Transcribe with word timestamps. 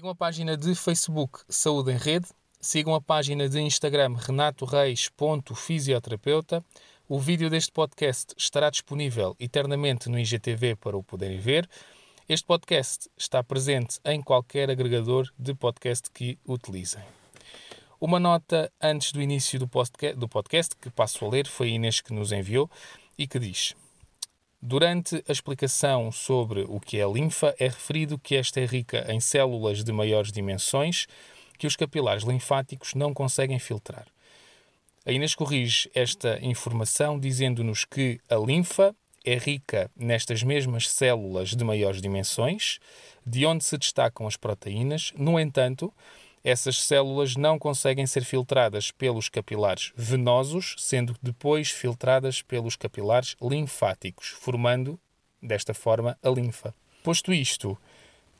Sigam 0.00 0.12
a 0.12 0.14
página 0.14 0.56
de 0.56 0.74
Facebook 0.74 1.40
Saúde 1.46 1.92
em 1.92 1.96
Rede, 1.98 2.24
sigam 2.58 2.94
a 2.94 3.02
página 3.02 3.50
de 3.50 3.60
Instagram 3.60 4.16
renatoreis.fisioterapeuta. 4.16 6.64
O 7.06 7.20
vídeo 7.20 7.50
deste 7.50 7.70
podcast 7.70 8.32
estará 8.34 8.70
disponível 8.70 9.36
eternamente 9.38 10.08
no 10.08 10.18
IGTV 10.18 10.76
para 10.76 10.96
o 10.96 11.02
poderem 11.02 11.38
ver. 11.38 11.68
Este 12.26 12.46
podcast 12.46 13.10
está 13.14 13.44
presente 13.44 14.00
em 14.02 14.22
qualquer 14.22 14.70
agregador 14.70 15.30
de 15.38 15.52
podcast 15.52 16.10
que 16.10 16.38
utilizem. 16.48 17.02
Uma 18.00 18.18
nota 18.18 18.72
antes 18.80 19.12
do 19.12 19.20
início 19.20 19.58
do 19.58 19.68
podcast, 19.68 20.74
que 20.80 20.88
passo 20.88 21.26
a 21.26 21.28
ler, 21.28 21.46
foi 21.46 21.66
a 21.66 21.72
Inês 21.72 22.00
que 22.00 22.14
nos 22.14 22.32
enviou 22.32 22.70
e 23.18 23.26
que 23.26 23.38
diz: 23.38 23.74
Durante 24.62 25.24
a 25.26 25.32
explicação 25.32 26.12
sobre 26.12 26.66
o 26.68 26.78
que 26.78 27.00
é 27.00 27.10
linfa, 27.10 27.54
é 27.58 27.64
referido 27.64 28.18
que 28.18 28.36
esta 28.36 28.60
é 28.60 28.66
rica 28.66 29.06
em 29.10 29.18
células 29.18 29.82
de 29.82 29.90
maiores 29.90 30.30
dimensões 30.30 31.06
que 31.56 31.66
os 31.66 31.76
capilares 31.76 32.24
linfáticos 32.24 32.94
não 32.94 33.14
conseguem 33.14 33.58
filtrar. 33.58 34.06
A 35.06 35.12
Inês 35.12 35.34
corrige 35.34 35.90
esta 35.94 36.38
informação 36.44 37.18
dizendo-nos 37.18 37.86
que 37.86 38.20
a 38.28 38.36
linfa 38.36 38.94
é 39.24 39.38
rica 39.38 39.90
nestas 39.96 40.42
mesmas 40.42 40.90
células 40.90 41.50
de 41.50 41.64
maiores 41.64 42.02
dimensões, 42.02 42.78
de 43.24 43.46
onde 43.46 43.64
se 43.64 43.78
destacam 43.78 44.26
as 44.26 44.36
proteínas. 44.36 45.10
No 45.16 45.40
entanto, 45.40 45.92
essas 46.42 46.82
células 46.82 47.36
não 47.36 47.58
conseguem 47.58 48.06
ser 48.06 48.24
filtradas 48.24 48.90
pelos 48.90 49.28
capilares 49.28 49.92
venosos, 49.94 50.74
sendo 50.78 51.14
depois 51.22 51.70
filtradas 51.70 52.42
pelos 52.42 52.76
capilares 52.76 53.36
linfáticos, 53.40 54.28
formando, 54.28 54.98
desta 55.42 55.74
forma, 55.74 56.16
a 56.22 56.28
linfa. 56.30 56.74
Posto 57.02 57.32
isto, 57.32 57.76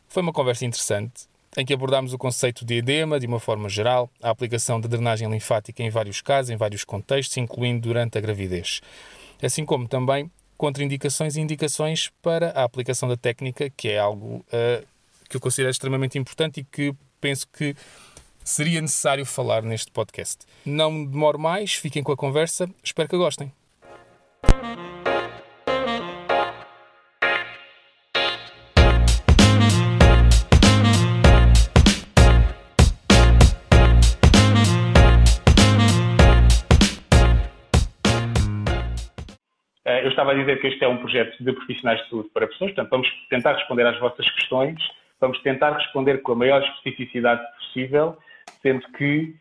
foi 0.08 0.22
uma 0.22 0.32
conversa 0.32 0.64
interessante 0.64 1.28
em 1.56 1.64
que 1.64 1.74
abordámos 1.74 2.12
o 2.12 2.18
conceito 2.18 2.64
de 2.64 2.74
edema 2.74 3.18
de 3.18 3.26
uma 3.26 3.40
forma 3.40 3.68
geral, 3.68 4.08
a 4.22 4.30
aplicação 4.30 4.80
da 4.80 4.88
drenagem 4.88 5.28
linfática 5.28 5.82
em 5.82 5.90
vários 5.90 6.20
casos, 6.20 6.50
em 6.50 6.56
vários 6.56 6.84
contextos, 6.84 7.36
incluindo 7.36 7.80
durante 7.80 8.16
a 8.16 8.20
gravidez, 8.20 8.80
assim 9.42 9.64
como 9.64 9.88
também 9.88 10.30
contraindicações 10.56 11.36
e 11.36 11.40
indicações 11.40 12.10
para 12.22 12.50
a 12.50 12.64
aplicação 12.64 13.08
da 13.08 13.16
técnica, 13.16 13.70
que 13.70 13.88
é 13.88 13.98
algo 13.98 14.44
uh, 14.48 14.86
que 15.28 15.36
eu 15.36 15.40
considero 15.40 15.70
extremamente 15.70 16.18
importante 16.18 16.60
e 16.60 16.64
que 16.64 16.94
penso 17.20 17.46
que 17.52 17.74
seria 18.44 18.80
necessário 18.80 19.24
falar 19.24 19.62
neste 19.62 19.90
podcast. 19.90 20.44
Não 20.64 21.04
demoro 21.04 21.38
mais, 21.38 21.74
fiquem 21.74 22.02
com 22.02 22.12
a 22.12 22.16
conversa, 22.16 22.68
espero 22.82 23.08
que 23.08 23.16
gostem. 23.16 23.52
Eh, 39.84 40.04
eu 40.04 40.10
estava 40.10 40.32
a 40.32 40.34
dizer 40.34 40.60
que 40.60 40.66
este 40.68 40.84
é 40.84 40.88
um 40.88 40.98
projeto 40.98 41.42
de 41.42 41.52
profissionais 41.52 42.02
de 42.02 42.10
saúde 42.10 42.28
para 42.32 42.46
pessoas, 42.46 42.70
portanto, 42.72 42.90
vamos 42.90 43.08
tentar 43.28 43.54
responder 43.54 43.86
às 43.86 43.98
vossas 43.98 44.28
questões 44.30 44.80
vamos 45.20 45.40
tentar 45.42 45.76
responder 45.76 46.22
com 46.22 46.32
a 46.32 46.36
maior 46.36 46.62
especificidade 46.62 47.42
possível, 47.58 48.16
sendo 48.62 48.86
que, 48.92 49.34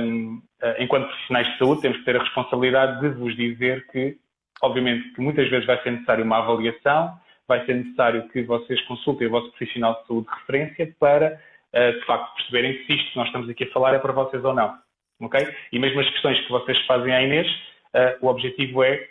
um, 0.00 0.42
eh, 0.62 0.76
enquanto 0.82 1.06
profissionais 1.08 1.46
de 1.48 1.58
saúde, 1.58 1.82
temos 1.82 1.98
que 1.98 2.04
ter 2.04 2.16
a 2.16 2.22
responsabilidade 2.22 3.00
de 3.00 3.08
vos 3.10 3.36
dizer 3.36 3.86
que, 3.88 4.16
obviamente, 4.62 5.12
que 5.12 5.20
muitas 5.20 5.48
vezes 5.50 5.66
vai 5.66 5.80
ser 5.82 5.92
necessário 5.92 6.24
uma 6.24 6.38
avaliação, 6.38 7.14
vai 7.46 7.64
ser 7.66 7.74
necessário 7.74 8.28
que 8.30 8.42
vocês 8.42 8.80
consultem 8.82 9.26
o 9.26 9.30
vosso 9.30 9.50
profissional 9.50 10.00
de 10.00 10.06
saúde 10.06 10.26
de 10.28 10.34
referência 10.34 10.94
para, 10.98 11.40
uh, 11.74 11.92
de 11.92 12.06
facto, 12.06 12.34
perceberem 12.36 12.84
se 12.84 12.94
isto 12.94 13.12
que 13.12 13.18
nós 13.18 13.26
estamos 13.26 13.48
aqui 13.48 13.64
a 13.64 13.70
falar 13.70 13.94
é 13.94 13.98
para 13.98 14.12
vocês 14.12 14.42
ou 14.44 14.54
não. 14.54 14.78
Ok? 15.20 15.46
E 15.72 15.78
mesmo 15.78 16.00
as 16.00 16.08
questões 16.10 16.40
que 16.40 16.50
vocês 16.50 16.78
fazem 16.86 17.12
à 17.12 17.22
Inês, 17.22 17.46
uh, 17.94 18.26
o 18.26 18.28
objetivo 18.28 18.82
é 18.82 19.08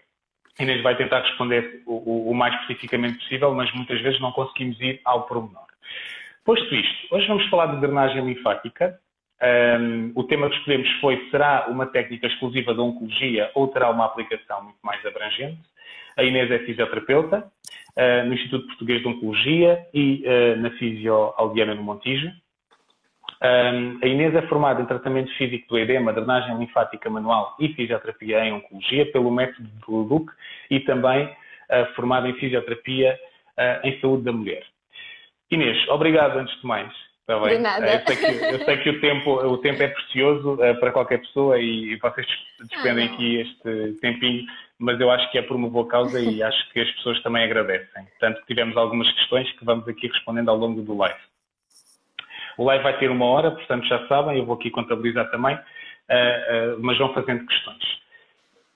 Inês 0.60 0.82
vai 0.82 0.96
tentar 0.96 1.22
responder 1.22 1.82
o, 1.86 1.94
o, 1.94 2.32
o, 2.32 2.36
mais 2.36 2.54
especificamente 2.62 3.18
possível, 3.20 3.54
mas 3.54 3.72
muitas 3.74 4.02
vezes 4.02 4.20
não 4.20 4.32
conseguimos 4.32 4.80
ir 4.82 5.00
ao 5.06 5.24
pormenor. 5.24 5.71
Posto 6.44 6.74
isto, 6.74 7.16
hoje 7.16 7.28
vamos 7.28 7.48
falar 7.50 7.68
de 7.68 7.82
drenagem 7.82 8.26
linfática. 8.26 9.00
Um, 9.42 10.12
o 10.16 10.24
tema 10.24 10.50
que 10.50 10.56
escolhemos 10.58 10.90
foi: 11.00 11.28
será 11.32 11.68
uma 11.68 11.86
técnica 11.88 12.28
exclusiva 12.28 12.74
da 12.74 12.82
oncologia 12.84 13.50
ou 13.56 13.68
terá 13.68 13.90
uma 13.90 14.06
aplicação 14.06 14.64
muito 14.64 14.80
mais 14.84 15.04
abrangente? 15.06 15.60
A 16.18 16.24
Inês 16.24 16.52
é 16.52 16.60
fisioterapeuta 16.60 17.40
uh, 17.40 18.28
no 18.28 18.34
Instituto 18.34 18.68
Português 18.68 19.02
de 19.02 19.08
Oncologia 19.08 19.86
e 19.94 20.24
uh, 20.26 20.62
na 20.62 20.72
Fisio 20.72 21.34
Aldiana 21.38 21.74
no 21.74 21.84
Montijo. 21.84 22.28
Um, 23.44 24.00
a 24.04 24.08
Inês 24.08 24.36
é 24.36 24.42
formada 24.44 24.82
em 24.82 24.86
tratamento 24.86 25.32
físico 25.36 25.70
do 25.70 25.80
edema, 25.80 26.14
drenagem 26.14 26.58
linfática 26.58 27.10
manual 27.10 27.56
e 27.60 27.70
fisioterapia 27.70 28.46
em 28.46 28.54
oncologia 28.54 29.12
pelo 29.12 29.32
método 29.32 29.68
de 29.68 29.92
Leduc 29.92 30.32
e 30.70 30.80
também 30.82 31.26
uh, 31.26 31.94
formada 31.96 32.28
em 32.28 32.34
fisioterapia 32.34 33.18
em 33.84 34.00
saúde 34.00 34.24
da 34.24 34.32
mulher. 34.32 34.64
Inês, 35.52 35.86
obrigado 35.90 36.38
antes 36.40 36.58
de 36.62 36.66
mais. 36.66 36.90
Está 37.20 37.38
bem? 37.40 37.58
De 37.58 37.60
nada. 37.60 37.86
Eu 37.86 38.08
sei 38.08 38.16
que, 38.16 38.46
eu 38.46 38.66
sei 38.66 38.78
que 38.78 38.90
o, 38.90 39.02
tempo, 39.02 39.32
o 39.32 39.58
tempo 39.58 39.84
é 39.84 39.88
precioso 39.90 40.54
uh, 40.54 40.80
para 40.80 40.92
qualquer 40.92 41.20
pessoa 41.20 41.60
e, 41.60 41.92
e 41.92 41.96
vocês 41.98 42.26
despendem 42.70 43.10
ah, 43.10 43.14
aqui 43.14 43.36
este 43.36 44.00
tempinho, 44.00 44.46
mas 44.80 45.00
eu 45.00 45.12
acho 45.12 45.30
que 45.30 45.38
é 45.38 45.42
por 45.42 45.58
uma 45.58 45.70
boa 45.70 45.88
causa 45.88 46.20
e 46.22 46.42
acho 46.42 46.72
que 46.72 46.80
as 46.80 46.90
pessoas 46.92 47.22
também 47.22 47.44
agradecem. 47.44 48.06
Portanto, 48.06 48.42
tivemos 48.48 48.78
algumas 48.78 49.12
questões 49.12 49.52
que 49.52 49.66
vamos 49.66 49.88
aqui 49.88 50.08
respondendo 50.08 50.50
ao 50.50 50.58
longo 50.58 50.82
do 50.82 50.98
live. 50.98 51.20
O 52.58 52.64
live 52.64 52.84
vai 52.84 52.98
ter 52.98 53.12
uma 53.12 53.26
hora, 53.26 53.52
portanto 53.52 53.86
já 53.88 54.08
sabem, 54.08 54.38
eu 54.38 54.46
vou 54.46 54.56
aqui 54.56 54.70
contabilizar 54.72 55.30
também, 55.32 55.56
uh, 55.56 55.60
uh, 55.60 56.80
mas 56.80 56.98
vão 56.98 57.14
fazendo 57.14 57.46
questões. 57.46 58.02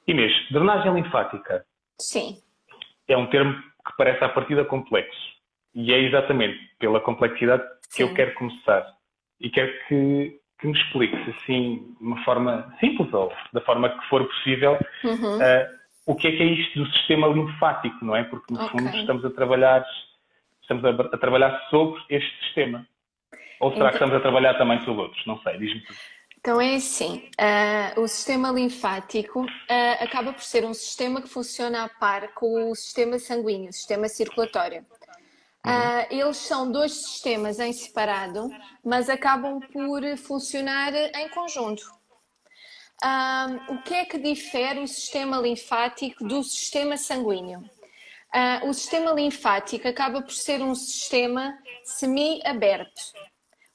Inês, 0.07 0.31
drenagem 0.51 0.93
linfática. 0.93 1.65
Sim. 1.99 2.37
É 3.07 3.15
um 3.15 3.27
termo 3.27 3.53
que 3.53 3.95
parece 3.97 4.23
à 4.23 4.29
partida 4.29 4.65
complexo 4.65 5.34
e 5.75 5.93
é 5.93 5.99
exatamente 5.99 6.57
pela 6.79 7.01
complexidade 7.01 7.63
que 7.89 7.97
Sim. 7.97 8.03
eu 8.03 8.13
quero 8.13 8.33
começar. 8.35 8.95
E 9.39 9.49
quero 9.49 9.71
que, 9.87 10.39
que 10.59 10.67
me 10.67 10.73
expliques, 10.73 11.35
assim, 11.35 11.95
de 11.99 12.03
uma 12.03 12.23
forma 12.23 12.73
simples 12.79 13.13
ou 13.13 13.31
da 13.51 13.59
forma 13.61 13.89
que 13.89 14.09
for 14.09 14.25
possível, 14.25 14.79
uhum. 15.03 15.37
uh, 15.37 15.67
o 16.05 16.15
que 16.15 16.27
é 16.29 16.31
que 16.31 16.41
é 16.41 16.45
isto 16.45 16.79
do 16.81 16.91
sistema 16.93 17.27
linfático, 17.27 18.03
não 18.03 18.15
é? 18.15 18.23
Porque, 18.23 18.53
no 18.53 18.63
okay. 18.63 18.79
fundo, 18.79 18.97
estamos 18.97 19.25
a 19.25 19.29
trabalhar, 19.29 19.85
estamos 20.61 20.85
a, 20.85 20.89
a, 20.89 21.17
trabalhar 21.17 21.59
sobre 21.69 22.01
este 22.09 22.45
sistema. 22.45 22.87
Ou 23.59 23.71
será 23.71 23.85
então... 23.85 23.89
que 23.89 23.95
estamos 23.95 24.15
a 24.15 24.19
trabalhar 24.21 24.53
também 24.53 24.79
sobre 24.79 25.01
outros? 25.01 25.25
Não 25.25 25.37
sei, 25.41 25.57
diz-me 25.57 25.81
tudo. 25.81 25.99
Então 26.39 26.61
é 26.61 26.75
assim, 26.75 27.27
uh, 27.41 28.01
o 28.01 28.07
sistema 28.07 28.51
linfático 28.51 29.41
uh, 29.41 30.03
acaba 30.03 30.31
por 30.31 30.43
ser 30.43 30.63
um 30.63 30.75
sistema 30.75 31.19
que 31.19 31.27
funciona 31.27 31.83
a 31.83 31.89
par 31.89 32.35
com 32.35 32.69
o 32.69 32.75
sistema 32.75 33.17
sanguíneo, 33.17 33.69
o 33.69 33.73
sistema 33.73 34.07
circulatório. 34.07 34.85
Uh, 35.65 36.05
eles 36.11 36.37
são 36.37 36.71
dois 36.71 36.93
sistemas 36.93 37.59
em 37.59 37.73
separado, 37.73 38.51
mas 38.83 39.09
acabam 39.09 39.59
por 39.59 40.03
funcionar 40.15 40.93
em 40.93 41.27
conjunto. 41.29 41.81
Uh, 43.03 43.73
o 43.73 43.81
que 43.81 43.95
é 43.95 44.05
que 44.05 44.19
difere 44.19 44.79
o 44.79 44.87
sistema 44.87 45.37
linfático 45.37 46.23
do 46.23 46.43
sistema 46.43 46.97
sanguíneo? 46.97 47.61
Uh, 48.31 48.69
o 48.69 48.73
sistema 48.75 49.11
linfático 49.11 49.87
acaba 49.87 50.21
por 50.21 50.33
ser 50.33 50.61
um 50.61 50.75
sistema 50.75 51.57
semi-aberto. 51.83 53.01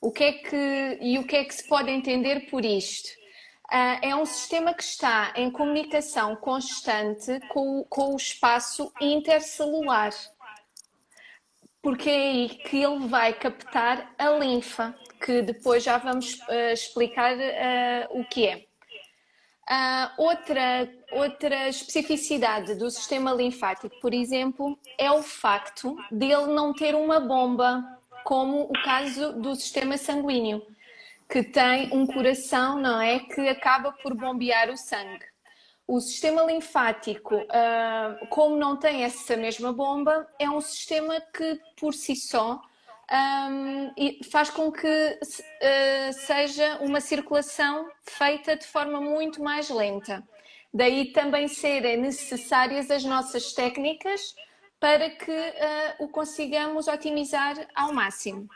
O 0.01 0.13
que 0.13 0.25
é 0.25 0.33
que, 0.33 0.99
e 1.01 1.19
o 1.19 1.27
que 1.27 1.35
é 1.35 1.45
que 1.45 1.55
se 1.55 1.67
pode 1.67 1.91
entender 1.91 2.49
por 2.49 2.65
isto? 2.65 3.19
é 4.03 4.17
um 4.17 4.27
sistema 4.27 4.75
que 4.75 4.83
está 4.83 5.33
em 5.37 5.49
comunicação 5.49 6.35
constante 6.35 7.39
com, 7.51 7.85
com 7.89 8.15
o 8.15 8.17
espaço 8.17 8.93
intercelular 9.01 10.11
porque 11.83 12.11
é 12.11 12.31
aí 12.31 12.49
que 12.49 12.83
ele 12.83 13.07
vai 13.09 13.33
captar 13.33 14.13
a 14.19 14.31
linfa, 14.31 14.95
que 15.25 15.43
depois 15.43 15.83
já 15.83 15.99
vamos 15.99 16.35
uh, 16.35 16.73
explicar 16.73 17.37
uh, 17.37 18.21
o 18.21 18.25
que 18.25 18.47
é. 18.47 18.67
Uh, 19.71 20.11
outra, 20.19 20.93
outra 21.13 21.69
especificidade 21.69 22.75
do 22.75 22.91
sistema 22.91 23.33
linfático, 23.33 23.89
por 24.01 24.13
exemplo, 24.13 24.79
é 24.99 25.11
o 25.11 25.23
facto 25.23 25.97
dele 26.11 26.47
não 26.47 26.75
ter 26.75 26.95
uma 26.95 27.21
bomba, 27.21 27.83
como 28.25 28.63
o 28.63 28.73
caso 28.83 29.33
do 29.35 29.55
sistema 29.55 29.97
sanguíneo, 29.97 30.61
que 31.29 31.43
tem 31.43 31.89
um 31.93 32.05
coração, 32.05 32.79
não 32.79 33.01
é? 33.01 33.21
Que 33.21 33.49
acaba 33.49 33.93
por 33.93 34.15
bombear 34.15 34.69
o 34.71 34.77
sangue. 34.77 35.25
O 35.93 36.01
sistema 36.01 36.45
linfático, 36.45 37.35
uh, 37.35 38.27
como 38.29 38.57
não 38.57 38.77
tem 38.77 39.03
essa 39.03 39.37
mesma 39.37 39.73
bomba, 39.73 40.25
é 40.39 40.49
um 40.49 40.61
sistema 40.61 41.21
que 41.21 41.61
por 41.77 41.93
si 41.93 42.15
só 42.15 42.63
um, 43.51 43.93
faz 44.31 44.51
com 44.51 44.71
que 44.71 44.87
uh, 44.87 46.13
seja 46.13 46.79
uma 46.81 47.01
circulação 47.01 47.91
feita 48.05 48.55
de 48.55 48.65
forma 48.69 49.01
muito 49.01 49.43
mais 49.43 49.69
lenta. 49.69 50.23
Daí 50.73 51.13
também 51.13 51.49
serem 51.49 51.97
necessárias 51.97 52.89
as 52.89 53.03
nossas 53.03 53.53
técnicas 53.53 54.37
para 54.79 55.11
que 55.11 55.33
uh, 55.33 56.05
o 56.05 56.09
consigamos 56.09 56.87
otimizar 56.87 57.67
ao 57.75 57.93
máximo. 57.93 58.49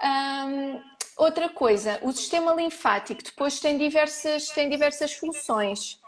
Um, 0.00 0.80
outra 1.16 1.48
coisa, 1.48 1.98
o 2.02 2.12
sistema 2.12 2.54
linfático 2.54 3.20
depois 3.20 3.58
tem 3.58 3.76
diversas, 3.76 4.46
tem 4.50 4.68
diversas 4.70 5.12
funções. 5.12 5.98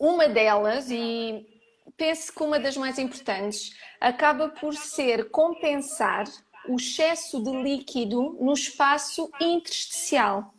Uma 0.00 0.26
delas, 0.26 0.90
e 0.90 1.46
penso 1.94 2.32
que 2.32 2.42
uma 2.42 2.58
das 2.58 2.74
mais 2.74 2.98
importantes, 2.98 3.76
acaba 4.00 4.48
por 4.48 4.74
ser 4.74 5.28
compensar 5.28 6.24
o 6.66 6.76
excesso 6.76 7.42
de 7.42 7.50
líquido 7.50 8.38
no 8.40 8.54
espaço 8.54 9.30
intersticial. 9.38 10.54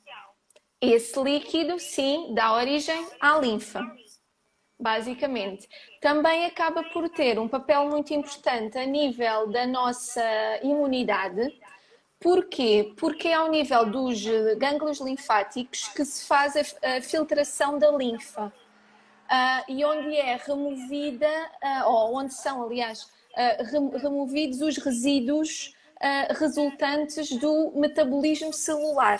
Esse 0.80 1.20
líquido, 1.20 1.80
sim, 1.80 2.36
dá 2.36 2.54
origem 2.54 3.08
à 3.20 3.40
linfa, 3.40 3.84
basicamente. 4.80 5.68
Também 6.00 6.46
acaba 6.46 6.84
por 6.84 7.10
ter 7.10 7.40
um 7.40 7.48
papel 7.48 7.90
muito 7.90 8.14
importante 8.14 8.78
a 8.78 8.86
nível 8.86 9.48
da 9.48 9.66
nossa 9.66 10.24
imunidade. 10.62 11.52
Porquê? 12.20 12.94
Porque 12.96 13.30
é 13.30 13.34
ao 13.34 13.50
nível 13.50 13.90
dos 13.90 14.24
gânglios 14.60 15.00
linfáticos 15.00 15.88
que 15.88 16.06
se 16.06 16.28
faz 16.28 16.56
a, 16.56 17.02
filtração 17.02 17.80
da 17.80 17.90
linfa. 17.90 18.54
Uh, 19.32 19.64
e 19.72 19.86
onde 19.86 20.14
é 20.18 20.36
removida, 20.36 21.30
uh, 21.64 21.90
ou 21.90 22.18
onde 22.18 22.34
são, 22.34 22.64
aliás, 22.64 23.04
uh, 23.04 23.98
removidos 23.98 24.60
os 24.62 24.78
resíduos 24.78 25.74
resultantes 26.40 27.30
do 27.38 27.74
metabolismo 27.76 28.52
celular. 28.52 29.20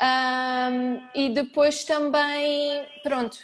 Um, 0.00 1.02
e 1.14 1.28
depois 1.28 1.84
também, 1.84 2.82
pronto, 3.02 3.36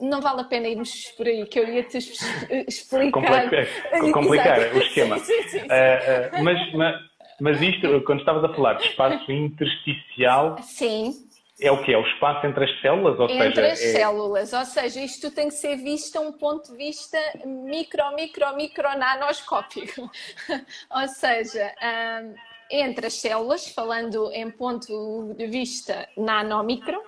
não 0.00 0.22
vale 0.22 0.40
a 0.40 0.44
pena 0.44 0.66
irmos 0.66 1.12
por 1.16 1.26
aí, 1.26 1.44
que 1.44 1.60
eu 1.60 1.68
ia 1.68 1.82
te 1.82 1.98
explicar. 2.66 3.12
Complicar, 3.12 3.66
complicar 4.12 4.58
o 4.74 4.78
esquema. 4.78 5.18
Sim, 5.18 5.42
sim, 5.42 5.48
sim. 5.50 5.58
Uh, 5.58 6.40
uh, 6.40 6.42
mas, 6.42 6.72
mas, 6.72 7.00
mas 7.38 7.60
isto, 7.60 8.00
quando 8.06 8.20
estavas 8.20 8.42
a 8.42 8.54
falar 8.54 8.74
de 8.78 8.86
espaço 8.86 9.30
intersticial. 9.30 10.56
Sim 10.62 11.29
é 11.60 11.70
o 11.70 11.82
que? 11.82 11.92
É 11.92 11.98
o 11.98 12.06
espaço 12.06 12.46
entre 12.46 12.64
as 12.64 12.80
células? 12.80 13.18
Ou 13.18 13.28
entre 13.28 13.54
seja, 13.54 13.72
as 13.72 13.80
é... 13.80 13.92
células, 13.92 14.52
ou 14.52 14.64
seja, 14.64 15.00
isto 15.00 15.30
tem 15.30 15.48
que 15.48 15.54
ser 15.54 15.76
visto 15.76 16.16
a 16.16 16.20
um 16.20 16.32
ponto 16.32 16.70
de 16.72 16.76
vista 16.76 17.18
micro, 17.44 18.14
micro, 18.14 18.56
micro 18.56 18.88
nanoscópico. 18.98 20.10
ou 20.90 21.08
seja, 21.08 21.72
um, 22.22 22.34
entre 22.70 23.06
as 23.06 23.14
células, 23.14 23.68
falando 23.68 24.30
em 24.32 24.50
ponto 24.50 25.34
de 25.36 25.46
vista 25.46 26.08
nanomicro, 26.16 27.00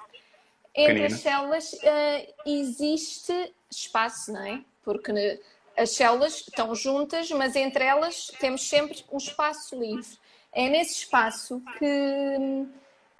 entre 0.74 1.06
as 1.06 1.14
células 1.14 1.72
uh, 1.72 2.34
existe 2.46 3.54
espaço, 3.70 4.32
não 4.32 4.44
é? 4.44 4.60
Porque 4.82 5.40
as 5.76 5.90
células 5.90 6.40
estão 6.40 6.74
juntas, 6.74 7.30
mas 7.30 7.56
entre 7.56 7.84
elas 7.84 8.26
temos 8.38 8.68
sempre 8.68 9.04
um 9.10 9.18
espaço 9.18 9.78
livre. 9.78 10.18
É 10.52 10.68
nesse 10.68 11.04
espaço 11.04 11.62
que 11.78 12.66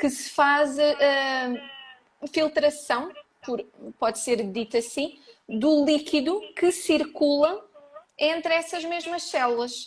que 0.02 0.10
se 0.10 0.30
faz 0.30 0.76
uh, 0.78 2.26
filtração, 2.26 3.12
por, 3.46 3.64
pode 4.00 4.18
ser 4.18 4.42
dito 4.50 4.76
assim, 4.76 5.20
do 5.48 5.84
líquido 5.84 6.40
que 6.56 6.72
circula 6.72 7.64
entre 8.18 8.52
essas 8.52 8.84
mesmas 8.84 9.22
células. 9.22 9.86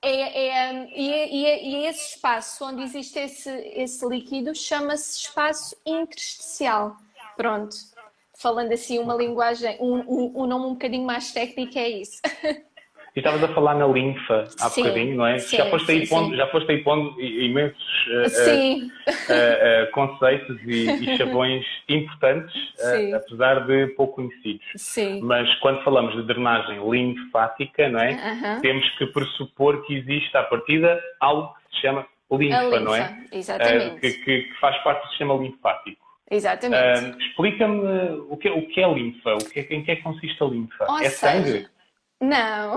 É, 0.00 0.48
é, 0.48 0.98
e, 0.98 1.44
é, 1.44 1.62
e, 1.62 1.86
esse 1.86 2.14
espaço 2.14 2.64
onde 2.64 2.84
existe 2.84 3.18
esse, 3.18 3.50
esse 3.50 4.06
líquido 4.06 4.54
chama-se 4.54 5.18
espaço 5.18 5.76
intersticial. 5.84 6.96
Pronto. 7.36 7.76
Falando 8.38 8.72
assim 8.72 8.98
uma 8.98 9.14
linguagem, 9.14 9.76
um, 9.78 9.96
um, 9.96 10.42
um 10.42 10.46
nome 10.46 10.64
um 10.64 10.72
bocadinho 10.72 11.04
mais 11.04 11.32
técnico 11.32 11.78
é 11.78 11.88
isso. 11.90 12.18
E 13.16 13.20
estavas 13.20 13.44
a 13.44 13.48
falar 13.54 13.74
na 13.76 13.86
linfa 13.86 14.42
há 14.60 14.68
sim, 14.68 14.82
bocadinho, 14.82 15.16
não 15.16 15.26
é? 15.26 15.38
Sim, 15.38 15.56
já, 15.58 15.70
foste 15.70 15.92
aí 15.92 16.08
pondo, 16.08 16.36
já 16.36 16.48
foste 16.48 16.72
aí 16.72 16.82
pondo 16.82 17.20
imensos 17.20 18.06
uh, 18.08 18.82
uh, 18.82 19.84
uh, 19.84 19.90
conceitos 19.92 20.60
e, 20.64 20.90
e, 20.90 21.16
chavões 21.16 21.64
importantes, 21.88 22.52
apesar 23.14 23.66
de 23.66 23.86
pouco 23.94 24.16
conhecidos. 24.16 24.66
Sim. 24.74 25.20
Mas 25.22 25.48
quando 25.60 25.84
falamos 25.84 26.16
de 26.16 26.24
drenagem 26.24 26.80
linfática, 26.90 27.88
não 27.88 28.00
é? 28.00 28.14
-huh. 28.14 28.60
Temos 28.60 28.88
que 28.98 29.06
pressupor 29.06 29.86
que 29.86 29.94
existe 29.94 30.36
à 30.36 30.42
partida 30.42 31.00
algo 31.20 31.54
que 31.70 31.76
se 31.76 31.82
chama 31.82 32.04
linfa, 32.32 32.62
linfa 32.62 32.80
não 32.80 32.96
é? 32.96 33.26
Exatamente. 33.30 34.00
Que, 34.00 34.12
que, 34.12 34.42
que, 34.42 34.54
faz 34.58 34.76
parte 34.82 35.02
do 35.02 35.08
sistema 35.10 35.34
linfático. 35.34 36.02
Exatamente. 36.28 37.16
Explica-me 37.28 38.10
o 38.28 38.36
que, 38.36 38.48
o 38.48 38.66
que 38.66 38.80
é 38.82 38.92
linfa, 38.92 39.34
o 39.34 39.38
que, 39.38 39.60
em 39.60 39.84
que 39.84 39.92
é 39.92 39.96
que 39.96 40.02
consiste 40.02 40.42
a 40.42 40.46
linfa? 40.46 40.84
Ou 40.88 40.98
é 40.98 41.10
seja, 41.10 41.16
sangue? 41.16 41.73
Não. 42.20 42.76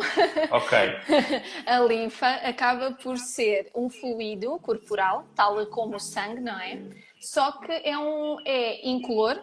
Ok. 0.52 0.78
a 1.66 1.80
linfa 1.80 2.28
acaba 2.28 2.92
por 2.92 3.18
ser 3.18 3.72
um 3.76 3.90
fluido 3.90 4.60
corporal, 4.60 5.26
tal 5.36 5.66
como 5.68 5.96
o 5.96 6.00
sangue, 6.00 6.42
não 6.42 6.60
é? 6.60 6.82
Só 7.22 7.52
que 7.54 7.72
é, 7.72 7.98
um, 7.98 8.38
é 8.46 8.88
incolor, 8.88 9.42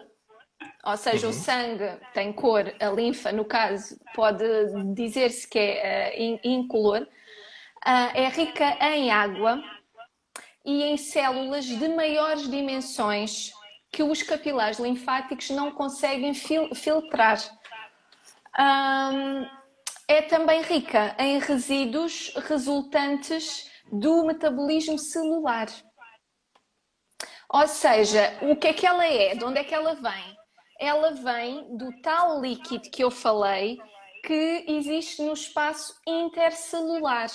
ou 0.83 0.97
seja, 0.97 1.27
uhum. 1.27 1.31
o 1.31 1.35
sangue 1.35 1.97
tem 2.13 2.31
cor, 2.31 2.73
a 2.79 2.89
linfa, 2.89 3.31
no 3.31 3.43
caso, 3.43 3.99
pode 4.13 4.45
dizer-se 4.93 5.47
que 5.47 5.59
é 5.59 6.13
uh, 6.17 6.47
incolor. 6.47 7.01
Uh, 7.85 8.11
é 8.15 8.29
rica 8.29 8.77
em 8.81 9.11
água 9.11 9.63
e 10.63 10.83
em 10.83 10.97
células 10.97 11.65
de 11.65 11.87
maiores 11.89 12.49
dimensões 12.49 13.51
que 13.91 14.03
os 14.03 14.23
capilares 14.23 14.79
linfáticos 14.79 15.49
não 15.51 15.71
conseguem 15.71 16.33
fil 16.33 16.73
filtrar. 16.73 17.37
Um, 18.57 19.45
é 20.07 20.21
também 20.21 20.61
rica 20.61 21.15
em 21.19 21.39
resíduos 21.39 22.33
resultantes 22.47 23.69
do 23.91 24.25
metabolismo 24.25 24.97
celular. 24.99 25.67
Ou 27.49 27.67
seja, 27.67 28.37
o 28.41 28.55
que 28.55 28.67
é 28.67 28.73
que 28.73 28.85
ela 28.85 29.05
é? 29.05 29.35
De 29.35 29.43
onde 29.43 29.59
é 29.59 29.63
que 29.63 29.73
ela 29.73 29.95
vem? 29.95 30.37
Ela 30.79 31.11
vem 31.11 31.77
do 31.77 31.89
tal 32.01 32.41
líquido 32.41 32.89
que 32.89 33.03
eu 33.03 33.09
falei 33.09 33.77
que 34.23 34.65
existe 34.67 35.21
no 35.21 35.33
espaço 35.33 35.95
intercelular. 36.05 37.29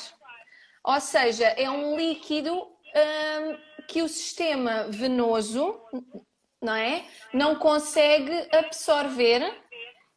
Ou 0.84 1.00
seja, 1.00 1.46
é 1.46 1.70
um 1.70 1.96
líquido 1.96 2.54
hum, 2.54 3.58
que 3.86 4.02
o 4.02 4.08
sistema 4.08 4.84
venoso 4.88 5.80
não, 6.60 6.74
é? 6.74 7.04
não 7.32 7.54
consegue 7.56 8.48
absorver 8.52 9.40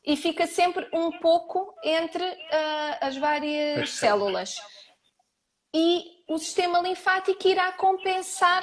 e 0.06 0.16
fica 0.18 0.46
sempre 0.46 0.88
um 0.94 1.12
pouco 1.20 1.74
entre 1.84 2.24
uh, 2.24 2.98
as 3.02 3.16
várias 3.18 3.92
células. 3.92 4.56
E 5.74 6.04
o 6.28 6.38
sistema 6.38 6.80
linfático 6.80 7.48
irá 7.48 7.72
compensar 7.72 8.62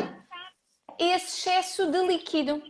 esse 0.99 1.49
excesso 1.49 1.91
de 1.91 2.07
líquido. 2.07 2.63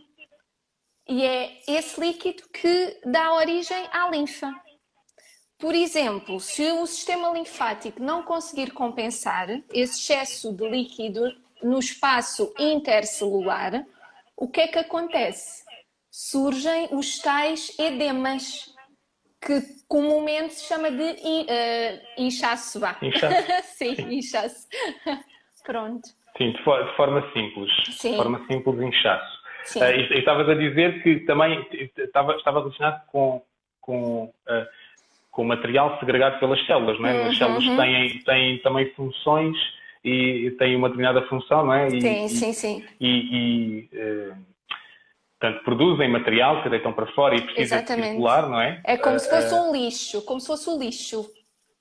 E 1.07 1.25
é 1.25 1.61
esse 1.67 1.99
líquido 1.99 2.43
que 2.49 2.99
dá 3.05 3.33
origem 3.33 3.87
à 3.91 4.09
linfa. 4.09 4.51
Por 5.57 5.75
exemplo, 5.75 6.39
se 6.39 6.71
o 6.71 6.87
sistema 6.87 7.29
linfático 7.29 8.01
não 8.01 8.23
conseguir 8.23 8.71
compensar 8.71 9.49
esse 9.71 9.99
excesso 9.99 10.53
de 10.53 10.67
líquido 10.67 11.21
no 11.61 11.77
espaço 11.77 12.51
intercelular, 12.57 13.85
o 14.35 14.47
que 14.47 14.61
é 14.61 14.67
que 14.67 14.79
acontece? 14.79 15.60
Surgem 16.11 16.89
os 16.91 17.19
tais 17.19 17.79
edemas, 17.79 18.69
que 19.39 19.61
comumente 19.87 20.53
se 20.53 20.67
chama 20.67 20.91
de 20.91 21.01
uh, 21.01 22.01
inchaço. 22.17 22.79
Vá. 22.79 22.97
Inchaço? 23.01 23.35
Sim, 23.77 23.95
inchaço. 24.11 24.67
Pronto. 25.65 26.07
Sim, 26.37 26.51
de, 26.51 26.63
for 26.63 26.83
de, 26.83 26.95
forma 26.95 27.21
simples. 27.33 27.71
Sim. 27.97 28.11
De 28.11 28.17
forma 28.17 28.45
simples, 28.47 28.81
inchaço. 28.81 29.41
Sim. 29.63 29.79
Uh, 29.79 30.13
e 30.13 30.19
estavas 30.19 30.49
a 30.49 30.53
dizer 30.53 31.01
que 31.01 31.21
também 31.21 31.65
estava, 31.97 32.35
estava 32.35 32.59
relacionado 32.59 33.05
com, 33.07 33.41
com, 33.79 34.25
uh, 34.25 34.67
com 35.31 35.43
o 35.43 35.45
material 35.45 35.97
segregado 35.99 36.39
pelas 36.39 36.63
células, 36.65 36.99
não 36.99 37.07
é? 37.07 37.13
Uhum, 37.13 37.29
As 37.29 37.37
células 37.37 37.63
uhum. 37.63 37.77
têm, 37.77 38.19
têm 38.19 38.57
também 38.59 38.93
funções 38.93 39.57
e 40.03 40.51
têm 40.57 40.75
uma 40.75 40.89
determinada 40.89 41.27
função, 41.27 41.65
não 41.65 41.73
é? 41.73 41.87
E, 41.87 42.01
sim, 42.01 42.27
sim, 42.27 42.53
sim. 42.53 42.85
E, 42.99 43.89
e 43.91 43.97
uh, 43.97 44.50
Portanto, 45.41 45.63
produzem 45.63 46.07
material 46.07 46.61
que 46.61 46.69
deitam 46.69 46.93
para 46.93 47.07
fora 47.13 47.35
e 47.35 47.41
precisam 47.41 47.79
Exatamente. 47.79 48.09
circular, 48.09 48.47
não 48.47 48.61
é? 48.61 48.79
É 48.85 48.95
como 48.95 49.15
uh, 49.15 49.19
se 49.19 49.27
fosse 49.27 49.51
um 49.55 49.71
lixo, 49.73 50.21
como 50.21 50.39
se 50.39 50.45
fosse 50.45 50.69
o 50.69 50.77
lixo. 50.77 51.25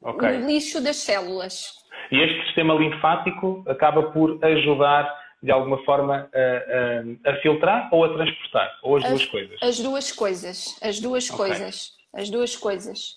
Okay. 0.01 0.39
O 0.39 0.47
lixo 0.47 0.83
das 0.83 0.97
células. 0.97 1.75
E 2.11 2.19
este 2.19 2.43
sistema 2.47 2.73
linfático 2.73 3.63
acaba 3.69 4.05
por 4.13 4.43
ajudar, 4.43 5.15
de 5.43 5.51
alguma 5.51 5.77
forma, 5.85 6.27
a, 6.35 7.29
a, 7.29 7.33
a 7.33 7.37
filtrar 7.43 7.91
ou 7.93 8.03
a 8.03 8.15
transportar? 8.15 8.79
Ou 8.83 8.97
as, 8.97 9.05
as, 9.05 9.11
duas 9.11 9.27
coisas? 9.27 9.59
As 9.63 9.79
duas 9.79 10.11
coisas. 10.11 10.79
As 10.81 11.01
duas 11.01 11.31
okay. 11.31 11.37
coisas. 11.37 11.93
As 12.15 12.31
duas 12.31 12.57
coisas. 12.57 13.17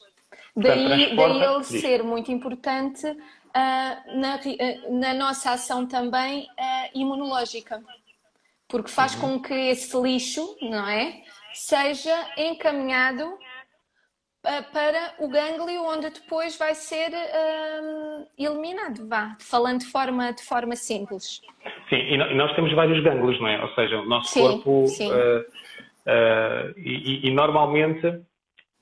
Daí, 0.58 1.16
daí 1.16 1.42
ele 1.42 1.60
diz. 1.60 1.68
ser 1.80 2.04
muito 2.04 2.34
importante 2.34 3.08
uh, 3.08 4.20
na, 4.20 4.36
uh, 4.36 5.00
na 5.00 5.14
nossa 5.14 5.54
ação 5.54 5.88
também 5.88 6.42
uh, 6.44 7.00
imunológica 7.00 7.82
porque 8.74 8.90
faz 8.90 9.14
com 9.14 9.40
que 9.40 9.54
esse 9.54 9.96
lixo, 10.02 10.58
não 10.60 10.90
é, 10.90 11.22
seja 11.54 12.12
encaminhado 12.36 13.38
para 14.42 15.14
o 15.20 15.30
gânglio 15.30 15.84
onde 15.86 16.10
depois 16.10 16.58
vai 16.58 16.74
ser 16.74 17.12
um, 17.12 18.26
eliminado, 18.36 19.08
vá, 19.08 19.38
falando 19.40 19.82
de 19.82 19.86
forma, 19.86 20.34
de 20.34 20.42
forma 20.42 20.76
simples. 20.76 21.40
Sim, 21.88 21.98
e 21.98 22.36
nós 22.36 22.56
temos 22.56 22.74
vários 22.74 23.02
gânglios, 23.04 23.40
não 23.40 23.48
é? 23.48 23.62
Ou 23.62 23.70
seja, 23.76 24.00
o 24.00 24.06
nosso 24.06 24.34
sim, 24.34 24.42
corpo 24.42 24.88
sim. 24.88 25.12
Uh, 25.12 25.42
uh, 25.42 26.74
e, 26.76 27.28
e, 27.28 27.32
normalmente 27.32 28.24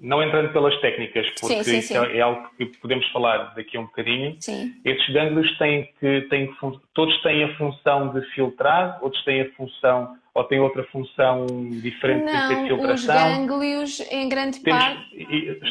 não 0.02 0.24
entrando 0.24 0.52
pelas 0.52 0.76
técnicas, 0.82 1.30
porque 1.40 1.64
sim, 1.64 1.64
sim, 1.64 1.78
isso 1.78 1.94
é, 1.96 2.20
algo 2.22 2.50
que 2.58 2.66
podemos 2.80 3.08
falar 3.12 3.54
daqui 3.56 3.78
a 3.78 3.80
um 3.80 3.86
bocadinho. 3.86 4.36
Sim. 4.40 4.74
Esses 4.84 5.08
gânglios 5.14 5.58
têm 5.58 5.90
que 6.00 6.22
têm, 6.22 6.52
todos 6.94 7.22
têm 7.22 7.44
a 7.44 7.56
função 7.56 8.12
de 8.12 8.22
filtrar, 8.32 8.98
outros 9.02 9.24
têm 9.24 9.42
a 9.42 9.52
função 9.52 10.16
ou 10.34 10.44
tem 10.46 10.60
outra 10.60 10.84
função 10.86 11.46
diferente 11.82 12.24
não, 12.24 12.48
de 12.48 12.68
filtração? 12.68 12.94
Os 12.94 13.38
gânglios, 13.38 14.00
em 14.12 14.30
grande 14.30 14.60
Temos, 14.62 14.82
parte. 14.82 15.28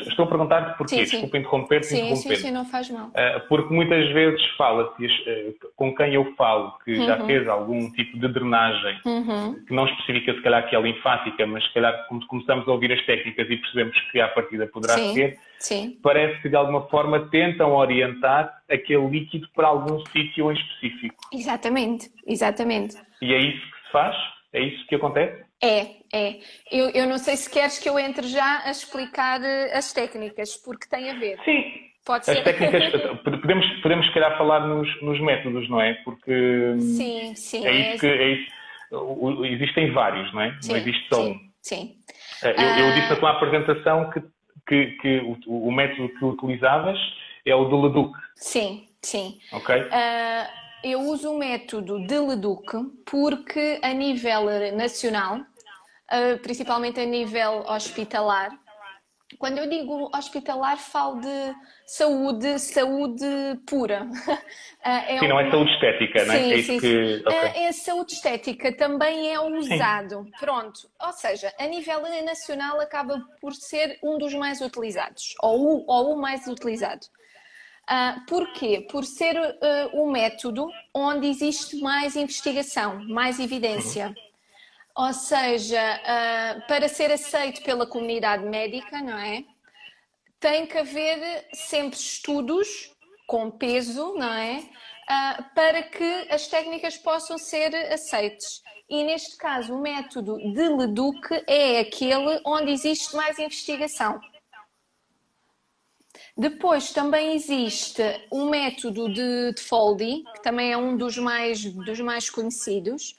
Estou 0.08 0.26
a 0.26 0.28
perguntar-te 0.28 0.76
porquê, 0.76 0.96
sim, 0.96 1.02
desculpa 1.12 1.38
interromper-te. 1.38 1.86
Sim, 1.86 1.96
interromper 1.96 2.36
sim, 2.36 2.42
sim, 2.42 2.50
não 2.50 2.64
faz 2.66 2.90
mal. 2.90 3.08
Uh, 3.08 3.48
porque 3.48 3.72
muitas 3.72 4.12
vezes 4.12 4.40
fala-se, 4.58 5.06
uh, 5.06 5.54
com 5.76 5.94
quem 5.94 6.14
eu 6.14 6.34
falo, 6.34 6.78
que 6.84 6.92
uhum. 6.92 7.06
já 7.06 7.24
fez 7.24 7.48
algum 7.48 7.90
tipo 7.92 8.18
de 8.18 8.28
drenagem, 8.28 9.00
uhum. 9.06 9.64
que 9.66 9.72
não 9.72 9.86
especifica 9.86 10.34
se 10.34 10.42
calhar 10.42 10.68
que 10.68 10.76
é 10.76 10.80
linfática, 10.80 11.46
mas 11.46 11.64
se 11.64 11.72
calhar 11.72 12.06
começamos 12.28 12.68
a 12.68 12.70
ouvir 12.70 12.92
as 12.92 13.04
técnicas 13.06 13.48
e 13.48 13.56
percebemos 13.56 13.98
que 14.12 14.20
a 14.20 14.28
partida 14.28 14.66
poderá 14.66 14.98
ser, 14.98 15.38
sim. 15.58 15.98
parece 16.02 16.40
que 16.42 16.50
de 16.50 16.56
alguma 16.56 16.82
forma 16.88 17.30
tentam 17.30 17.72
orientar 17.72 18.60
aquele 18.70 19.06
líquido 19.08 19.48
para 19.54 19.68
algum 19.68 20.04
sítio 20.06 20.52
em 20.52 20.54
específico. 20.54 21.16
Exatamente, 21.32 22.10
exatamente. 22.26 22.96
E 23.22 23.32
é 23.32 23.38
isso 23.38 23.60
que 23.60 23.86
se 23.86 23.92
faz? 23.92 24.39
É 24.52 24.60
isso 24.60 24.86
que 24.86 24.96
acontece? 24.96 25.44
É, 25.62 25.96
é. 26.12 26.40
Eu, 26.70 26.90
eu 26.90 27.06
não 27.06 27.18
sei 27.18 27.36
se 27.36 27.48
queres 27.48 27.78
que 27.78 27.88
eu 27.88 27.98
entre 27.98 28.26
já 28.26 28.62
a 28.64 28.70
explicar 28.70 29.40
eh, 29.42 29.76
as 29.76 29.92
técnicas, 29.92 30.56
porque 30.56 30.88
tem 30.88 31.10
a 31.10 31.14
ver. 31.14 31.38
Sim. 31.44 31.90
Pode 32.04 32.24
ser. 32.24 32.38
As 32.38 32.44
técnicas, 32.44 32.90
podemos, 33.22 33.66
podemos 33.82 34.06
se 34.06 34.12
calhar 34.14 34.36
falar 34.36 34.66
nos, 34.66 35.02
nos 35.02 35.20
métodos, 35.20 35.68
não 35.68 35.80
é? 35.80 35.94
Porque 36.02 36.74
sim, 36.78 37.34
sim, 37.36 37.66
é, 37.66 37.94
isso 37.94 38.06
é 38.06 38.16
que 38.16 38.22
é 38.22 38.28
isso. 38.30 39.44
existem 39.44 39.92
vários, 39.92 40.32
não 40.32 40.40
é? 40.40 40.56
Sim, 40.60 40.72
não 40.72 40.78
existe 40.78 41.08
só 41.08 41.22
sim, 41.22 41.30
um. 41.30 41.50
Sim. 41.62 41.96
Eh, 42.42 42.54
eu, 42.56 42.86
eu, 42.86 42.94
disse 42.94 43.10
na 43.10 43.16
tua 43.16 43.30
apresentação 43.30 44.10
que, 44.10 44.22
que, 44.66 44.86
que 44.96 45.18
o, 45.46 45.68
o, 45.68 45.70
método 45.70 46.08
que 46.08 46.24
utilizavas 46.24 46.98
é 47.44 47.54
o 47.54 47.66
do 47.66 47.82
Leduc. 47.82 48.16
Sim, 48.34 48.88
sim. 49.02 49.38
Ok. 49.52 49.76
Uh, 49.76 50.69
eu 50.82 51.00
uso 51.00 51.32
o 51.32 51.38
método 51.38 52.04
de 52.06 52.18
Leduc 52.18 52.66
porque 53.04 53.78
a 53.82 53.92
nível 53.92 54.44
nacional, 54.76 55.40
eh, 56.10 56.36
principalmente 56.36 57.00
a 57.00 57.04
nível 57.04 57.64
hospitalar, 57.66 58.50
quando 59.38 59.58
eu 59.58 59.68
digo 59.68 60.10
hospitalar, 60.14 60.76
falo 60.76 61.20
de 61.20 61.54
saúde, 61.86 62.58
saúde 62.58 63.26
pura. 63.66 64.06
Eh, 64.82 65.16
é 65.16 65.18
sim, 65.18 65.28
não 65.28 65.38
é 65.38 65.50
saúde 65.50 65.70
estética, 65.72 66.24
não 66.24 66.32
é? 66.32 66.38
Sim, 66.38 66.52
é 66.52 66.62
sim, 66.62 66.80
que... 66.80 67.16
sim. 67.16 67.20
Okay. 67.20 67.64
É 67.64 67.72
saúde 67.72 68.14
estética, 68.14 68.74
também 68.74 69.30
é 69.30 69.38
usado. 69.38 70.24
Sim. 70.24 70.30
Pronto. 70.40 70.88
Ou 70.98 71.12
seja, 71.12 71.52
a 71.58 71.66
nível 71.66 72.00
nacional 72.24 72.80
acaba 72.80 73.22
por 73.42 73.52
ser 73.52 73.98
um 74.02 74.16
dos 74.16 74.32
mais 74.32 74.62
utilizados, 74.62 75.34
ou 75.42 75.60
o, 75.60 75.84
ou 75.86 76.14
o 76.14 76.18
mais 76.18 76.46
utilizado. 76.46 77.06
Uh, 77.90 78.24
porquê? 78.26 78.86
Por 78.88 79.04
ser 79.04 79.36
uh, 79.36 80.00
um 80.00 80.12
método 80.12 80.70
onde 80.94 81.26
existe 81.26 81.74
mais 81.80 82.14
investigação, 82.14 83.04
mais 83.08 83.40
evidência. 83.40 84.14
Ou 84.94 85.12
seja, 85.12 85.80
uh, 86.00 86.66
para 86.68 86.88
ser 86.88 87.10
aceito 87.10 87.62
pela 87.64 87.84
comunidade 87.84 88.44
médica, 88.44 89.02
não 89.02 89.18
é? 89.18 89.42
Tem 90.38 90.66
que 90.66 90.78
haver 90.78 91.48
sempre 91.52 91.98
estudos 91.98 92.94
com 93.26 93.50
peso, 93.50 94.14
não 94.14 94.32
é? 94.32 94.62
para 95.56 95.82
que 95.82 96.28
as 96.30 96.46
técnicas 96.46 96.96
possam 96.96 97.36
ser 97.36 97.74
aceites. 97.92 98.62
E 98.88 99.02
neste 99.02 99.36
caso, 99.36 99.74
o 99.74 99.80
método 99.80 100.36
de 100.38 100.68
Leduc 100.68 101.42
é 101.48 101.80
aquele 101.80 102.40
onde 102.46 102.70
existe 102.70 103.16
mais 103.16 103.36
investigação. 103.40 104.20
Depois 106.36 106.92
também 106.92 107.34
existe 107.34 108.02
um 108.30 108.48
método 108.48 109.12
de, 109.12 109.52
de 109.52 109.60
Foldy, 109.60 110.22
que 110.34 110.42
também 110.42 110.72
é 110.72 110.76
um 110.76 110.96
dos 110.96 111.18
mais, 111.18 111.64
dos 111.64 112.00
mais 112.00 112.30
conhecidos, 112.30 113.16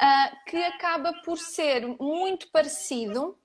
uh, 0.00 0.44
que 0.46 0.56
acaba 0.56 1.12
por 1.24 1.38
ser 1.38 1.86
muito 2.00 2.50
parecido, 2.50 3.38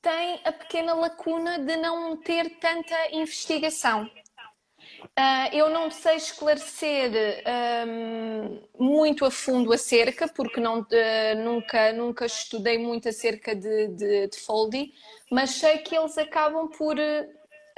tem 0.00 0.40
a 0.44 0.52
pequena 0.52 0.94
lacuna 0.94 1.58
de 1.58 1.76
não 1.76 2.16
ter 2.16 2.58
tanta 2.58 2.96
investigação. 3.12 4.10
Uh, 5.02 5.54
eu 5.54 5.70
não 5.70 5.90
sei 5.90 6.16
esclarecer 6.16 7.10
um, 7.86 8.62
muito 8.78 9.24
a 9.24 9.30
fundo 9.30 9.72
acerca, 9.72 10.28
porque 10.28 10.60
não, 10.60 10.80
uh, 10.80 11.42
nunca, 11.42 11.92
nunca 11.92 12.26
estudei 12.26 12.78
muito 12.78 13.08
acerca 13.08 13.54
de, 13.54 13.88
de, 13.88 14.28
de 14.28 14.38
Foldy, 14.38 14.92
mas 15.30 15.50
sei 15.50 15.78
que 15.78 15.96
eles 15.96 16.16
acabam 16.16 16.68
por 16.68 16.96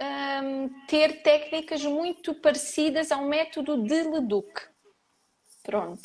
um, 0.02 0.68
ter 0.86 1.22
técnicas 1.22 1.84
muito 1.84 2.34
parecidas 2.34 3.12
ao 3.12 3.24
método 3.24 3.82
de 3.82 4.02
Leduc. 4.02 4.48
Pronto. 5.62 6.02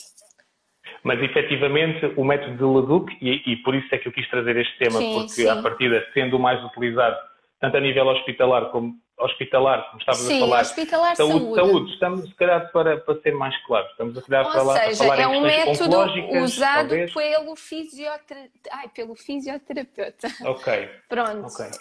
Mas 1.04 1.22
efetivamente 1.22 2.06
o 2.16 2.24
método 2.24 2.58
de 2.58 2.64
Leduc, 2.64 3.18
e, 3.22 3.52
e 3.52 3.58
por 3.58 3.76
isso 3.76 3.94
é 3.94 3.98
que 3.98 4.08
eu 4.08 4.12
quis 4.12 4.30
trazer 4.30 4.56
este 4.58 4.78
tema, 4.78 5.00
sim, 5.00 5.14
porque 5.14 5.30
sim. 5.30 5.48
à 5.48 5.62
partida 5.62 6.06
sendo 6.14 6.38
o 6.38 6.40
mais 6.40 6.64
utilizado, 6.64 7.18
tanto 7.60 7.78
a 7.78 7.80
nível 7.80 8.08
hospitalar 8.08 8.70
como 8.70 8.96
hospitalar, 9.20 9.88
como 9.88 10.00
estávamos 10.00 10.30
a 10.30 10.40
falar, 10.40 10.62
hospitalar 10.62 11.16
saúde, 11.16 11.40
saúde, 11.40 11.56
saúde, 11.56 11.94
estamos 11.94 12.30
se 12.30 12.36
calhar 12.36 12.72
para, 12.72 12.98
para 12.98 13.20
ser 13.22 13.34
mais 13.34 13.58
claros, 13.66 13.90
estamos 13.92 14.18
a 14.18 14.22
calhar 14.22 14.46
Ou 14.46 14.52
falar, 14.52 14.80
seja, 14.80 15.04
a 15.04 15.08
falar 15.08 15.22
é 15.22 15.28
um 15.28 15.42
método 15.42 15.98
usado 16.44 16.90
talvez. 16.90 17.14
pelo, 17.14 17.56
fisiotera... 17.56 18.50
Ai, 18.72 18.90
pelo 18.90 19.16
fisioterapeuta. 19.16 20.28
Ok. 20.46 20.90
Pronto. 21.10 21.48
Okay. 21.48 21.72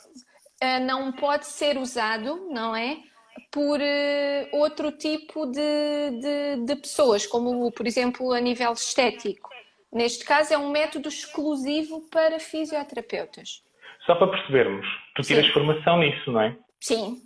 Eh, 0.60 0.80
não 0.80 1.12
pode 1.12 1.46
ser 1.46 1.76
usado, 1.76 2.48
não 2.50 2.74
é? 2.74 2.98
Por 3.50 3.78
uh, 3.78 4.56
outro 4.58 4.90
tipo 4.92 5.46
de, 5.46 6.20
de, 6.20 6.64
de, 6.64 6.76
pessoas, 6.76 7.26
como 7.26 7.70
por 7.72 7.86
exemplo 7.86 8.32
a 8.32 8.40
nível 8.40 8.72
estético. 8.72 9.50
Neste 9.92 10.24
caso 10.24 10.54
é 10.54 10.58
um 10.58 10.70
método 10.70 11.08
exclusivo 11.08 12.08
para 12.10 12.40
fisioterapeutas. 12.40 13.62
Só 14.06 14.14
para 14.14 14.28
percebermos, 14.28 14.86
tu 15.14 15.22
tiras 15.22 15.46
sim. 15.46 15.52
formação 15.52 15.98
nisso, 15.98 16.32
não 16.32 16.40
é? 16.40 16.56
Sim. 16.80 17.20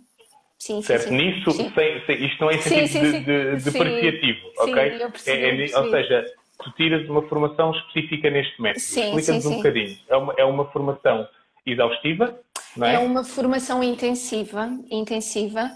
Sim, 0.57 0.81
certo? 0.81 1.03
Sim, 1.03 1.09
sim. 1.09 1.15
Nisso, 1.15 1.51
sim. 1.51 1.71
Sem, 1.73 2.05
sem, 2.05 2.25
isto 2.25 2.41
não 2.41 2.51
é 2.51 2.57
sentido 2.59 3.11
de, 3.11 3.19
de, 3.21 3.55
de 3.55 3.71
depreciativo, 3.71 4.39
ok? 4.59 5.01
Eu 5.01 5.11
percebi, 5.11 5.43
é, 5.43 5.71
é, 5.71 5.79
ou 5.79 5.89
seja, 5.89 6.25
tu 6.63 6.71
tiras 6.73 7.09
uma 7.09 7.27
formação 7.27 7.71
específica 7.71 8.29
neste 8.29 8.61
método. 8.61 8.83
Explica-nos 8.83 9.45
um 9.45 9.55
bocadinho. 9.55 9.97
É 10.07 10.15
uma, 10.15 10.33
é 10.37 10.45
uma 10.45 10.65
formação 10.71 11.27
exaustiva, 11.65 12.39
é? 12.79 12.95
é? 12.95 12.99
uma 12.99 13.23
formação 13.23 13.83
intensiva, 13.83 14.69
intensiva 14.89 15.71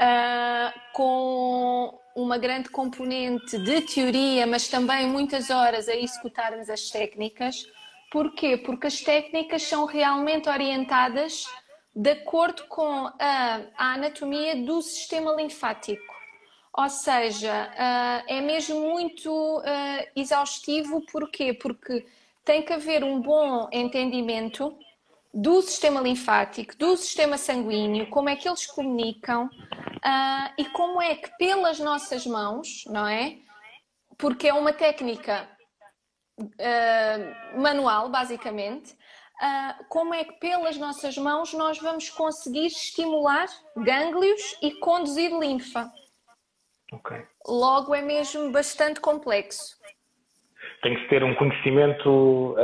uh, 0.00 0.80
com 0.92 1.98
uma 2.14 2.38
grande 2.38 2.68
componente 2.70 3.58
de 3.58 3.80
teoria, 3.82 4.46
mas 4.46 4.68
também 4.68 5.06
muitas 5.06 5.50
horas 5.50 5.88
a 5.88 5.94
executarmos 5.94 6.68
as 6.68 6.90
técnicas. 6.90 7.66
Porquê? 8.10 8.56
Porque 8.56 8.88
as 8.88 9.00
técnicas 9.00 9.62
são 9.62 9.84
realmente 9.84 10.48
orientadas 10.48 11.44
de 11.94 12.10
acordo 12.10 12.64
com 12.68 13.06
a, 13.18 13.60
a 13.76 13.94
anatomia 13.94 14.56
do 14.56 14.80
sistema 14.82 15.32
linfático. 15.32 16.14
Ou 16.72 16.88
seja, 16.88 17.68
uh, 17.72 18.24
é 18.26 18.40
mesmo 18.40 18.80
muito 18.80 19.30
uh, 19.30 19.62
exaustivo, 20.14 21.04
porquê? 21.12 21.52
Porque 21.52 22.06
tem 22.44 22.62
que 22.62 22.72
haver 22.72 23.02
um 23.04 23.20
bom 23.20 23.68
entendimento 23.72 24.76
do 25.32 25.62
sistema 25.62 26.00
linfático, 26.00 26.76
do 26.76 26.96
sistema 26.96 27.38
sanguíneo, 27.38 28.08
como 28.08 28.28
é 28.28 28.36
que 28.36 28.48
eles 28.48 28.66
comunicam 28.66 29.46
uh, 29.46 30.52
e 30.58 30.64
como 30.66 31.00
é 31.00 31.14
que 31.14 31.30
pelas 31.38 31.78
nossas 31.78 32.26
mãos, 32.26 32.84
não 32.86 33.06
é? 33.06 33.36
Porque 34.18 34.48
é 34.48 34.54
uma 34.54 34.72
técnica 34.72 35.48
uh, 36.38 37.60
manual, 37.60 38.08
basicamente, 38.08 38.92
uh, 38.92 39.84
como 39.88 40.12
é 40.14 40.24
que 40.24 40.32
pelas 40.40 40.76
nossas 40.76 41.16
mãos 41.16 41.54
nós 41.54 41.78
vamos 41.78 42.10
conseguir 42.10 42.66
estimular 42.66 43.46
gânglios 43.76 44.56
e 44.60 44.72
conduzir 44.72 45.30
linfa. 45.38 45.90
Okay. 46.92 47.24
Logo 47.46 47.94
é 47.94 48.02
mesmo 48.02 48.50
bastante 48.50 49.00
complexo 49.00 49.78
tem 50.82 50.94
que 50.94 51.08
ter 51.08 51.22
um 51.22 51.34
conhecimento 51.34 52.56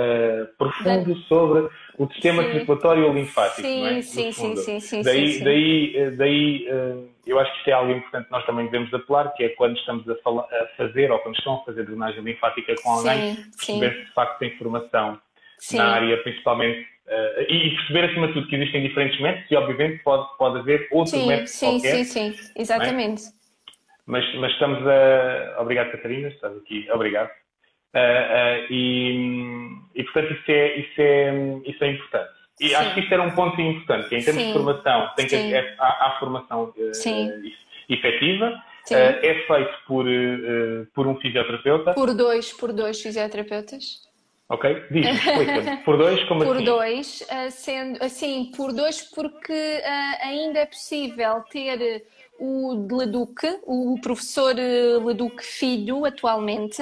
profundo 0.56 1.14
sobre 1.24 1.68
o 1.98 2.06
sistema 2.12 2.42
sim. 2.42 2.52
circulatório 2.52 3.12
linfático, 3.12 3.62
sim, 3.62 3.80
não 3.80 3.86
é? 3.86 4.02
Sim, 4.02 4.32
sim, 4.32 4.56
sim, 4.56 4.80
sim, 4.80 5.02
Daí, 5.02 5.32
sim, 5.32 5.44
daí, 5.44 5.96
eh, 5.96 6.10
daí 6.10 6.68
uh, 6.70 7.08
eu 7.26 7.38
acho 7.38 7.50
que 7.52 7.58
isto 7.58 7.68
é 7.68 7.72
algo 7.72 7.92
importante 7.92 8.26
que 8.26 8.32
nós 8.32 8.46
também 8.46 8.66
devemos 8.66 8.92
apelar, 8.92 9.32
que 9.34 9.44
é 9.44 9.48
quando 9.50 9.76
estamos 9.78 10.08
a, 10.08 10.14
falar, 10.16 10.44
a 10.44 10.66
fazer 10.76 11.10
ou 11.10 11.18
quando 11.20 11.36
estão 11.36 11.54
a 11.54 11.64
fazer 11.64 11.84
drenagem 11.84 12.22
linfática 12.22 12.74
com 12.82 12.90
alguém, 12.90 13.36
perceber 13.56 13.92
se 13.92 14.04
de 14.04 14.12
facto 14.12 14.38
tem 14.38 14.56
formação 14.58 15.18
na 15.72 15.84
área, 15.84 16.16
principalmente 16.22 16.86
Uh, 17.06 17.42
e 17.48 17.70
perceber, 17.76 18.10
acima 18.10 18.26
de 18.26 18.32
tudo, 18.32 18.48
que 18.48 18.56
existem 18.56 18.82
diferentes 18.82 19.20
métodos 19.20 19.48
e, 19.48 19.54
obviamente, 19.54 20.02
pode, 20.02 20.26
pode 20.38 20.58
haver 20.58 20.88
outro 20.90 21.16
sim, 21.16 21.28
método 21.28 21.46
sim, 21.46 21.66
qualquer. 21.66 22.04
Sim, 22.04 22.04
sim, 22.04 22.32
sim, 22.32 22.50
exatamente. 22.56 23.22
É? 23.22 23.30
Mas, 24.06 24.34
mas 24.34 24.52
estamos 24.52 24.84
a... 24.84 25.60
Obrigado, 25.60 25.92
Catarina, 25.92 26.26
estás 26.26 26.56
aqui. 26.56 26.90
Obrigado. 26.90 27.30
Uh, 27.94 27.98
uh, 27.98 28.66
e, 28.72 29.78
e, 29.94 30.04
portanto, 30.04 30.32
isso 30.32 30.50
é, 30.50 30.78
isso 30.78 31.00
é, 31.00 31.60
isso 31.64 31.84
é 31.84 31.90
importante. 31.92 32.30
E 32.60 32.68
sim. 32.68 32.74
acho 32.74 32.94
que 32.94 33.00
isto 33.00 33.12
era 33.12 33.22
um 33.22 33.30
ponto 33.30 33.60
importante, 33.60 34.08
que 34.08 34.16
em 34.16 34.22
termos 34.22 34.42
sim. 34.42 34.48
de 34.48 34.52
formação, 34.52 35.10
tem 35.16 35.26
que 35.26 35.34
é, 35.34 35.74
há, 35.78 35.86
há 35.86 36.16
formação 36.18 36.72
efetiva, 37.88 38.62
é 38.90 39.34
feito 39.46 39.74
por, 39.86 40.06
por 40.94 41.06
um 41.06 41.16
fisioterapeuta. 41.16 41.92
Por 41.92 42.14
dois, 42.14 42.52
por 42.52 42.72
dois 42.72 43.00
fisioterapeutas. 43.00 44.06
Ok? 44.48 44.84
Diz, 44.90 45.06
explica. 45.06 45.76
Por 45.84 45.98
dois, 45.98 46.22
como 46.28 46.44
por 46.44 46.56
assim? 46.56 46.64
Por 46.64 46.72
dois, 46.72 47.26
sendo 47.50 48.04
assim, 48.04 48.52
por 48.56 48.72
dois, 48.72 49.02
porque 49.02 49.52
uh, 49.52 50.24
ainda 50.26 50.60
é 50.60 50.66
possível 50.66 51.42
ter 51.50 52.04
o 52.38 52.86
Leduc, 52.88 53.42
o 53.64 53.98
professor 54.00 54.54
Leduc 54.54 55.42
Filho, 55.42 56.04
atualmente, 56.04 56.80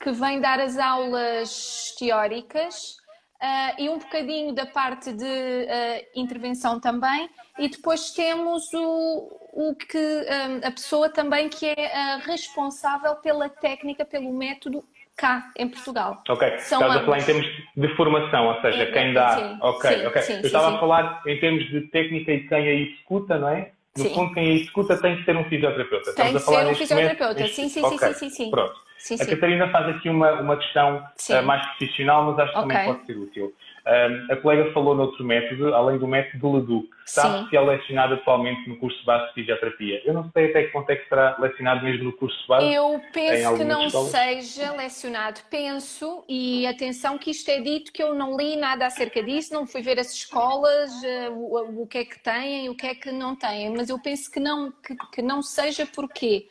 que 0.00 0.10
vem 0.12 0.40
dar 0.40 0.60
as 0.60 0.78
aulas 0.78 1.94
teóricas 1.98 2.96
uh, 3.42 3.82
e 3.82 3.88
um 3.88 3.98
bocadinho 3.98 4.54
da 4.54 4.66
parte 4.66 5.12
de 5.12 5.24
uh, 5.24 6.06
intervenção 6.14 6.78
também. 6.80 7.28
E 7.58 7.68
depois 7.68 8.10
temos 8.12 8.72
o, 8.72 9.28
o 9.52 9.74
que 9.74 9.98
um, 9.98 10.66
a 10.66 10.70
pessoa 10.70 11.08
também 11.08 11.48
que 11.48 11.66
é 11.66 12.16
responsável 12.24 13.16
pela 13.16 13.48
técnica, 13.48 14.04
pelo 14.04 14.32
método 14.32 14.84
cá 15.16 15.50
em 15.58 15.68
Portugal. 15.68 16.22
Ok, 16.28 16.58
São 16.60 16.80
estás 16.80 17.02
a 17.02 17.04
falar 17.04 17.18
em 17.18 17.24
termos 17.24 17.46
de 17.76 17.96
formação, 17.96 18.46
ou 18.46 18.60
seja, 18.60 18.84
é, 18.84 18.92
quem 18.92 19.12
dá. 19.12 19.36
Sim, 19.36 19.58
ok, 19.60 19.90
sim, 19.90 20.06
ok. 20.06 20.22
Sim, 20.22 20.34
Eu 20.34 20.40
estava 20.42 20.76
a 20.76 20.78
falar 20.78 21.22
em 21.26 21.40
termos 21.40 21.68
de 21.68 21.80
técnica 21.88 22.32
e 22.32 22.46
quem 22.46 22.68
a 22.68 22.72
executa, 22.72 23.36
não 23.36 23.48
é? 23.48 23.72
No 23.96 24.04
fundo, 24.10 24.32
quem 24.32 24.48
a 24.48 24.54
executa 24.54 24.96
tem 25.00 25.16
que 25.16 25.24
ser 25.24 25.36
um 25.36 25.44
fisioterapeuta. 25.46 26.14
Tem 26.14 26.32
que 26.32 26.38
ser 26.38 26.66
um 26.66 26.74
fisioterapeuta, 26.74 27.34
momento, 27.34 27.52
sim, 27.52 27.68
sim, 27.68 27.84
okay. 27.84 27.98
sim, 27.98 28.14
sim, 28.14 28.30
sim. 28.30 28.50
Pronto. 28.50 28.87
Sim, 28.98 29.14
a 29.20 29.26
Catarina 29.26 29.70
faz 29.70 29.96
aqui 29.96 30.10
uma, 30.10 30.32
uma 30.40 30.56
questão 30.56 30.96
uh, 30.98 31.42
mais 31.44 31.64
profissional, 31.68 32.24
mas 32.24 32.38
acho 32.40 32.52
que 32.52 32.58
okay. 32.58 32.76
também 32.76 32.94
pode 32.94 33.06
ser 33.06 33.16
útil. 33.16 33.54
Um, 33.86 34.32
a 34.32 34.36
colega 34.36 34.70
falou 34.72 34.94
noutro 34.94 35.24
método, 35.24 35.74
além 35.74 35.98
do 35.98 36.06
método 36.06 36.52
Leduc, 36.52 36.90
que 36.90 36.96
está 37.06 37.48
se 37.48 37.56
é 37.56 37.60
lecionado 37.60 38.14
atualmente 38.14 38.68
no 38.68 38.76
curso 38.76 39.02
base 39.06 39.28
de 39.28 39.34
fisioterapia. 39.34 40.02
Eu 40.04 40.12
não 40.12 40.30
sei 40.30 40.50
até 40.50 40.64
que 40.64 40.72
ponto 40.72 40.90
é 40.90 40.96
que 40.96 41.08
será 41.08 41.38
lecionado 41.38 41.84
mesmo 41.84 42.04
no 42.04 42.12
curso 42.12 42.36
base. 42.46 42.70
Eu 42.70 43.00
penso 43.14 43.56
que 43.56 43.64
não 43.64 43.86
escolas. 43.86 44.10
seja 44.10 44.72
lecionado. 44.72 45.40
Penso, 45.48 46.22
e 46.28 46.66
atenção 46.66 47.16
que 47.16 47.30
isto 47.30 47.48
é 47.48 47.60
dito, 47.60 47.90
que 47.90 48.02
eu 48.02 48.14
não 48.14 48.36
li 48.36 48.56
nada 48.56 48.84
acerca 48.84 49.22
disso, 49.22 49.54
não 49.54 49.66
fui 49.66 49.80
ver 49.80 49.98
as 49.98 50.12
escolas, 50.12 50.92
uh, 51.02 51.32
o, 51.32 51.82
o, 51.82 51.86
que 51.86 51.98
é 51.98 52.04
que 52.04 52.18
têm, 52.18 52.68
o 52.68 52.74
que 52.74 52.86
é 52.86 52.94
que 52.94 53.10
não 53.10 53.34
têm, 53.36 53.70
mas 53.70 53.88
eu 53.88 53.98
penso 53.98 54.30
que 54.30 54.40
não, 54.40 54.70
que, 54.70 54.94
que 55.12 55.22
não 55.22 55.40
seja 55.40 55.86
porquê? 55.86 56.48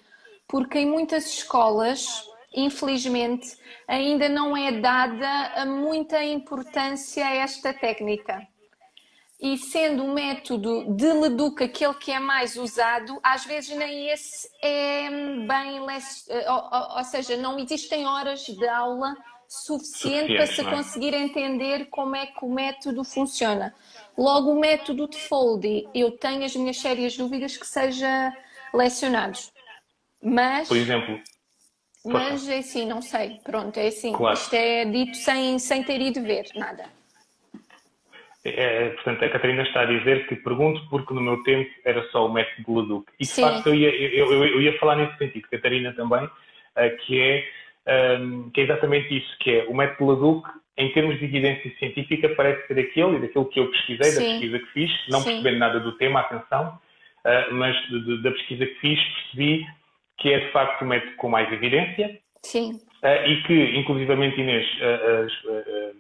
Porque 0.48 0.80
em 0.80 0.88
muitas 0.88 1.28
escolas 1.28 2.28
infelizmente, 2.58 3.56
ainda 3.88 4.28
não 4.28 4.58
é 4.58 4.72
dada 4.72 5.66
muita 5.66 6.24
importância 6.24 7.26
a 7.26 7.36
esta 7.36 7.72
técnica. 7.72 8.46
E 9.40 9.56
sendo 9.56 10.04
o 10.04 10.14
método 10.16 10.96
de 10.96 11.14
Leduc 11.14 11.64
aquele 11.64 11.94
que 11.94 12.12
é 12.12 12.20
mais 12.20 12.56
usado, 12.56 13.20
às 13.22 13.46
vezes 13.46 13.78
nem 13.78 14.10
esse 14.10 14.50
é 14.64 15.08
bem. 15.48 15.80
Ou, 15.80 16.98
ou 16.98 17.04
seja, 17.04 17.38
não 17.38 17.60
existem 17.60 18.08
horas 18.08 18.48
de 18.48 18.68
aula 18.68 19.16
suficiente, 19.48 20.36
para 20.36 20.48
se 20.48 20.62
é? 20.62 20.64
conseguir 20.64 21.14
entender 21.14 21.86
como 21.86 22.16
é 22.16 22.26
que 22.26 22.44
o 22.44 22.52
método 22.52 23.04
funciona. 23.04 23.74
Logo, 24.18 24.52
o 24.52 24.60
método 24.60 25.08
de 25.08 25.18
Foldy, 25.18 25.88
eu 25.94 26.12
tenho 26.12 26.44
as 26.44 26.56
minhas 26.56 26.78
sérias 26.78 27.16
dúvidas 27.16 27.56
que 27.56 27.68
seja 27.68 28.36
lecionado. 28.74 29.38
Mas. 30.22 30.68
Por 30.68 30.78
exemplo, 30.78 31.22
mas 32.08 32.48
é 32.48 32.60
assim, 32.60 32.86
não 32.86 33.02
sei. 33.02 33.40
Pronto, 33.44 33.78
é 33.78 33.88
assim. 33.88 34.14
Claro. 34.14 34.36
Isto 34.36 34.54
é 34.56 34.86
dito 34.86 35.18
sem, 35.18 35.60
sem 35.60 35.84
ter 35.84 36.02
ido 36.02 36.22
ver 36.22 36.46
nada. 36.56 36.86
É, 38.48 38.86
é, 38.86 38.90
portanto, 38.92 39.26
a 39.26 39.30
Catarina 39.30 39.64
está 39.64 39.82
a 39.82 39.86
dizer 39.86 40.28
que 40.28 40.36
pergunto 40.38 40.82
porque 40.90 41.14
no 41.14 41.22
meu 41.22 41.44
tempo 41.44 41.70
era 41.84 42.02
só 42.12 42.26
o 42.26 42.34
método 42.34 42.80
Leduc. 42.80 43.12
E 43.20 43.24
de 43.24 43.30
Sim. 43.30 43.42
facto 43.42 43.68
eu 43.68 43.76
ia, 43.76 43.90
eu, 43.90 44.32
eu, 44.32 44.46
eu, 44.46 44.62
ia 44.62 44.78
falar 44.80 44.96
nesse 44.96 45.18
sentido, 45.18 45.48
Catarina 45.50 45.94
também, 45.94 46.24
uh, 46.24 46.98
que, 47.06 47.20
é, 47.20 48.18
um, 48.20 48.50
que 48.52 48.62
é 48.62 48.64
exatamente 48.64 49.18
isso, 49.18 49.38
que 49.40 49.52
é 49.52 49.66
o 49.68 49.76
método 49.76 50.14
Leduc, 50.14 50.50
em 50.78 50.92
termos 50.94 51.18
de 51.20 51.26
evidência 51.26 51.74
científica, 51.78 52.30
parece 52.30 52.68
ser 52.68 52.80
aquele 52.80 53.18
e 53.18 53.20
daquilo 53.20 53.46
que 53.46 53.60
eu 53.60 53.70
pesquisei, 53.72 54.12
Sim. 54.12 54.20
da 54.20 54.30
pesquisa 54.30 54.60
que 54.60 54.68
fiz, 54.68 54.92
não 55.10 55.20
Sim. 55.20 55.26
percebendo 55.26 55.60
nada 55.60 55.80
do 55.80 55.92
tema, 55.94 56.20
atenção, 56.22 56.80
uh, 57.26 57.54
mas 57.54 57.76
da 58.22 58.32
pesquisa 58.32 58.66
que 58.66 58.76
fiz 58.76 59.00
percebi 59.04 59.66
que 60.18 60.34
é 60.34 60.40
de 60.40 60.52
facto 60.52 60.82
o 60.82 60.86
método 60.86 61.16
com 61.16 61.30
mais 61.30 61.52
evidência. 61.52 62.20
Sim. 62.44 62.80
Uh, 63.04 63.28
e 63.28 63.44
que, 63.44 63.78
inclusivamente, 63.78 64.40
Inês 64.40 64.66
uh, 64.80 65.52
uh, 65.52 65.96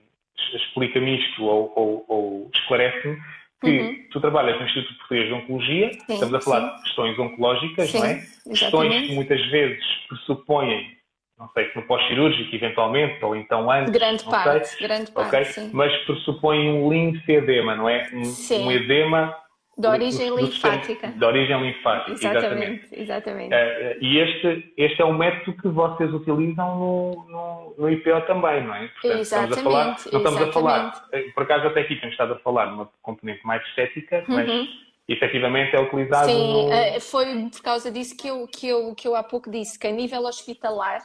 explica-me 0.55 1.19
isto 1.19 1.43
ou, 1.43 1.73
ou, 1.75 2.05
ou 2.07 2.51
esclarece-me 2.53 3.17
que 3.61 3.79
uhum. 3.79 4.07
tu 4.11 4.21
trabalhas 4.21 4.59
no 4.59 4.65
Instituto 4.65 4.97
Português 4.99 5.27
de 5.27 5.33
Oncologia, 5.33 5.93
sim, 5.93 6.13
estamos 6.13 6.33
a 6.35 6.41
falar 6.41 6.61
sim. 6.61 6.75
de 6.75 6.83
questões 6.83 7.19
oncológicas, 7.19 7.89
sim, 7.89 7.99
não 7.99 8.05
é? 8.05 8.11
Exatamente. 8.11 8.59
Questões 8.59 9.07
que 9.07 9.15
muitas 9.15 9.45
vezes 9.47 9.83
pressupõem, 10.07 10.97
não 11.39 11.49
sei 11.49 11.69
se 11.69 11.75
no 11.75 11.81
pós-cirúrgico, 11.83 12.55
eventualmente, 12.55 13.23
ou 13.25 13.35
então 13.35 13.69
antes. 13.71 13.91
Grande 13.91 14.23
não 14.23 14.31
parte, 14.31 14.67
sei, 14.67 14.87
grande 14.87 15.11
parte. 15.11 15.27
Okay? 15.27 15.45
Sim. 15.45 15.71
Mas 15.73 15.95
pressupõem 16.05 16.69
um 16.69 16.91
linfedema, 16.91 17.75
não 17.75 17.89
é? 17.89 18.09
Um, 18.13 18.65
um 18.65 18.71
edema 18.71 19.35
de 19.77 19.87
origem 19.87 20.29
do, 20.29 20.37
linfática. 20.37 21.07
De 21.09 21.23
origem 21.23 21.61
linfática, 21.61 22.11
exatamente. 22.11 22.87
exatamente. 22.91 23.53
Uh, 23.53 23.97
e 24.01 24.17
este, 24.17 24.73
este 24.75 25.01
é 25.01 25.05
um 25.05 25.15
método 25.15 25.55
que 25.55 25.67
vocês 25.67 26.11
utilizam 26.11 26.79
no, 26.79 27.25
no, 27.29 27.75
no 27.77 27.89
IPO 27.89 28.21
também, 28.25 28.65
não 28.65 28.73
é? 28.73 28.87
Portanto, 28.87 29.19
exatamente. 29.19 29.51
Estamos 29.51 29.57
a 29.57 29.63
falar, 29.63 29.85
não 29.85 29.93
estamos 29.93 30.25
exatamente. 30.25 30.49
a 30.49 30.53
falar, 30.53 31.07
eh, 31.11 31.21
por 31.35 31.43
acaso 31.43 31.67
até 31.67 31.81
aqui 31.81 31.95
temos 31.95 32.13
estado 32.13 32.33
a 32.33 32.39
falar 32.39 32.71
numa 32.71 32.89
componente 33.03 33.45
mais 33.45 33.63
estética, 33.67 34.25
uhum. 34.27 34.35
mas 34.35 34.67
efetivamente 35.07 35.75
é 35.75 35.79
utilizado 35.79 36.25
Sim, 36.25 36.69
no... 36.69 37.01
Foi 37.01 37.49
por 37.51 37.61
causa 37.61 37.91
disso 37.91 38.17
que 38.17 38.27
eu, 38.27 38.47
que, 38.47 38.67
eu, 38.67 38.95
que 38.95 39.07
eu 39.07 39.15
há 39.15 39.21
pouco 39.21 39.49
disse, 39.51 39.77
que 39.77 39.85
a 39.85 39.91
nível 39.91 40.23
hospitalar 40.23 41.01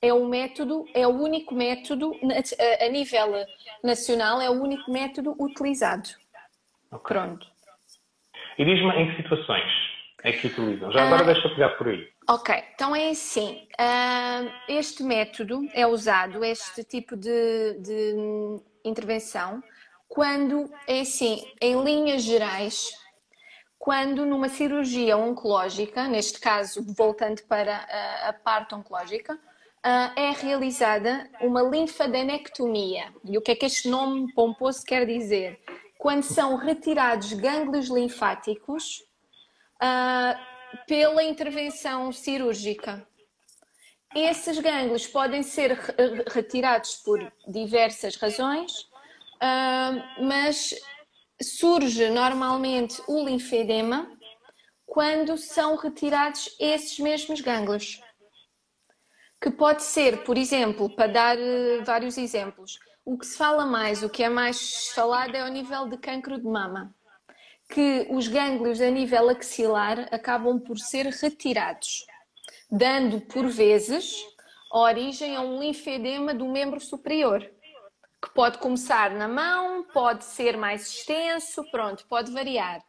é 0.00 0.12
um 0.14 0.26
método, 0.26 0.86
é 0.94 1.06
o 1.06 1.10
único 1.10 1.54
método, 1.54 2.12
a 2.80 2.88
nível 2.88 3.44
nacional, 3.84 4.40
é 4.40 4.48
o 4.48 4.54
único 4.54 4.90
método 4.90 5.36
utilizado. 5.38 6.08
Okay. 6.90 7.16
Pronto. 7.16 7.51
E 8.58 8.64
diz-me 8.64 8.90
em 8.90 9.10
que 9.10 9.22
situações 9.22 9.70
é 10.22 10.32
que 10.32 10.46
utilizam. 10.46 10.90
Já 10.92 11.06
agora 11.06 11.22
uh, 11.22 11.26
deixa 11.26 11.48
pegar 11.48 11.70
por 11.70 11.88
aí. 11.88 12.08
Ok, 12.28 12.54
então 12.74 12.94
é 12.94 13.10
assim. 13.10 13.66
Uh, 13.72 14.50
este 14.68 15.02
método 15.02 15.66
é 15.74 15.86
usado, 15.86 16.44
este 16.44 16.84
tipo 16.84 17.16
de, 17.16 17.74
de 17.80 18.60
intervenção, 18.84 19.62
quando 20.08 20.70
é 20.86 21.00
assim, 21.00 21.44
em 21.60 21.82
linhas 21.82 22.22
gerais, 22.22 22.90
quando 23.78 24.24
numa 24.24 24.48
cirurgia 24.48 25.16
oncológica, 25.16 26.06
neste 26.06 26.38
caso 26.38 26.84
voltando 26.96 27.42
para 27.48 27.76
a, 27.76 28.28
a 28.28 28.32
parte 28.32 28.74
oncológica, 28.74 29.34
uh, 29.34 29.38
é 30.16 30.30
realizada 30.40 31.28
uma 31.40 31.62
linfadenectomia. 31.62 33.12
E 33.24 33.36
o 33.36 33.42
que 33.42 33.50
é 33.50 33.56
que 33.56 33.66
este 33.66 33.88
nome 33.88 34.32
pomposo 34.34 34.84
quer 34.84 35.04
dizer? 35.04 35.58
Quando 36.02 36.24
são 36.24 36.56
retirados 36.56 37.32
gânglios 37.32 37.86
linfáticos 37.86 39.04
uh, 39.80 40.36
pela 40.84 41.22
intervenção 41.22 42.10
cirúrgica. 42.10 43.06
Esses 44.12 44.58
gânglios 44.58 45.06
podem 45.06 45.44
ser 45.44 45.78
retirados 46.26 46.96
por 46.96 47.32
diversas 47.46 48.16
razões, 48.16 48.80
uh, 48.80 50.24
mas 50.24 50.74
surge 51.40 52.10
normalmente 52.10 53.00
o 53.06 53.24
linfedema 53.24 54.10
quando 54.84 55.38
são 55.38 55.76
retirados 55.76 56.52
esses 56.58 56.98
mesmos 56.98 57.40
gânglios. 57.40 58.00
Que 59.40 59.52
pode 59.52 59.84
ser, 59.84 60.24
por 60.24 60.36
exemplo, 60.36 60.90
para 60.96 61.12
dar 61.12 61.38
uh, 61.38 61.84
vários 61.84 62.18
exemplos, 62.18 62.76
o 63.04 63.18
que 63.18 63.26
se 63.26 63.36
fala 63.36 63.66
mais, 63.66 64.02
o 64.02 64.08
que 64.08 64.22
é 64.22 64.28
mais 64.28 64.88
falado 64.94 65.34
é 65.34 65.40
ao 65.40 65.48
nível 65.48 65.88
de 65.88 65.96
cancro 65.96 66.38
de 66.38 66.46
mama, 66.46 66.94
que 67.68 68.06
os 68.10 68.28
gânglios 68.28 68.80
a 68.80 68.90
nível 68.90 69.28
axilar 69.28 70.08
acabam 70.12 70.60
por 70.60 70.78
ser 70.78 71.06
retirados, 71.06 72.06
dando 72.70 73.20
por 73.20 73.48
vezes 73.48 74.24
origem 74.70 75.36
a 75.36 75.40
um 75.40 75.58
linfedema 75.60 76.32
do 76.32 76.46
membro 76.46 76.80
superior, 76.80 77.40
que 78.22 78.30
pode 78.32 78.58
começar 78.58 79.10
na 79.10 79.26
mão, 79.26 79.84
pode 79.92 80.24
ser 80.24 80.56
mais 80.56 80.86
extenso, 80.86 81.68
pronto, 81.70 82.06
pode 82.06 82.30
variar. 82.30 82.80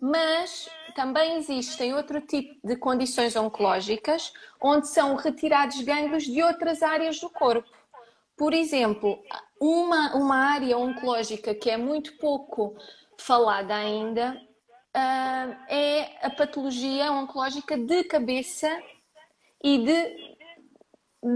Mas 0.00 0.68
também 0.96 1.36
existem 1.36 1.94
outro 1.94 2.20
tipo 2.20 2.66
de 2.66 2.74
condições 2.74 3.36
oncológicas 3.36 4.32
onde 4.60 4.88
são 4.88 5.14
retirados 5.14 5.80
gânglios 5.82 6.24
de 6.24 6.42
outras 6.42 6.82
áreas 6.82 7.20
do 7.20 7.30
corpo 7.30 7.70
Por 8.36 8.52
exemplo, 8.52 9.22
uma, 9.60 10.16
uma 10.16 10.36
área 10.36 10.76
oncológica 10.76 11.54
que 11.54 11.70
é 11.70 11.76
muito 11.76 12.16
pouco 12.18 12.76
falada 13.18 13.74
ainda 13.74 14.36
uh, 14.96 15.56
é 15.68 16.26
a 16.26 16.30
patologia 16.30 17.12
oncológica 17.12 17.76
de 17.76 18.04
cabeça 18.04 18.68
e 19.62 19.78
de, 19.78 20.36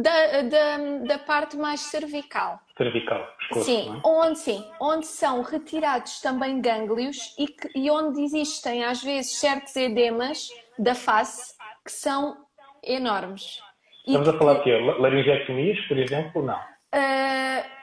da, 0.03 0.43
da, 0.43 0.79
da 1.07 1.19
parte 1.21 1.57
mais 1.57 1.81
cervical. 1.81 2.61
Cervical, 2.77 3.27
pescoço, 3.39 3.65
sim, 3.65 3.89
é? 3.89 4.01
onde 4.07 4.39
sim, 4.39 4.65
onde 4.81 5.07
são 5.07 5.43
retirados 5.43 6.21
também 6.21 6.61
gânglios 6.61 7.35
e, 7.39 7.47
que, 7.47 7.71
e 7.75 7.91
onde 7.91 8.23
existem 8.23 8.85
às 8.85 9.03
vezes 9.03 9.39
certos 9.39 9.75
edemas 9.77 10.49
da 10.79 10.95
face 10.95 11.55
que 11.85 11.93
são 11.93 12.37
enormes. 12.83 13.61
Estamos 14.07 14.29
a 14.29 14.39
falar 14.39 14.55
de 14.55 14.65
quê? 14.65 14.73
Laringectomias, 14.73 15.81
por 15.87 15.99
exemplo? 15.99 16.43
Não. 16.43 16.76
Uh, 16.97 17.77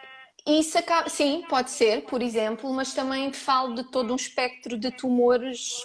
isso 0.45 0.77
acaba, 0.77 1.07
sim, 1.07 1.45
pode 1.47 1.69
ser, 1.71 2.01
por 2.01 2.21
exemplo, 2.21 2.73
mas 2.73 2.93
também 2.93 3.31
falo 3.31 3.75
de 3.75 3.83
todo 3.91 4.11
um 4.11 4.15
espectro 4.15 4.77
de 4.77 4.91
tumores 4.91 5.83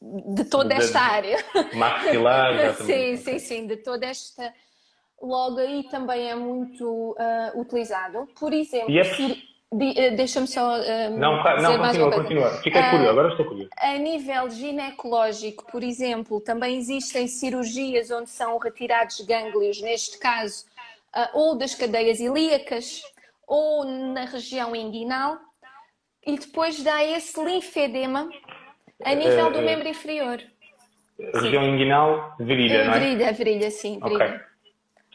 de 0.00 0.44
toda 0.44 0.74
esta 0.74 0.98
de, 0.98 1.04
área. 1.04 1.38
Maxilar, 1.74 2.74
Sim, 2.76 3.16
sim, 3.16 3.38
sim, 3.38 3.66
de 3.66 3.76
toda 3.78 4.06
esta. 4.06 4.52
Logo 5.20 5.58
aí 5.58 5.84
também 5.88 6.28
é 6.28 6.34
muito 6.34 6.84
uh, 6.84 7.60
utilizado. 7.60 8.28
Por 8.38 8.52
exemplo, 8.52 8.96
é... 8.96 9.02
de, 9.02 10.12
uh, 10.12 10.16
deixa-me 10.16 10.46
só. 10.46 10.78
Uh, 10.78 11.18
não, 11.18 11.42
não, 11.60 11.78
continua, 11.78 12.12
continua. 12.12 12.50
Fiquei 12.62 12.82
curioso, 12.82 13.10
agora 13.10 13.28
estou 13.30 13.46
curioso. 13.46 13.70
A 13.78 13.98
nível 13.98 14.50
ginecológico, 14.50 15.64
por 15.72 15.82
exemplo, 15.82 16.40
também 16.40 16.76
existem 16.76 17.26
cirurgias 17.26 18.10
onde 18.10 18.30
são 18.30 18.58
retirados 18.58 19.20
gânglios, 19.22 19.80
neste 19.80 20.18
caso, 20.18 20.66
ou 21.32 21.56
das 21.56 21.74
cadeias 21.74 22.20
ilíacas 22.20 23.02
ou 23.46 23.84
na 23.84 24.24
região 24.24 24.74
inguinal 24.74 25.38
e 26.26 26.38
depois 26.38 26.82
dá 26.82 27.04
esse 27.04 27.42
linfedema 27.42 28.28
a 29.04 29.14
nível 29.14 29.50
do 29.52 29.62
membro 29.62 29.88
inferior. 29.88 30.42
Região 31.18 31.62
sim. 31.62 31.70
inguinal, 31.70 32.34
virilha, 32.38 32.84
não 32.84 32.94
é? 32.94 32.98
Virilha, 32.98 33.32
virilha, 33.32 33.70
sim, 33.70 33.98
virilha. 34.02 34.26
Okay. 34.26 34.46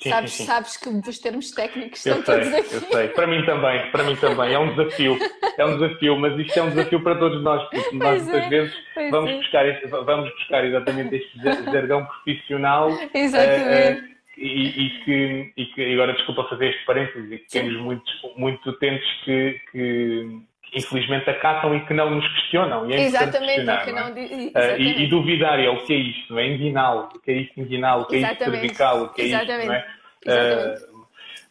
Sim, 0.01 0.09
sabes, 0.09 0.31
sim, 0.31 0.45
sabes 0.45 0.77
que 0.77 0.89
os 0.89 1.19
termos 1.19 1.51
técnicos 1.51 2.03
estão 2.03 2.17
eu 2.17 2.25
sei, 2.25 2.35
todos 2.35 2.53
aqui. 2.53 2.73
Eu 2.73 2.81
sei, 2.91 3.07
para 3.09 3.27
mim 3.27 3.45
também, 3.45 3.91
para 3.91 4.03
mim 4.03 4.15
também, 4.15 4.51
é 4.51 4.57
um 4.57 4.75
desafio, 4.75 5.15
é 5.55 5.63
um 5.63 5.77
desafio, 5.77 6.17
mas 6.17 6.39
isto 6.39 6.57
é 6.57 6.63
um 6.63 6.69
desafio 6.69 7.03
para 7.03 7.19
todos 7.19 7.43
nós, 7.43 7.69
porque 7.69 7.95
nós 7.97 8.23
muitas 8.23 8.43
é, 8.43 8.49
vezes 8.49 8.73
vamos, 9.11 9.29
é. 9.29 9.37
buscar, 9.37 9.65
vamos 10.03 10.33
buscar 10.33 10.65
exatamente 10.65 11.15
este 11.17 11.39
jargão 11.71 12.03
profissional. 12.05 12.89
Exatamente. 13.13 14.01
Uh, 14.01 14.05
uh, 14.07 14.10
e, 14.41 14.85
e, 14.85 14.89
que, 15.03 15.53
e 15.57 15.65
que, 15.67 15.93
agora 15.93 16.13
desculpa 16.13 16.43
fazer 16.45 16.69
este 16.69 16.85
parênteses, 16.85 17.31
e 17.31 17.37
que 17.37 17.49
temos 17.49 17.75
muitos, 17.77 18.11
muitos 18.35 18.65
utentes 18.65 19.07
que, 19.23 19.59
que, 19.71 20.41
infelizmente 20.73 21.29
acatam 21.29 21.75
e 21.75 21.85
que 21.85 21.93
não 21.93 22.09
nos 22.09 22.27
questionam. 22.27 22.89
E 22.89 22.93
é 22.93 23.01
exatamente, 23.01 23.61
que 23.83 23.91
não, 23.91 24.07
é? 24.07 24.11
uh, 24.11 24.81
e, 24.81 25.03
e, 25.03 25.07
duvidar 25.07 25.59
é 25.59 25.69
o 25.69 25.83
que 25.83 25.93
é 25.93 25.97
isto, 25.97 26.33
não 26.33 26.39
é? 26.39 26.47
Inguinal, 26.47 27.09
o 27.13 27.19
que 27.19 27.31
é 27.31 27.35
isto 27.35 27.59
inguinal, 27.59 28.01
o 28.01 28.05
que 28.05 28.15
é 28.15 28.19
isto 28.19 28.43
cervical, 28.43 29.03
o 29.03 29.09
que 29.09 29.21
é 29.21 29.25
exatamente. 29.25 29.59
isto, 29.59 29.67
não 29.67 29.75
é? 29.75 29.85
Exatamente. 30.25 30.83
Uh, 30.85 30.91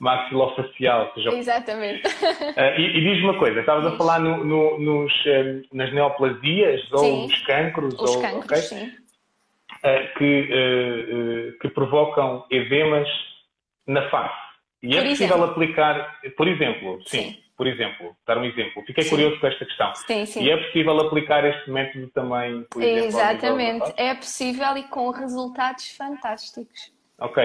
maxilofacial. 0.01 1.13
Seja, 1.15 1.31
Exatamente. 1.35 2.09
Uh, 2.09 2.81
e, 2.81 2.99
e 2.99 3.01
diz-me 3.01 3.25
uma 3.25 3.39
coisa, 3.39 3.61
estavas 3.61 3.85
a 3.87 3.97
falar 3.97 4.19
no, 4.19 4.43
no, 4.43 4.79
nos, 4.79 5.13
nas 5.73 5.93
neoplasias 5.93 6.81
sim. 6.81 6.89
ou 6.93 7.29
nos 7.29 7.43
cancros? 7.43 7.95
Os 7.95 8.17
ou, 8.17 8.23
cancros, 8.23 8.45
okay? 8.45 8.63
sim. 8.63 8.93
Eh, 9.83 10.09
que, 10.19 10.25
eh, 10.25 11.07
eh, 11.09 11.53
que 11.59 11.69
provocam 11.71 12.45
edemas 12.51 13.09
na 13.87 14.11
face. 14.11 14.35
E 14.83 14.89
por 14.89 14.99
é 14.99 15.09
possível 15.09 15.37
exemplo. 15.37 15.45
aplicar, 15.45 16.21
por 16.37 16.49
exemplo, 16.49 17.01
sim, 17.07 17.23
Sim. 17.23 17.43
por 17.57 17.67
exemplo, 17.67 18.15
dar 18.27 18.37
um 18.37 18.45
exemplo. 18.45 18.83
Fiquei 18.85 19.05
Sim. 19.05 19.11
curioso 19.11 19.41
com 19.41 19.47
esta 19.47 19.65
questão. 19.65 19.95
Sim, 19.95 20.27
sim. 20.27 20.43
E 20.45 20.51
é 20.51 20.57
possível 20.59 21.01
aplicar 21.01 21.47
este 21.47 21.71
método 21.71 22.09
também, 22.09 22.63
por 22.71 22.83
exemplo, 22.83 23.07
Exatamente, 23.07 23.95
é 23.97 24.15
possível 24.15 24.77
e 24.77 24.83
com 24.83 25.11
resultados 25.11 25.97
fantásticos. 25.97 26.93
Ok. 27.19 27.43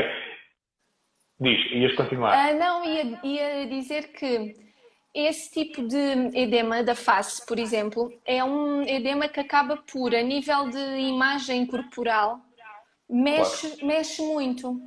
Diz, 1.40 1.72
ias 1.72 1.94
continuar. 1.96 2.34
Ah, 2.34 2.54
não, 2.54 2.84
ia, 2.84 3.20
ia 3.24 3.66
dizer 3.68 4.12
que 4.12 4.56
esse 5.16 5.50
tipo 5.50 5.82
de 5.88 5.98
edema 6.38 6.84
da 6.84 6.94
face, 6.94 7.44
por 7.46 7.58
exemplo, 7.58 8.12
é 8.26 8.44
um 8.44 8.82
edema 8.84 9.30
que 9.30 9.40
acaba 9.40 9.78
por, 9.78 10.14
a 10.14 10.22
nível 10.22 10.70
de 10.70 10.78
imagem 11.00 11.66
corporal, 11.66 12.42
mexe, 13.10 13.70
Claro. 13.70 13.86
mexe 13.88 14.22
muito. 14.22 14.82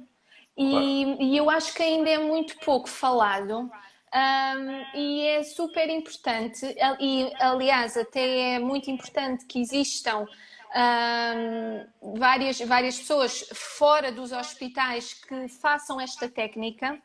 E, 0.56 1.04
e 1.32 1.36
eu 1.36 1.48
acho 1.48 1.72
que 1.72 1.82
ainda 1.82 2.10
é 2.10 2.18
muito 2.18 2.58
pouco 2.58 2.88
falado. 2.88 3.70
ahm, 4.12 4.84
e 4.94 5.22
é 5.26 5.42
super 5.42 5.88
importante, 5.90 6.64
e 6.98 7.30
aliás, 7.38 7.94
até 7.96 8.54
é 8.54 8.58
muito 8.58 8.90
importante 8.90 9.44
que 9.46 9.60
existam 9.60 10.26
ahm, 10.74 11.86
várias, 12.18 12.58
várias 12.60 12.98
pessoas 12.98 13.46
fora 13.52 14.10
dos 14.10 14.32
hospitais 14.32 15.12
que 15.14 15.48
façam 15.48 16.00
esta 16.00 16.28
técnica. 16.28 16.98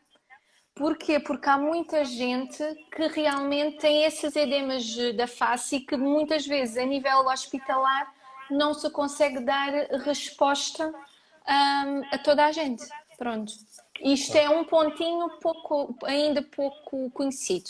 Porquê? 0.75 1.19
Porque 1.19 1.47
há 1.47 1.57
muita 1.57 2.03
gente 2.03 2.63
que 2.95 3.07
realmente 3.07 3.77
tem 3.77 4.03
esses 4.05 4.35
edemas 4.35 4.83
da 5.15 5.27
face 5.27 5.75
e 5.77 5.79
que 5.81 5.95
muitas 5.95 6.47
vezes, 6.47 6.77
a 6.77 6.85
nível 6.85 7.27
hospitalar, 7.27 8.11
não 8.49 8.73
se 8.73 8.89
consegue 8.89 9.39
dar 9.41 9.69
resposta 10.03 10.87
hum, 10.87 12.01
a 12.11 12.17
toda 12.17 12.45
a 12.45 12.51
gente. 12.51 12.83
Pronto. 13.17 13.51
Isto 14.01 14.35
é 14.37 14.49
um 14.49 14.63
pontinho 14.63 15.29
pouco, 15.41 15.95
ainda 16.05 16.41
pouco 16.41 17.09
conhecido. 17.11 17.69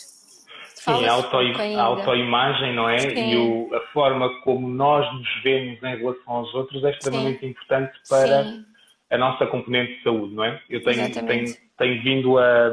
Sim, 0.76 1.06
a, 1.06 1.14
auto, 1.14 1.36
autoimagem, 1.80 2.74
não 2.74 2.90
é? 2.90 2.98
Sim. 3.00 3.32
E 3.32 3.36
o- 3.38 3.76
a 3.76 3.82
forma 3.92 4.30
como 4.44 4.68
nós 4.68 5.06
nos 5.14 5.44
vemos 5.44 5.82
em 5.84 5.98
relação 5.98 6.34
aos 6.34 6.54
outros 6.54 6.84
é 6.84 6.92
extremamente 6.92 7.46
importante 7.46 7.94
para 8.10 8.44
Sim, 8.46 8.66
a 9.14 9.18
nossa 9.18 9.46
componente 9.46 9.96
de 9.96 10.04
saúde, 10.04 10.34
não 10.34 10.44
é? 10.44 10.60
Eu 10.70 10.82
tenho, 10.84 11.12
tenho, 11.26 11.46
tenho 11.78 12.04
vindo 12.04 12.38
a, 12.40 12.68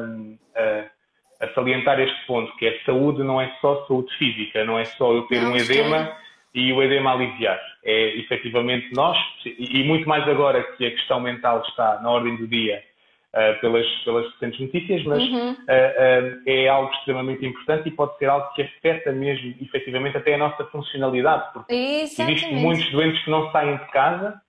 a, 0.57 1.45
a 1.45 1.49
salientar 1.55 2.01
este 2.01 2.27
ponto, 2.27 2.55
que 2.57 2.67
é 2.67 2.79
saúde 2.87 3.23
não 3.23 3.41
é 3.41 3.53
só 3.61 3.87
saúde 3.87 4.11
física, 4.17 4.65
não 4.65 4.79
é 4.79 4.85
só 4.87 5.13
eu 5.13 5.23
ter 5.23 5.41
Não, 5.43 5.53
um 5.53 5.57
edema 5.57 6.17
e 6.55 6.73
o 6.73 6.83
edema 6.83 7.13
aliviar. 7.13 7.61
É 7.85 8.17
efetivamente 8.19 8.93
nós, 8.95 9.17
e 9.45 9.81
e 9.81 9.85
muito 9.85 10.09
mais 10.09 10.27
agora 10.29 10.63
que 10.77 10.87
a 10.87 10.91
questão 10.91 11.21
mental 11.21 11.63
está 11.69 12.01
na 12.01 12.11
ordem 12.11 12.37
do 12.37 12.49
dia 12.49 12.83
ah, 13.35 13.57
pelas, 13.61 13.87
pelas 14.05 14.29
recentes 14.33 14.59
notícias, 14.61 15.05
mas 15.05 15.23
Uhum. 15.23 15.57
ah, 15.69 15.73
ah, 15.73 16.41
é 16.47 16.69
algo 16.69 16.91
extremamente 16.95 17.47
importante 17.47 17.89
e 17.89 17.93
pode 17.93 18.17
ser 18.19 18.27
algo 18.31 18.53
que 18.55 18.63
afeta 18.63 19.13
mesmo, 19.13 19.55
efetivamente, 19.61 20.17
até 20.17 20.35
a 20.35 20.39
nossa 20.39 20.65
funcionalidade, 20.65 21.53
porque 21.53 21.73
Exatamente. 21.73 22.39
Existem 22.39 22.61
muitos 22.61 22.91
doentes 22.91 23.23
que 23.23 23.31
não 23.31 23.53
saem 23.53 23.77
de 23.77 23.85
casa 23.93 24.41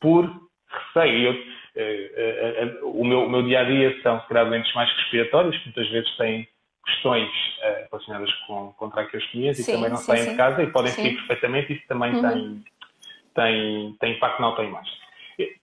por 0.00 0.45
receio. 0.68 1.28
Eu, 1.28 1.32
eh, 1.76 2.10
eh, 2.16 2.54
eh, 2.62 2.78
o, 2.82 3.04
meu, 3.04 3.26
o 3.26 3.30
meu 3.30 3.42
dia 3.42 3.60
a 3.60 3.64
dia 3.64 4.00
são, 4.02 4.20
se 4.20 4.28
calhar, 4.28 4.46
doentes 4.46 4.72
mais 4.74 4.90
respiratórios, 4.96 5.56
que 5.58 5.66
muitas 5.66 5.88
vezes 5.90 6.16
têm 6.16 6.48
questões 6.84 7.30
relacionadas 7.90 8.32
com, 8.46 8.72
com 8.74 8.90
traqueostomias 8.90 9.58
e 9.58 9.66
também 9.66 9.90
não 9.90 9.96
sim, 9.96 10.04
saem 10.04 10.22
sim. 10.22 10.30
de 10.30 10.36
casa 10.36 10.62
e 10.62 10.66
podem 10.68 10.92
Sim. 10.92 11.02
sair 11.02 11.14
perfeitamente. 11.16 11.72
Isso 11.72 11.86
também 11.88 12.14
Uhum. 12.14 12.22
tem, 12.22 12.64
tem, 13.34 13.96
tem 14.00 14.12
impacto 14.12 14.40
na 14.40 14.46
autoimagem. 14.48 14.92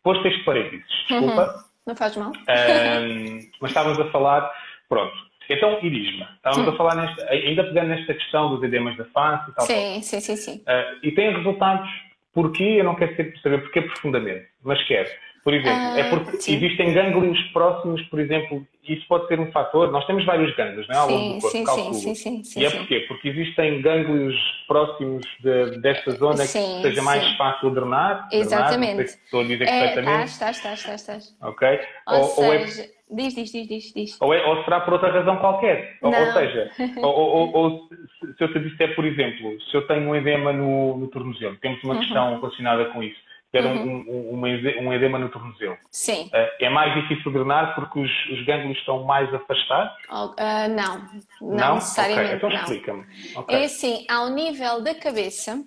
Posto 0.03 0.27
este 0.27 0.43
parênteses, 0.43 0.85
desculpa, 1.07 1.65
Não 1.87 1.95
faz 1.95 2.15
mal? 2.15 2.31
Ahm, 2.47 3.39
mas 3.59 3.71
estávamos 3.71 3.99
a 3.99 4.11
falar, 4.11 4.51
pronto. 4.87 5.15
Então, 5.49 5.79
diz-me, 5.81 6.25
estávamos 6.35 6.67
Hum. 6.67 6.73
a 6.73 6.77
falar, 6.77 6.95
nesta, 6.95 7.29
ainda 7.31 7.63
pegando 7.63 7.87
nesta 7.87 8.13
questão 8.13 8.49
dos 8.49 8.63
edemas 8.63 8.95
da 8.97 9.05
face 9.05 9.49
e 9.49 9.53
tal, 9.53 9.65
tal, 9.65 9.67
Sim, 9.67 10.01
sim, 10.01 10.19
sim, 10.19 10.35
sim. 10.35 10.57
Uh, 10.59 10.99
e 11.03 11.11
tem 11.11 11.35
resultados 11.35 11.89
porquê, 12.34 12.76
eu 12.80 12.84
não 12.84 12.96
quero 12.96 13.15
saber 13.41 13.62
porquê 13.62 13.82
profundamente, 13.82 14.46
mas 14.63 14.82
quero. 14.86 15.10
Por 15.43 15.54
exemplo, 15.54 15.91
Ah, 15.93 16.00
é 16.00 16.04
porque 16.06 16.39
sim. 16.39 16.56
existem 16.56 16.93
gânglios 16.93 17.38
próximos, 17.52 18.02
por 18.04 18.17
exemplo, 18.17 18.65
isso 18.88 19.06
pode 19.10 19.28
ser 19.28 19.41
um 19.41 19.52
fator. 19.52 19.91
Nós 19.91 20.06
temos 20.08 20.24
vários 20.24 20.56
gânglios, 20.56 20.88
não 20.88 20.96
é? 20.96 20.98
Ao 21.00 21.10
longo 21.10 21.19
Sim, 21.19 21.28
do 21.36 21.41
corpo, 21.41 21.50
sim, 21.50 21.58
sim, 21.60 21.65
calculo. 21.65 21.93
sim, 21.93 22.15
sim, 22.15 22.43
sim, 22.46 22.62
E 22.62 22.65
é 22.65 22.69
porquê? 22.69 23.00
Porque 23.10 23.28
existem 23.28 23.82
gânglios 23.82 24.36
próximos 24.67 25.26
de, 25.41 25.82
desta 25.82 26.12
zona 26.13 26.38
Sim, 26.46 26.78
que 26.78 26.82
seja 26.88 27.02
mais 27.02 27.30
fácil 27.36 27.72
drenar. 27.72 28.30
drenar, 28.30 28.46
Exatamente. 28.46 28.91
Não 28.91 28.98
sei 29.00 29.08
se 29.10 29.17
estou 29.26 29.41
a 29.41 29.43
dizer 29.43 29.63
É, 29.67 29.80
perfeitamente. 29.80 30.26
estás, 30.30 30.56
estás, 30.56 30.80
estás, 30.80 31.02
estás, 31.02 31.24
estás. 31.24 31.50
Ok? 31.50 31.80
Ou, 32.08 32.46
ou, 32.46 32.54
é 32.54 32.67
seja, 32.67 32.89
diz, 33.15 33.36
diz, 33.36 33.52
diz, 33.52 33.67
diz, 33.67 33.93
diz. 33.93 34.21
ou, 34.21 34.34
é- 34.34 34.45
ou 34.45 34.63
será 34.63 34.82
por 34.82 34.93
outra 34.93 35.12
razão 35.12 35.38
qualquer. 35.38 35.97
Ou, 36.02 36.12
ou 36.13 36.26
Não. 36.26 36.34
seja, 36.34 36.71
ou, 37.02 37.13
ou- 37.13 37.56
ou- 37.56 37.89
se, 38.38 38.43
eu 38.43 38.52
te 38.54 38.60
disser, 38.60 38.95
por 38.95 39.06
exemplo, 39.06 39.60
se 39.62 39.76
eu 39.76 39.86
tenho 39.88 40.10
um 40.10 40.15
edema 40.15 40.52
no, 40.54 40.97
no 40.97 41.08
tornozelo, 41.08 41.56
temos 41.58 41.84
uma 41.84 41.93
Uhum. 41.95 41.99
questão 41.99 42.36
relacionada 42.39 42.86
com 42.86 43.02
isso, 43.04 43.19
ter 43.52 43.65
um, 43.65 43.73
Uhum. 43.84 44.34
um, 44.39 44.47
eze- 44.47 44.78
um 44.80 44.91
edema 44.93 45.19
no 45.19 45.30
tornozelo, 45.30 45.78
Sim. 45.91 46.30
eh, 46.34 46.65
é 46.65 46.69
mais 46.69 46.93
difícil 46.95 47.32
drenar 47.32 47.76
porque 47.76 47.99
os, 47.99 48.12
os 48.32 48.43
gânglios 48.45 48.78
estão 48.80 49.04
mais 49.04 49.32
afastados? 49.34 49.93
Oh, 50.10 50.34
ah, 50.38 50.67
não, 50.67 51.02
não, 51.41 51.76
necessariamente 51.76 52.36
Ok, 52.36 52.38
então 52.38 52.49
não. 52.49 52.60
explica-me. 52.60 53.06
Ok. 53.36 53.56
É 53.56 53.65
assim, 53.65 54.06
ao 54.10 54.30
nível 54.30 54.82
da 54.82 54.95
cabeça, 54.95 55.63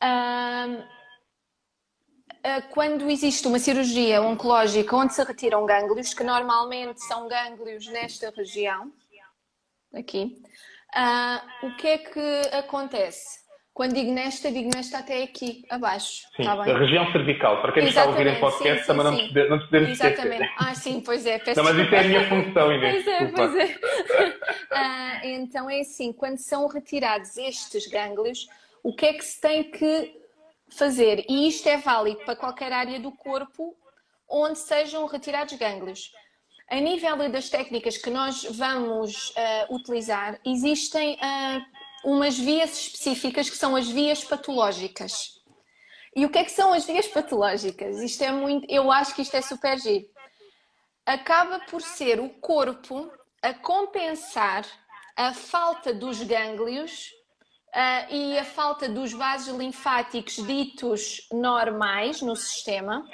ahm, 0.00 0.82
quando 2.70 3.10
existe 3.10 3.46
uma 3.48 3.58
cirurgia 3.58 4.20
oncológica 4.20 4.94
onde 4.94 5.14
se 5.14 5.24
retiram 5.24 5.64
gânglios, 5.64 6.12
que 6.12 6.22
normalmente 6.22 7.02
são 7.02 7.26
gânglios 7.26 7.86
nesta 7.88 8.30
região, 8.36 8.92
aqui, 9.94 10.42
uh, 10.94 11.66
o 11.66 11.76
que 11.76 11.88
é 11.88 11.98
que 11.98 12.40
acontece? 12.52 13.44
Quando 13.72 13.94
digo 13.94 14.12
nesta, 14.12 14.52
digo 14.52 14.70
nesta 14.72 14.98
até 14.98 15.24
aqui, 15.24 15.64
abaixo. 15.68 16.22
Sim, 16.36 16.44
tá 16.44 16.52
a 16.52 16.78
região 16.78 17.10
cervical. 17.10 17.60
Para 17.60 17.72
quem 17.72 17.88
está 17.88 18.04
a 18.04 18.06
ouvir 18.06 18.26
em 18.28 18.38
podcast, 18.38 18.82
sim, 18.82 18.86
também 18.86 19.04
sim, 19.04 19.32
não, 19.34 19.56
nos 19.56 19.64
podemos 19.64 19.88
Exatamente. 19.88 20.44
esquecer. 20.44 20.54
Ah, 20.58 20.74
sim, 20.76 21.00
pois 21.00 21.26
é. 21.26 21.38
Peço 21.40 21.60
não, 21.60 21.64
mas 21.64 21.84
isso 21.84 21.94
é 21.94 21.98
a 21.98 22.04
minha 22.04 22.28
função, 22.28 22.72
Inês. 22.72 23.04
Pois 23.04 23.06
é, 23.08 23.26
pois 23.26 23.56
é. 23.56 23.78
ah, 24.70 25.20
então 25.24 25.68
é 25.68 25.80
assim, 25.80 26.12
quando 26.12 26.38
são 26.38 26.68
retirados 26.68 27.36
estes 27.36 27.88
gânglios, 27.88 28.46
o 28.80 28.94
que 28.94 29.06
é 29.06 29.12
que 29.14 29.24
se 29.24 29.40
tem 29.40 29.64
que 29.64 30.23
fazer? 30.70 31.24
E 31.28 31.48
isto 31.48 31.68
é 31.68 31.76
válido 31.76 32.24
para 32.24 32.36
qualquer 32.36 32.72
área 32.72 32.98
do 33.00 33.12
corpo 33.12 33.76
onde 34.28 34.58
sejam 34.58 35.06
retirados 35.06 35.54
gânglios. 35.54 36.12
A 36.70 36.76
nível 36.76 37.16
das 37.30 37.48
técnicas 37.50 37.98
que 37.98 38.10
nós 38.10 38.44
vamos 38.44 39.30
uh, 39.30 39.74
utilizar, 39.74 40.40
existem 40.44 41.14
uh, 41.14 42.10
umas 42.10 42.38
vias 42.38 42.78
específicas 42.78 43.50
que 43.50 43.56
são 43.56 43.76
as 43.76 43.88
vias 43.88 44.24
patológicas. 44.24 45.42
E 46.16 46.24
o 46.24 46.30
que 46.30 46.38
é 46.38 46.44
que 46.44 46.52
são 46.52 46.72
as 46.72 46.86
vias 46.86 47.06
patológicas? 47.06 48.00
Isto 48.00 48.22
é 48.22 48.32
muito, 48.32 48.66
eu 48.70 48.90
acho 48.90 49.14
que 49.14 49.22
isto 49.22 49.36
é 49.36 49.42
super 49.42 49.78
giro. 49.78 50.06
Acaba 51.04 51.60
por 51.60 51.82
ser 51.82 52.18
o 52.20 52.30
corpo 52.40 53.12
a 53.42 53.52
compensar 53.52 54.64
a 55.16 55.34
falta 55.34 55.92
dos 55.92 56.22
gânglios 56.22 57.10
uh, 57.74 58.14
e 58.14 58.38
a 58.38 58.44
falta 58.44 58.88
dos 58.88 59.12
vasos 59.12 59.54
linfáticos 59.56 60.36
ditos 60.46 61.28
normais 61.32 62.22
no 62.22 62.36
sistema. 62.36 63.06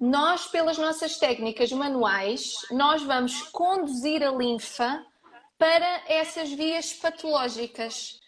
Nós, 0.00 0.46
pelas 0.46 0.78
nossas 0.78 1.18
técnicas 1.18 1.70
manuais, 1.72 2.52
nós 2.70 3.02
vamos 3.02 3.42
conduzir 3.50 4.22
a 4.22 4.30
linfa 4.30 5.04
para 5.58 6.02
essas 6.06 6.50
vias 6.52 6.92
patológicas. 6.92 8.20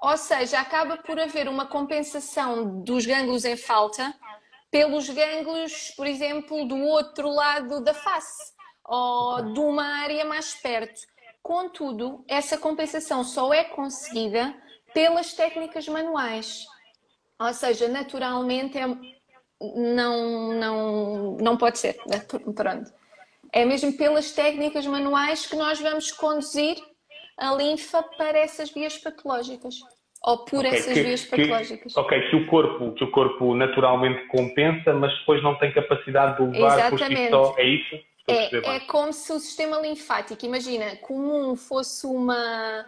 Ou 0.00 0.16
seja, 0.16 0.60
acaba 0.60 0.96
por 0.96 1.18
haver 1.18 1.48
uma 1.48 1.66
compensação 1.66 2.82
dos 2.82 3.04
gânglios 3.04 3.44
em 3.44 3.56
falta 3.56 4.14
pelos 4.70 5.08
gânglios, 5.08 5.92
por 5.96 6.06
exemplo, 6.06 6.66
do 6.66 6.76
outro 6.76 7.28
lado 7.28 7.82
da 7.82 7.94
face 7.94 8.52
ou 8.84 9.52
de 9.52 9.60
uma 9.60 9.84
área 9.84 10.24
mais 10.24 10.54
perto. 10.54 11.00
Contudo, 11.42 12.24
essa 12.28 12.56
compensação 12.56 13.24
só 13.24 13.52
é 13.52 13.64
conseguida 13.64 14.54
pelas 14.98 15.32
técnicas 15.32 15.86
manuais. 15.86 16.66
Ou 17.38 17.54
seja, 17.54 17.86
naturalmente 17.86 18.76
é, 18.76 18.84
não, 19.76 20.52
não, 20.54 21.36
não 21.36 21.56
pode 21.56 21.78
ser. 21.78 21.96
Pronto. 22.56 22.92
É 23.52 23.64
mesmo 23.64 23.96
pelas 23.96 24.32
técnicas 24.32 24.84
manuais 24.88 25.46
que 25.46 25.54
nós 25.54 25.80
vamos 25.80 26.10
conduzir 26.10 26.76
a 27.38 27.54
linfa 27.54 28.02
para 28.02 28.38
essas 28.40 28.70
vias 28.70 28.98
patológicas 28.98 29.76
ou 30.24 30.38
por 30.44 30.66
okay, 30.66 30.76
essas 30.76 30.92
que, 30.92 31.02
vias 31.04 31.24
patológicas. 31.24 31.94
Que, 31.94 32.00
ok, 32.00 32.30
que 32.30 32.36
o, 32.36 32.46
corpo, 32.48 32.92
que 32.94 33.04
o 33.04 33.10
corpo 33.12 33.54
naturalmente 33.54 34.26
compensa, 34.26 34.92
mas 34.94 35.16
depois 35.20 35.40
não 35.44 35.56
tem 35.60 35.72
capacidade 35.72 36.38
de 36.38 36.58
levar 36.58 36.76
Exatamente. 36.76 37.30
por 37.30 37.46
si 37.46 37.52
só, 37.52 37.54
é 37.56 37.68
isso? 37.68 38.08
É, 38.26 38.76
é 38.76 38.80
como 38.80 39.12
se 39.12 39.32
o 39.32 39.38
sistema 39.38 39.78
linfático, 39.78 40.44
imagina, 40.44 40.96
comum 40.96 41.54
fosse 41.54 42.04
uma, 42.04 42.84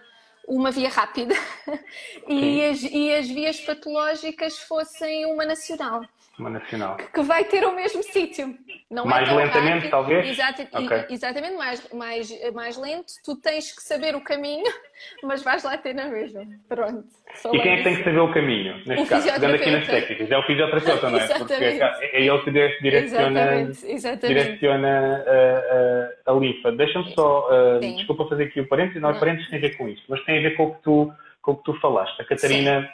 uma 0.51 0.71
via 0.71 0.89
rápida. 0.89 1.35
E 2.29 2.65
as, 2.65 2.83
e 2.83 3.13
as 3.13 3.29
vias 3.29 3.61
patológicas 3.61 4.59
fossem 4.59 5.27
uma 5.27 5.45
nacional 5.45 6.05
uma 6.41 6.51
nacional. 6.51 6.97
Que 6.97 7.23
vai 7.23 7.45
ter 7.45 7.65
o 7.65 7.75
mesmo 7.75 8.03
sítio. 8.03 8.57
Não 8.91 9.05
é 9.05 9.09
mais 9.09 9.29
é 9.29 9.33
lentamente, 9.33 9.75
rápido. 9.75 9.91
talvez? 9.91 10.29
Exato, 10.29 10.63
okay. 10.63 11.05
Exatamente, 11.11 11.57
mais, 11.57 11.93
mais, 11.93 12.53
mais 12.53 12.77
lento. 12.77 13.13
Tu 13.25 13.37
tens 13.37 13.73
que 13.73 13.83
saber 13.83 14.17
o 14.17 14.21
caminho, 14.21 14.65
mas 15.23 15.43
vais 15.43 15.63
lá 15.63 15.77
ter 15.79 15.95
na 15.95 16.07
mesma. 16.07 16.43
Pronto. 16.69 17.05
E 17.53 17.59
quem 17.61 17.73
é 17.73 17.77
que 17.77 17.83
tem 17.85 17.97
que 17.97 18.05
saber 18.05 18.19
o 18.19 18.33
caminho, 18.33 18.75
neste 18.87 19.05
o 19.05 19.07
caso? 19.07 19.33
Pegando 19.33 19.55
aqui 19.55 19.71
nas 19.71 19.87
técnicas. 19.87 20.31
É 20.31 20.39
o 20.39 20.43
fisioterapeuta, 20.43 21.11
não 21.11 21.19
é? 21.19 21.29
Porque 21.39 21.53
é, 21.53 22.17
é 22.17 22.23
ele 22.27 22.39
que 22.41 22.51
direciona, 22.51 23.41
exatamente, 23.41 23.87
exatamente. 23.87 24.43
direciona 24.43 25.25
a, 25.27 26.31
a, 26.31 26.33
a 26.33 26.39
linfa. 26.39 26.73
Deixa-me 26.73 27.15
só, 27.15 27.49
uh, 27.49 27.81
desculpa 27.81 28.27
fazer 28.29 28.45
aqui 28.45 28.61
o 28.61 28.67
parênteses, 28.67 29.01
não 29.01 29.11
é 29.11 29.19
parênteses 29.19 29.49
tem 29.51 29.59
a 29.59 29.63
ver 29.63 29.77
com 29.77 29.89
isto, 29.89 30.05
mas 30.09 30.25
tem 30.25 30.39
a 30.39 30.43
ver 30.43 30.57
com 30.57 30.65
o 30.65 30.75
que 30.75 30.83
tu, 30.83 31.13
com 31.43 31.53
o 31.53 31.57
que 31.57 31.65
tu 31.65 31.75
falaste. 31.81 32.21
A 32.21 32.25
Catarina, 32.25 32.91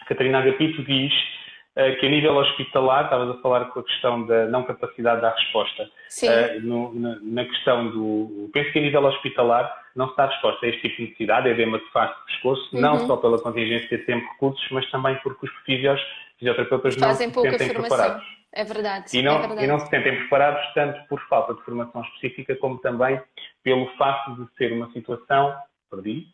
a 0.00 0.04
Catarina 0.06 0.38
Agapito 0.38 0.82
diz 0.84 1.12
eh, 1.12 1.43
que 1.74 2.06
a 2.06 2.08
nível 2.08 2.36
hospitalar, 2.36 3.04
estavas 3.04 3.30
a 3.30 3.40
falar 3.40 3.64
com 3.66 3.80
a 3.80 3.82
questão 3.82 4.24
da 4.26 4.46
não 4.46 4.62
capacidade 4.62 5.20
da 5.20 5.30
resposta. 5.30 5.90
Sim. 6.08 6.28
Uh, 6.28 6.60
no, 6.62 6.94
na, 6.94 7.18
na, 7.20 7.44
questão 7.44 7.90
do. 7.90 8.48
Penso 8.52 8.72
que 8.72 8.78
a 8.78 8.82
nível 8.82 9.04
hospitalar 9.04 9.84
não 9.96 10.08
se 10.10 10.16
dá 10.16 10.26
resposta 10.26 10.64
a 10.64 10.68
este 10.68 10.82
tipo 10.82 10.96
de 10.96 11.02
necessidade, 11.02 11.48
edema 11.48 11.78
de 11.78 11.90
face 11.90 12.14
de 12.14 12.26
pescoço, 12.26 12.76
uhum. 12.76 12.80
não 12.80 13.06
só 13.06 13.16
pela 13.16 13.40
contingência 13.40 13.98
de 13.98 14.04
tempo 14.04 14.24
e 14.24 14.28
recursos, 14.28 14.66
mas 14.70 14.88
também 14.90 15.16
porque 15.22 15.46
os 15.46 15.52
fisios, 15.64 16.00
fisioterapeutas 16.38 16.94
Fazem 16.94 17.26
não 17.26 17.34
se 17.34 17.40
sentem 17.50 17.68
formação. 17.68 17.96
preparados. 17.96 18.44
É 18.52 18.62
verdade. 18.62 19.18
E 19.18 19.22
não, 19.22 19.34
é 19.34 19.38
verdade. 19.40 19.64
e 19.64 19.66
não 19.66 19.78
se 19.80 19.88
sentem 19.88 20.16
preparados 20.16 20.64
tanto 20.74 21.08
por 21.08 21.20
falta 21.28 21.54
de 21.54 21.62
formação 21.62 22.02
específica, 22.02 22.54
como 22.54 22.78
também 22.78 23.20
pelo 23.64 23.86
facto 23.96 24.36
de 24.36 24.56
ser 24.56 24.72
uma 24.72 24.88
situação. 24.92 25.56
Perdi? 25.90 26.26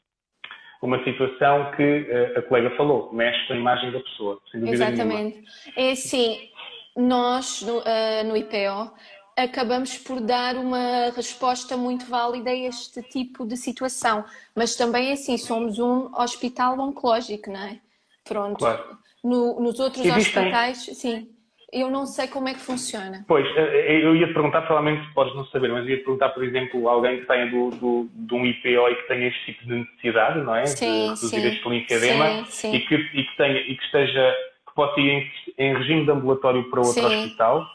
Uma 0.83 1.03
situação 1.05 1.71
que 1.73 1.83
uh, 1.83 2.39
a 2.39 2.43
colega 2.43 2.75
falou, 2.77 3.13
mexe 3.13 3.47
com 3.47 3.53
a 3.53 3.57
imagem 3.57 3.93
da 3.93 4.01
pessoa, 4.01 4.41
sem 4.51 4.61
dúvida 4.61 4.85
Exatamente. 4.85 5.37
Nenhuma. 5.37 5.49
É 5.77 5.91
assim, 5.93 6.49
nós 6.97 7.63
no, 7.63 7.79
uh, 7.79 8.25
no 8.27 8.37
IPO 8.37 8.93
acabamos 9.37 9.99
por 9.99 10.21
dar 10.21 10.57
uma 10.57 11.11
resposta 11.15 11.77
muito 11.77 12.07
válida 12.07 12.51
a 12.51 12.55
este 12.55 13.03
tipo 13.03 13.47
de 13.47 13.57
situação, 13.57 14.25
mas 14.55 14.75
também 14.77 15.11
é 15.11 15.13
assim, 15.13 15.37
somos 15.37 15.79
um 15.79 16.11
hospital 16.15 16.79
oncológico, 16.79 17.51
não 17.51 17.61
é? 17.61 17.79
Pronto. 18.25 18.59
Claro. 18.59 18.99
No, 19.23 19.61
nos 19.61 19.79
outros 19.79 20.05
Existem... 20.05 20.45
hospitais, 20.45 20.79
sim 20.79 21.29
eu 21.73 21.91
não 21.91 22.05
sei 22.07 22.27
como 22.27 22.49
é 22.49 22.55
que 22.55 22.61
funciona. 22.61 23.25
Pois, 23.29 23.47
eh, 23.57 23.61
eh, 23.61 24.05
eu 24.05 24.17
ia 24.17 24.33
perguntar, 24.33 24.63
provavelmente 24.63 25.13
podes 25.15 25.35
não 25.35 25.45
saber, 25.47 25.71
mas 25.71 25.87
ia 25.87 25.99
perguntar, 25.99 26.31
por 26.31 26.43
exemplo, 26.43 26.89
alguém 26.89 27.21
que 27.21 27.27
tenha 27.27 27.47
do, 27.47 27.71
do, 27.71 28.09
de 28.13 28.35
um 28.35 28.45
IPO 28.45 28.89
e 28.89 28.95
que 28.97 29.09
tenha 29.09 29.29
este 29.29 29.45
tipo 29.47 29.67
de 29.67 29.75
necessidade, 29.75 30.41
não 30.41 30.55
é? 30.55 30.67
Sim, 30.67 30.87
de 30.87 31.09
reduzir 31.09 31.29
sim. 31.29 31.49
este 31.49 31.69
linfedema 31.69 32.45
sim, 32.45 32.45
sim. 32.47 32.75
E, 32.75 32.81
que, 32.81 32.95
e, 32.95 33.25
que 33.25 33.37
tenha, 33.37 33.61
e 33.61 33.77
que 33.77 33.85
esteja, 33.85 34.35
que 34.67 34.75
possa 34.75 35.01
ir 35.01 35.11
em, 35.11 35.33
em 35.59 35.77
regime 35.77 36.05
de 36.05 36.11
ambulatório 36.11 36.69
para 36.71 36.81
outro 36.81 37.07
hospital. 37.07 37.67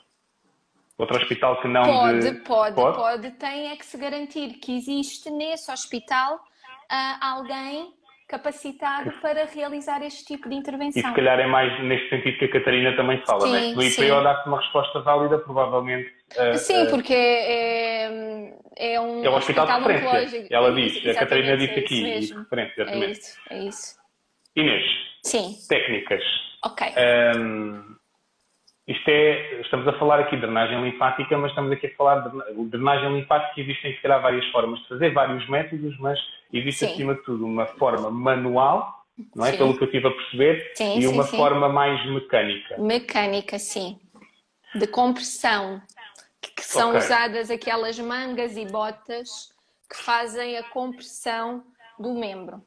Outro 0.97 1.17
hospital 1.17 1.59
que 1.61 1.67
não 1.67 1.83
pode, 1.83 2.19
de... 2.19 2.39
pode, 2.39 2.75
pode, 2.75 2.97
pode. 2.97 3.31
Tem 3.31 3.71
é 3.71 3.75
que 3.75 3.85
se 3.85 3.97
garantir 3.97 4.53
que 4.59 4.77
existe 4.77 5.29
nesse 5.29 5.69
hospital 5.69 6.35
uh, 6.35 7.17
alguém 7.19 7.93
capacitado 8.27 9.11
para 9.21 9.45
realizar 9.45 10.01
este 10.03 10.25
tipo 10.25 10.49
de 10.49 10.55
intervenção. 10.55 11.01
E 11.01 11.05
se 11.05 11.13
calhar 11.13 11.39
é 11.39 11.45
mais 11.45 11.83
neste 11.83 12.09
sentido 12.09 12.37
que 12.39 12.45
a 12.45 12.51
Catarina 12.51 12.95
também 12.95 13.21
fala, 13.25 13.47
né? 13.47 13.59
sim, 13.59 13.69
né? 13.69 13.75
no 13.75 13.83
IPO 13.83 14.23
dá-se 14.23 14.47
uma 14.47 14.59
resposta 14.59 14.99
válida, 15.01 15.37
provavelmente. 15.39 16.11
Uh, 16.31 16.57
sim, 16.57 16.83
uh, 16.83 16.89
porque 16.89 17.13
é, 17.13 18.53
é 18.77 18.99
um, 18.99 19.23
é 19.23 19.29
um 19.29 19.35
hospital, 19.35 19.65
hospital 19.65 19.81
de 19.81 19.93
referência. 19.93 20.47
Ela 20.49 20.71
diz, 20.73 21.07
a 21.07 21.19
Catarina 21.19 21.57
disse 21.57 21.79
aqui, 21.79 22.19
de 22.19 22.33
referência, 22.33 22.81
exatamente. 22.81 23.07
É 23.09 23.11
isso, 23.11 23.39
é 23.51 23.59
isso. 23.59 23.95
Inês, 24.55 24.83
sim. 25.23 25.55
técnicas. 25.69 26.23
Ok. 26.63 26.87
Um, 27.37 27.95
isto 28.87 29.07
é, 29.09 29.61
estamos 29.61 29.87
a 29.87 29.93
falar 29.93 30.19
aqui 30.19 30.35
de 30.35 30.43
drenagem 30.43 30.83
linfática, 30.83 31.35
mas 31.37 31.51
estamos 31.51 31.71
aqui 31.71 31.87
a 31.87 31.95
falar 31.95 32.19
de 32.19 32.65
drenagem 32.65 33.15
linfática. 33.15 33.59
Existem, 33.59 33.95
se 33.95 34.01
calhar, 34.01 34.21
várias 34.21 34.45
formas 34.51 34.79
de 34.81 34.87
fazer, 34.87 35.11
vários 35.11 35.47
métodos, 35.49 35.97
mas 35.99 36.19
existe, 36.53 36.85
sim. 36.85 36.93
acima 36.93 37.15
de 37.15 37.23
tudo, 37.23 37.45
uma 37.45 37.65
forma 37.65 38.11
manual, 38.11 39.03
não 39.35 39.43
é? 39.43 39.51
Sim. 39.51 39.57
Pelo 39.57 39.75
que 39.75 39.83
eu 39.83 39.87
estive 39.87 40.07
a 40.07 40.11
perceber, 40.11 40.71
sim, 40.75 40.99
e 40.99 41.07
uma 41.07 41.23
forma 41.23 41.67
mais 41.67 42.05
mecânica. 42.05 42.77
Mecânica, 42.77 43.57
sim. 43.57 43.99
De 44.75 44.85
compressão, 44.85 45.81
que 46.55 46.63
são 46.63 46.89
okay. 46.89 47.01
usadas 47.01 47.49
aquelas 47.49 47.97
mangas 47.97 48.55
e 48.55 48.65
botas 48.65 49.51
que 49.89 49.97
fazem 49.97 50.57
a 50.57 50.63
compressão 50.63 51.63
do 51.97 52.13
membro. 52.13 52.61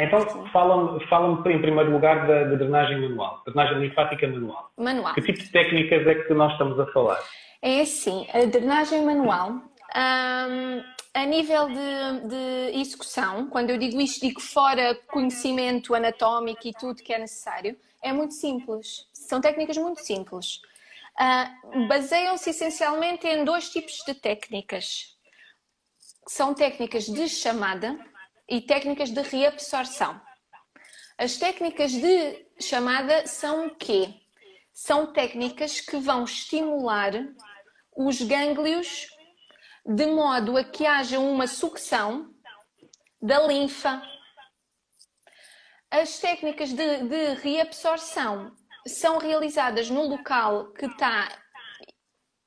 Então, 0.00 0.48
fala-me 0.50 1.06
fala 1.08 1.30
em 1.30 1.60
primeiro 1.60 1.92
lugar 1.92 2.26
da, 2.26 2.44
da, 2.44 2.56
drenagem 2.56 2.98
manual, 3.02 3.42
drenagem 3.44 3.80
linfática 3.80 4.26
manual. 4.26 4.72
Manual. 4.78 5.12
Que 5.12 5.20
tipo 5.20 5.38
de 5.38 5.50
técnicas 5.50 6.06
é 6.06 6.14
que 6.14 6.32
nós 6.32 6.52
estamos 6.52 6.80
a 6.80 6.86
falar? 6.86 7.22
É 7.60 7.82
assim, 7.82 8.26
a 8.32 8.46
drenagem 8.46 9.04
manual, 9.04 9.50
hum, 9.50 10.82
a 11.12 11.26
nível 11.26 11.68
de, 11.68 12.28
de, 12.28 12.80
execução, 12.80 13.50
quando 13.50 13.68
eu 13.68 13.76
digo 13.76 14.00
isto, 14.00 14.26
digo 14.26 14.40
fora 14.40 14.94
conhecimento 15.08 15.94
anatómico 15.94 16.66
e 16.66 16.72
tudo 16.72 17.02
que 17.02 17.12
é 17.12 17.18
necessário, 17.18 17.76
é 18.02 18.10
muito 18.10 18.32
simples. 18.32 19.06
São 19.12 19.38
técnicas 19.38 19.76
muito 19.76 20.00
simples. 20.00 20.62
Uh, 21.20 21.86
Baseiam-se 21.88 22.48
essencialmente 22.48 23.26
em 23.26 23.44
dois 23.44 23.68
tipos 23.68 24.02
de 24.06 24.14
técnicas. 24.14 25.18
São 26.26 26.54
técnicas 26.54 27.04
de 27.04 27.28
chamada 27.28 27.98
e 28.50 28.60
técnicas 28.60 29.10
de 29.10 29.22
reabsorção. 29.22 30.20
As 31.16 31.36
técnicas 31.36 31.92
de 31.92 32.46
chamada 32.60 33.26
são 33.26 33.68
o 33.68 33.76
quê? 33.76 34.20
são 34.72 35.12
técnicas 35.12 35.80
que 35.80 35.98
vão 35.98 36.24
estimular 36.24 37.12
os 37.94 38.22
gânglios 38.22 39.08
de 39.84 40.06
modo 40.06 40.56
a 40.56 40.64
que 40.64 40.86
haja 40.86 41.18
uma 41.18 41.46
sucção 41.46 42.34
da 43.20 43.46
linfa. 43.46 44.02
As 45.90 46.18
técnicas 46.18 46.72
de, 46.72 47.02
de 47.02 47.34
reabsorção 47.34 48.56
são 48.86 49.18
realizadas 49.18 49.90
no 49.90 50.02
local 50.06 50.72
que 50.72 50.86
está 50.86 51.28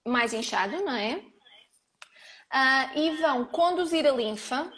mais 0.07 0.33
inchado, 0.33 0.83
não 0.83 0.95
é? 0.95 1.23
Ah, 2.49 2.91
e 2.95 3.11
vão 3.17 3.45
conduzir 3.45 4.07
a 4.07 4.11
linfa, 4.11 4.71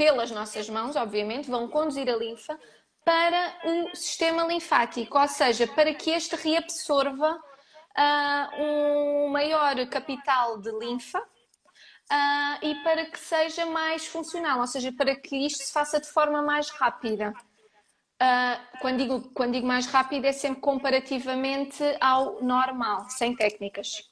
pelas 0.00 0.30
nossas 0.30 0.66
mãos, 0.70 0.96
obviamente, 0.96 1.50
vão 1.50 1.68
conduzir 1.68 2.08
a 2.08 2.16
linfa 2.16 2.58
para 3.04 3.54
o 3.66 3.94
sistema 3.94 4.44
linfático, 4.44 5.18
ou 5.18 5.28
seja, 5.28 5.66
para 5.66 5.92
que 5.92 6.10
este 6.10 6.34
reabsorva 6.36 7.36
uh, 7.36 8.62
um 8.62 9.28
maior 9.28 9.74
capital 9.90 10.56
de 10.56 10.70
linfa 10.72 11.18
uh, 11.18 12.64
e 12.66 12.74
para 12.76 13.04
que 13.10 13.18
seja 13.18 13.66
mais 13.66 14.06
funcional, 14.06 14.60
ou 14.60 14.66
seja, 14.66 14.90
para 14.90 15.14
que 15.14 15.36
isto 15.44 15.62
se 15.62 15.70
faça 15.70 16.00
de 16.00 16.08
forma 16.08 16.40
mais 16.40 16.70
rápida. 16.70 17.34
Uh, 18.22 18.78
quando, 18.80 18.96
digo, 18.96 19.30
quando 19.34 19.52
digo 19.52 19.66
mais 19.66 19.84
rápido 19.84 20.24
é 20.24 20.32
sempre 20.32 20.62
comparativamente 20.62 21.84
ao 22.00 22.42
normal, 22.42 23.04
sem 23.10 23.36
técnicas. 23.36 24.02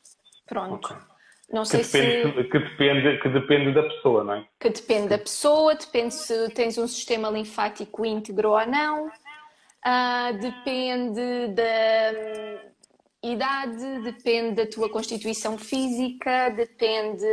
Pronto. 0.47 0.93
Okay. 0.93 1.18
Não 1.53 1.63
que 1.63 1.83
sei 1.83 2.03
depende, 2.03 2.43
se... 2.43 2.49
que, 2.49 2.59
depende, 2.59 3.19
que 3.19 3.29
depende 3.31 3.73
da 3.73 3.83
pessoa, 3.83 4.23
não 4.23 4.35
é? 4.35 4.45
Que 4.61 4.69
depende 4.69 5.09
da 5.09 5.19
pessoa, 5.19 5.75
depende 5.75 6.13
se 6.15 6.51
tens 6.51 6.77
um 6.77 6.87
sistema 6.87 7.31
linfático 7.31 8.05
íntegro 8.05 8.51
ou 8.51 8.67
não, 8.67 9.07
uh, 9.07 10.39
depende 10.41 11.49
da 11.55 12.13
hum, 12.13 13.31
idade, 13.33 14.03
depende 14.03 14.57
da 14.57 14.67
tua 14.67 14.91
constituição 14.91 15.57
física, 15.57 16.51
depende 16.51 17.25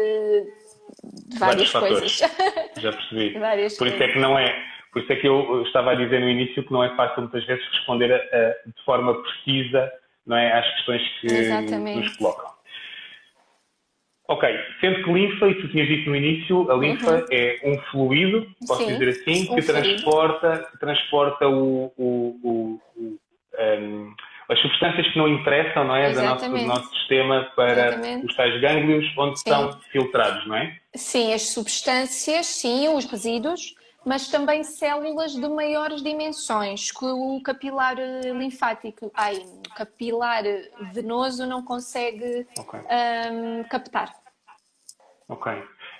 de 1.28 1.38
várias 1.38 1.72
coisas. 1.72 2.22
Já 2.80 2.94
percebi. 2.94 3.38
várias 3.38 3.78
por 3.78 3.88
isso 3.88 4.02
é 4.02 4.08
que 4.08 4.20
não 4.20 4.40
é, 4.40 4.56
por 4.94 5.02
isso 5.02 5.12
é 5.12 5.16
que 5.18 5.28
eu 5.28 5.62
estava 5.64 5.92
a 5.92 5.96
dizer 5.96 6.22
no 6.22 6.30
início 6.30 6.64
que 6.64 6.72
não 6.72 6.84
é 6.84 6.96
fácil 6.96 7.24
muitas 7.24 7.46
vezes 7.46 7.66
responder 7.74 8.14
a, 8.14 8.16
a, 8.16 8.50
de 8.66 8.84
forma 8.86 9.22
precisa 9.22 9.92
não 10.26 10.38
é, 10.38 10.58
às 10.58 10.76
questões 10.76 11.02
que 11.20 11.28
Exatamente. 11.28 12.00
nos 12.00 12.18
colocam. 12.18 12.55
Ok, 14.28 14.50
sendo 14.82 15.04
que 15.04 15.14
linfa, 15.14 15.48
e 15.48 15.56
tu 15.56 15.68
tinhas 15.68 15.88
dito 15.88 16.10
no 16.10 16.16
início, 16.16 16.72
a 16.72 16.76
linfa 16.76 17.12
uhum. 17.12 17.26
é 17.30 17.60
um 17.64 17.78
fluido, 17.92 18.48
posso 18.68 18.84
Sim, 18.84 18.98
dizer 18.98 19.10
assim, 19.10 19.52
um 19.52 19.56
que 19.56 19.62
transporta, 19.62 20.68
que 20.72 20.80
transporta 20.80 21.48
o, 21.48 21.94
o, 21.96 22.40
o, 22.44 23.20
um, 23.60 24.14
as 24.50 24.60
substâncias 24.62 25.08
que 25.12 25.18
não 25.18 25.28
interessam 25.28 25.84
não 25.86 25.96
é, 25.96 26.12
do, 26.12 26.22
nosso, 26.22 26.50
do 26.50 26.62
nosso 26.62 26.90
sistema 26.96 27.52
para 27.56 27.88
Exatamente. 27.88 28.26
os 28.26 28.36
tais 28.36 28.62
gânglios 28.62 29.06
onde 29.18 29.40
sim. 29.40 29.50
são 29.50 29.80
filtrados, 29.92 30.48
não 30.48 30.56
é? 30.56 30.76
Sim, 30.96 31.34
as 31.34 31.50
substâncias, 31.50 32.48
sim, 32.48 32.88
os 32.90 33.06
resíduos, 33.06 33.76
mas 34.06 34.28
também 34.30 34.64
células 34.64 35.34
de 35.34 35.48
maiores 35.50 36.04
dimensões 36.04 36.92
que 36.92 37.06
o 37.06 37.42
capilar 37.44 37.98
eh, 37.98 38.32
linfático, 38.32 39.12
ai, 39.16 39.38
o 39.38 39.76
capilar 39.76 40.44
venoso 40.94 41.48
não 41.48 41.64
consegue 41.64 42.46
okay. 42.58 42.80
um, 43.32 43.64
captar. 43.64 44.14
Ok. 45.28 45.52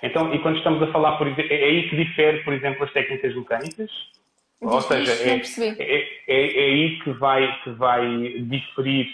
Então, 0.02 0.32
e 0.32 0.38
quando 0.40 0.58
estamos 0.58 0.80
a 0.82 0.92
falar, 0.92 1.18
por 1.18 1.26
exemplo, 1.26 1.52
é 1.52 1.64
aí 1.64 1.88
que 1.90 1.96
difere, 1.96 2.44
por 2.44 2.52
exemplo, 2.52 2.84
as 2.84 2.92
técnicas 2.92 3.34
mecânicas? 3.34 3.90
Ou 4.60 4.80
seja, 4.80 5.12
é, 5.12 5.40
é, 5.40 5.82
é, 5.82 6.06
é, 6.28 6.64
aí 6.64 7.00
que 7.02 7.10
vai, 7.12 7.60
que 7.62 7.70
vai 7.70 8.06
diferir 8.42 9.06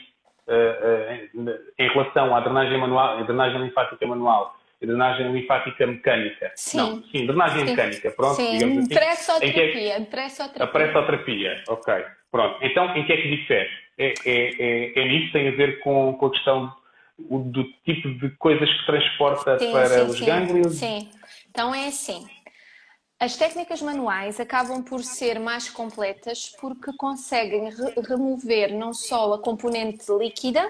uh, 0.47 1.41
uh, 1.41 1.61
em 1.79 1.89
relação 1.89 2.37
à 2.37 2.41
drenagem 2.41 2.79
manual, 2.79 3.19
à 3.19 3.23
drenagem 3.23 3.63
linfática 3.63 4.07
manual 4.07 4.55
drenagem 4.87 5.33
linfática 5.33 5.87
mecânica. 5.87 6.53
Sim. 6.57 6.77
Não, 6.77 7.03
sim, 7.05 7.27
drenagem 7.27 7.59
sim. 7.61 7.65
mecânica, 7.65 8.11
pronto, 8.11 8.37
sim. 8.37 8.53
digamos 8.53 8.79
assim. 8.79 8.95
Pressoterapia, 8.95 9.95
é 9.95 10.01
pressoterapia. 10.01 10.65
A 10.65 10.67
pressoterapia, 10.67 11.65
ok. 11.69 11.95
Pronto, 12.31 12.59
então 12.63 12.97
em 12.97 13.07
que 13.07 13.13
é 13.13 13.17
que 13.17 13.29
difere? 13.29 13.69
É, 13.99 14.15
é, 14.25 14.51
é, 14.59 14.99
é 14.99 15.09
nisso, 15.09 15.33
tem 15.33 15.49
a 15.49 15.53
ver 15.53 15.81
com, 15.81 16.15
com 16.15 16.27
a 16.27 16.31
questão 16.31 16.75
do, 17.19 17.39
do 17.41 17.65
tipo 17.85 18.11
de 18.15 18.31
coisas 18.37 18.69
que 18.73 18.87
transporta 18.87 19.59
sim, 19.59 19.71
para 19.71 19.89
sim, 19.89 20.03
os 20.03 20.21
gânglios? 20.21 20.75
Sim, 20.75 21.11
então 21.51 21.75
é 21.75 21.87
assim. 21.87 22.27
As 23.21 23.37
técnicas 23.37 23.81
manuais 23.81 24.41
acabam 24.41 24.83
por 24.83 25.01
ser 25.05 25.39
mais 25.39 25.71
completas 25.71 26.57
porque 26.61 26.91
conseguem 26.97 27.71
re 27.71 27.95
remover 28.09 28.75
não 28.75 28.93
só 28.93 29.35
a 29.35 29.39
componente 29.39 30.07
líquida 30.19 30.69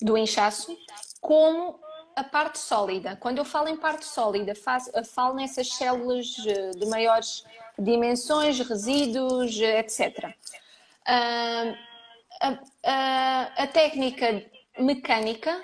do 0.00 0.16
inchaço, 0.16 0.76
como 1.20 1.80
a 2.18 2.24
parte 2.24 2.58
sólida. 2.58 3.16
Quando 3.16 3.38
eu 3.38 3.44
falo 3.44 3.68
em 3.68 3.76
parte 3.76 4.04
sólida, 4.04 4.54
faço, 4.54 4.90
falo 5.04 5.34
nessas 5.34 5.72
células 5.72 6.34
eh, 6.46 6.70
de 6.72 6.86
maiores 6.86 7.44
dimensões, 7.78 8.58
resíduos, 8.58 9.56
etc. 9.60 10.34
Uh, 11.06 11.76
a, 12.40 12.58
a, 12.84 13.62
a, 13.62 13.66
técnica 13.68 14.44
mecânica, 14.78 15.62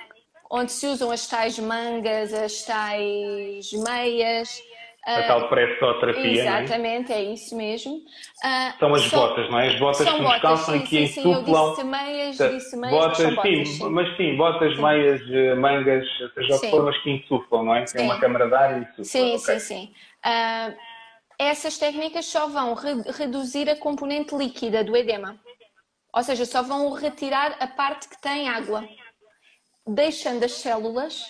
onde 0.49 0.71
se 0.71 0.87
usam 0.87 1.11
as 1.11 1.27
tais 1.27 1.59
mangas, 1.59 2.33
as 2.33 2.63
tais 2.63 3.73
meias, 3.73 4.63
a 5.07 5.23
tal 5.25 5.49
pressoterapia, 5.49 6.41
Exatamente, 6.43 7.13
é? 7.13 7.17
é? 7.17 7.23
isso 7.25 7.55
mesmo. 7.55 7.97
Uh, 7.97 8.79
são 8.79 8.95
as 8.95 9.03
são, 9.03 9.19
botas, 9.21 9.51
não 9.51 9.59
é? 9.59 9.69
As 9.69 9.79
botas 9.79 10.09
que 10.09 10.21
nos 10.21 10.39
calçam 10.41 10.77
e 10.77 10.83
que 10.83 11.01
insuflam. 11.01 11.45
Sim, 11.45 11.71
disse 11.71 11.85
meias, 11.85 12.39
disse 12.39 12.77
meias, 12.77 12.97
botas, 12.97 13.17
sim, 13.17 13.35
botas, 13.35 13.69
sim, 13.69 13.89
mas 13.91 14.17
sim, 14.17 14.37
botas, 14.37 14.77
sim. 14.77 14.83
meias, 14.83 15.21
eh, 15.31 15.55
mangas, 15.55 16.07
seja 16.35 16.57
o 16.57 16.61
que 16.61 16.71
for, 16.71 16.85
mas 16.85 17.03
que 17.03 17.11
insuflam, 17.11 17.65
não 17.65 17.75
é? 17.75 17.85
Tem 17.85 18.05
uma 18.05 18.19
câmara 18.19 18.49
de 18.49 18.55
ar 18.55 18.79
e 18.79 18.81
insuflam. 18.83 19.05
Sim, 19.05 19.35
okay. 19.37 19.39
sim, 19.39 19.59
sim. 19.59 19.95
Uh, 20.25 20.75
essas 21.39 21.77
técnicas 21.77 22.25
só 22.25 22.47
vão 22.49 22.73
re 22.73 23.03
reduzir 23.19 23.69
a 23.69 23.77
componente 23.77 24.35
líquida 24.35 24.83
do 24.83 24.97
edema. 24.97 25.39
Ou 26.15 26.23
seja, 26.23 26.47
só 26.47 26.63
vão 26.63 26.93
retirar 26.93 27.57
a 27.61 27.67
parte 27.67 28.09
que 28.09 28.21
tem 28.23 28.49
água, 28.49 28.89
deixando 29.87 30.45
as 30.45 30.53
células 30.53 31.25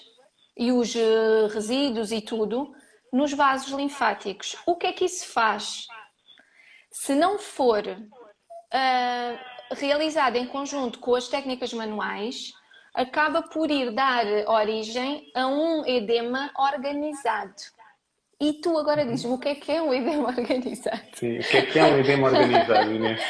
e 0.56 0.70
os 0.70 0.94
eh, 0.94 1.48
resíduos 1.52 2.12
e 2.12 2.20
tudo 2.20 2.72
nos 3.14 3.32
vasos 3.32 3.72
linfáticos. 3.72 4.56
O 4.66 4.74
que 4.74 4.88
é 4.88 4.92
que 4.92 5.04
isso 5.04 5.28
faz? 5.28 5.86
Se 6.90 7.14
não 7.14 7.38
for 7.38 7.86
uh, 7.86 9.74
realizado 9.74 10.34
em 10.34 10.44
conjunto 10.46 10.98
com 10.98 11.14
as 11.14 11.28
técnicas 11.28 11.72
manuais, 11.72 12.52
acaba 12.92 13.40
por 13.40 13.70
ir 13.70 13.92
dar 13.92 14.26
origem 14.48 15.30
a 15.32 15.46
um 15.46 15.86
edema 15.86 16.50
organizado. 16.58 17.54
E 18.40 18.54
tu 18.54 18.76
agora 18.76 19.06
dizes-me 19.06 19.34
o 19.34 19.38
que 19.38 19.50
é 19.50 19.54
que 19.54 19.70
é 19.70 19.80
um 19.80 19.94
edema 19.94 20.26
organizado? 20.36 21.06
Sim, 21.12 21.38
o 21.38 21.44
que 21.44 21.56
é 21.56 21.62
que 21.62 21.78
é 21.78 21.84
um 21.84 21.98
edema 21.98 22.26
organizado, 22.26 22.92
Inês? 22.92 23.20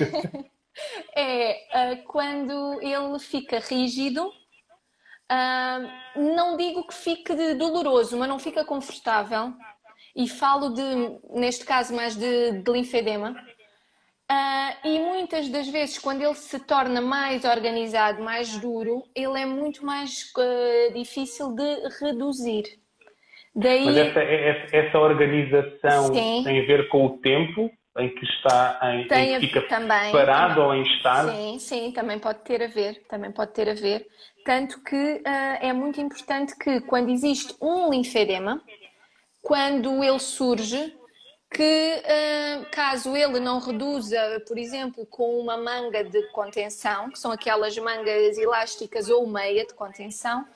é 1.14 1.92
uh, 1.92 2.02
quando 2.04 2.80
ele 2.80 3.18
fica 3.18 3.58
rígido 3.58 4.32
Uh, 5.30 6.20
não 6.34 6.56
digo 6.56 6.86
que 6.86 6.94
fique 6.94 7.34
doloroso, 7.54 8.16
mas 8.16 8.28
não 8.28 8.38
fica 8.38 8.64
confortável. 8.64 9.52
E 10.14 10.28
falo 10.28 10.70
de, 10.70 10.82
neste 11.30 11.64
caso, 11.64 11.94
mais 11.94 12.16
de, 12.16 12.52
de 12.62 12.72
linfedema. 12.72 13.36
Uh, 14.30 14.88
e 14.88 14.98
muitas 14.98 15.48
das 15.48 15.68
vezes, 15.68 15.98
quando 15.98 16.22
ele 16.22 16.34
se 16.34 16.58
torna 16.58 17.00
mais 17.00 17.44
organizado, 17.44 18.22
mais 18.22 18.56
duro, 18.56 19.04
ele 19.14 19.40
é 19.40 19.46
muito 19.46 19.84
mais 19.84 20.32
uh, 20.36 20.92
difícil 20.94 21.54
de 21.54 21.88
reduzir. 22.00 22.64
Daí... 23.54 23.84
Mas 23.84 23.96
essa, 23.96 24.20
essa, 24.20 24.76
essa 24.76 24.98
organização 24.98 26.14
Sim. 26.14 26.42
tem 26.44 26.62
a 26.62 26.66
ver 26.66 26.88
com 26.88 27.06
o 27.06 27.18
tempo 27.18 27.70
em 27.98 28.14
que 28.14 28.24
está 28.24 28.78
em, 28.82 29.06
tem 29.08 29.34
em 29.34 29.40
que 29.40 29.46
fica 29.46 29.62
também, 29.62 30.12
parado 30.12 30.54
também. 30.54 30.64
ou 30.64 30.74
em 30.74 30.82
estado? 30.82 31.30
Sim, 31.30 31.58
sim, 31.58 31.92
também 31.92 32.18
pode 32.18 32.40
ter 32.40 32.62
a 32.62 32.66
ver, 32.66 33.02
também 33.08 33.32
pode 33.32 33.52
ter 33.52 33.68
a 33.68 33.74
ver. 33.74 34.06
Tanto 34.44 34.82
que 34.82 34.96
uh, 34.96 35.22
é 35.60 35.72
muito 35.72 36.00
importante 36.00 36.56
que 36.56 36.80
quando 36.82 37.10
existe 37.10 37.54
um 37.60 37.90
linfedema, 37.90 38.62
quando 39.42 40.02
ele 40.04 40.18
surge, 40.18 40.94
que 41.52 42.02
uh, 42.02 42.66
caso 42.70 43.16
ele 43.16 43.40
não 43.40 43.58
reduza, 43.58 44.42
por 44.46 44.58
exemplo, 44.58 45.06
com 45.06 45.38
uma 45.38 45.56
manga 45.56 46.04
de 46.04 46.22
contenção, 46.32 47.10
que 47.10 47.18
são 47.18 47.32
aquelas 47.32 47.76
mangas 47.78 48.36
elásticas 48.36 49.08
ou 49.08 49.26
meia 49.26 49.66
de 49.66 49.74
contenção, 49.74 50.46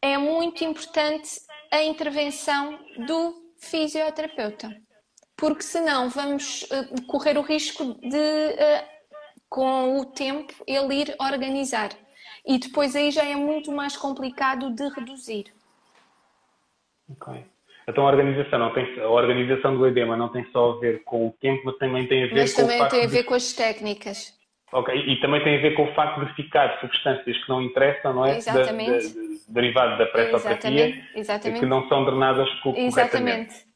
é 0.00 0.16
muito 0.16 0.64
importante 0.64 1.40
a 1.70 1.82
intervenção 1.82 2.78
do 3.06 3.52
fisioterapeuta. 3.58 4.74
Porque 5.40 5.62
senão 5.62 6.10
vamos 6.10 6.62
uh, 6.64 7.06
correr 7.06 7.38
o 7.38 7.40
risco 7.40 7.94
de, 7.94 8.54
com 9.48 9.98
o 9.98 10.04
tempo, 10.04 10.54
ele 10.66 11.00
ir 11.00 11.16
organizar 11.18 11.90
e 12.46 12.58
depois 12.58 12.94
aí 12.94 13.10
já 13.10 13.24
é 13.24 13.34
muito 13.34 13.72
mais 13.72 13.96
complicado 13.96 14.70
de 14.70 14.88
reduzir. 14.88 15.46
Ok. 17.10 17.44
Então 17.88 18.06
a 18.06 18.10
organização, 18.10 18.58
não 18.58 18.72
tem, 18.72 19.00
a 19.00 19.08
organização 19.08 19.76
do 19.76 19.86
edema 19.86 20.16
não 20.16 20.28
tem 20.28 20.46
só 20.52 20.72
a 20.72 20.78
ver 20.78 21.02
com 21.04 21.26
o 21.26 21.32
tempo, 21.40 21.62
mas 21.64 21.76
também 21.78 22.06
tem 22.06 22.24
a 22.24 22.26
ver 22.28 22.34
mas 22.34 22.52
com 22.52 22.62
também 22.62 22.88
tem 22.88 23.04
a 23.04 23.08
ver 23.08 23.22
de... 23.22 23.24
com 23.24 23.34
as 23.34 23.52
técnicas. 23.52 24.38
Ok, 24.72 24.94
e 24.94 25.20
também 25.20 25.42
tem 25.42 25.58
a 25.58 25.60
ver 25.60 25.74
com 25.74 25.82
o 25.82 25.94
facto 25.94 26.24
de 26.24 26.32
ficar 26.34 26.78
substâncias 26.80 27.36
que 27.36 27.48
não 27.48 27.60
interessam, 27.60 28.14
não 28.14 28.24
é? 28.24 28.36
Exatamente. 28.36 29.08
Da, 29.08 29.20
da, 29.20 29.28
derivado 29.48 29.98
da 29.98 30.06
pressoterapia, 30.06 31.04
Exatamente. 31.16 31.58
que 31.58 31.66
não 31.66 31.88
são 31.88 32.04
drenadas 32.04 32.48
corretamente. 32.60 32.86
Exatamente. 32.86 33.69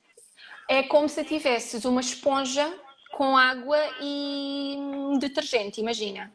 É 0.69 0.83
como 0.85 1.09
se 1.09 1.25
tivesses 1.25 1.85
uma 1.85 2.01
esponja 2.01 2.73
com 3.13 3.37
água 3.37 3.79
e 4.01 4.77
detergente, 5.19 5.81
imagina. 5.81 6.33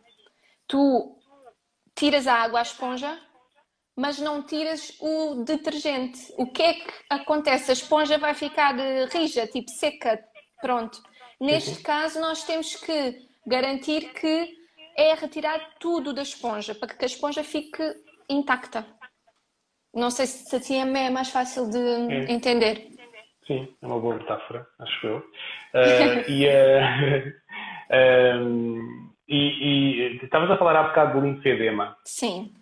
Tu 0.68 1.16
tiras 1.96 2.28
a 2.28 2.36
água 2.36 2.60
à 2.60 2.62
esponja, 2.62 3.20
mas 3.96 4.20
não 4.20 4.42
tiras 4.44 4.94
o 5.00 5.44
detergente. 5.44 6.34
O 6.38 6.46
que 6.48 6.64
é 6.64 6.74
que 6.76 6.94
acontece? 7.10 7.72
A 7.72 7.74
esponja 7.74 8.18
vai 8.18 8.34
ficar 8.34 8.76
rija, 9.12 9.46
tipo 9.48 9.70
seca, 9.70 10.24
pronto. 10.62 11.02
Neste 11.40 11.82
caso, 11.82 12.20
nós 12.20 12.44
temos 12.44 12.76
que 12.76 13.28
garantir 13.46 14.14
que 14.14 14.58
é 14.96 15.14
retirar 15.14 15.76
tudo 15.80 16.14
da 16.14 16.22
esponja, 16.22 16.76
para 16.76 16.94
que 16.94 17.04
a 17.04 17.08
esponja 17.08 17.44
fique 17.44 17.84
intacta. 18.30 18.86
Não 19.94 20.12
sei 20.12 20.28
se 20.28 20.56
assim 20.56 20.78
é 20.78 21.10
mais 21.10 21.30
fácil 21.30 21.70
de 21.70 21.80
é. 21.80 22.32
entender. 22.32 22.99
Sim, 23.50 23.68
é 23.82 23.88
uma 23.88 24.00
boa 24.00 24.14
metáfora, 24.14 24.68
acho 24.78 25.08
eu. 25.08 25.18
Uh, 25.18 26.22
e, 26.30 26.46
uh, 26.46 27.34
uh, 27.90 29.10
e, 29.28 29.38
e 29.38 30.20
estavas 30.24 30.52
a 30.52 30.58
falar 30.58 30.76
há 30.76 30.84
bocado 30.84 31.20
do 31.20 31.26
linfedema. 31.26 31.98
Sim. 32.06 32.54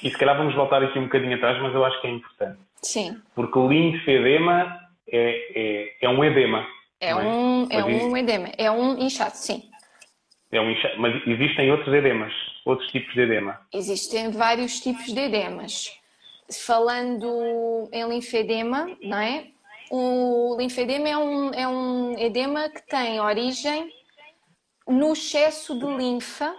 E 0.00 0.08
se 0.08 0.16
calhar 0.16 0.36
vamos 0.36 0.54
voltar 0.54 0.84
aqui 0.84 1.00
um 1.00 1.06
bocadinho 1.06 1.34
atrás, 1.34 1.60
mas 1.60 1.74
eu 1.74 1.84
acho 1.84 2.00
que 2.00 2.06
é 2.06 2.10
importante. 2.10 2.60
Sim. 2.80 3.20
Porque 3.34 3.58
o 3.58 3.68
linfedema 3.68 4.78
é, 5.10 5.52
é, 5.56 5.96
é 6.00 6.08
um 6.08 6.22
edema. 6.22 6.64
É, 7.00 7.12
um, 7.12 7.66
é, 7.68 7.80
é 7.80 7.84
um 7.84 8.16
edema, 8.16 8.52
é 8.56 8.70
um 8.70 8.98
inchaço, 8.98 9.44
sim. 9.44 9.64
É 10.52 10.60
um 10.60 10.72
mas 10.98 11.26
existem 11.26 11.72
outros 11.72 11.92
edemas, 11.92 12.32
outros 12.64 12.88
tipos 12.92 13.12
de 13.14 13.22
edema. 13.22 13.60
Existem 13.74 14.30
vários 14.30 14.78
tipos 14.78 15.06
de 15.06 15.18
edemas. 15.18 15.90
Falando 16.66 17.88
em 17.92 18.08
linfedema, 18.08 18.96
não 19.02 19.18
é? 19.18 19.46
O 19.90 20.56
linfedema 20.56 21.08
é 21.08 21.16
um, 21.16 21.50
é 21.52 21.66
um 21.66 22.16
edema 22.16 22.68
que 22.68 22.80
tem 22.82 23.18
origem 23.18 23.92
no 24.86 25.12
excesso 25.12 25.76
de 25.76 25.84
linfa 25.84 26.54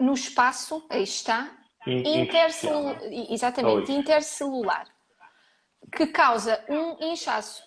no 0.00 0.14
espaço, 0.14 0.84
aí 0.90 1.04
está, 1.04 1.56
intercelu 1.86 2.96
exatamente, 3.30 3.92
intercelular, 3.92 4.86
que 5.92 6.06
causa 6.08 6.64
um 6.68 6.96
inchaço. 7.12 7.62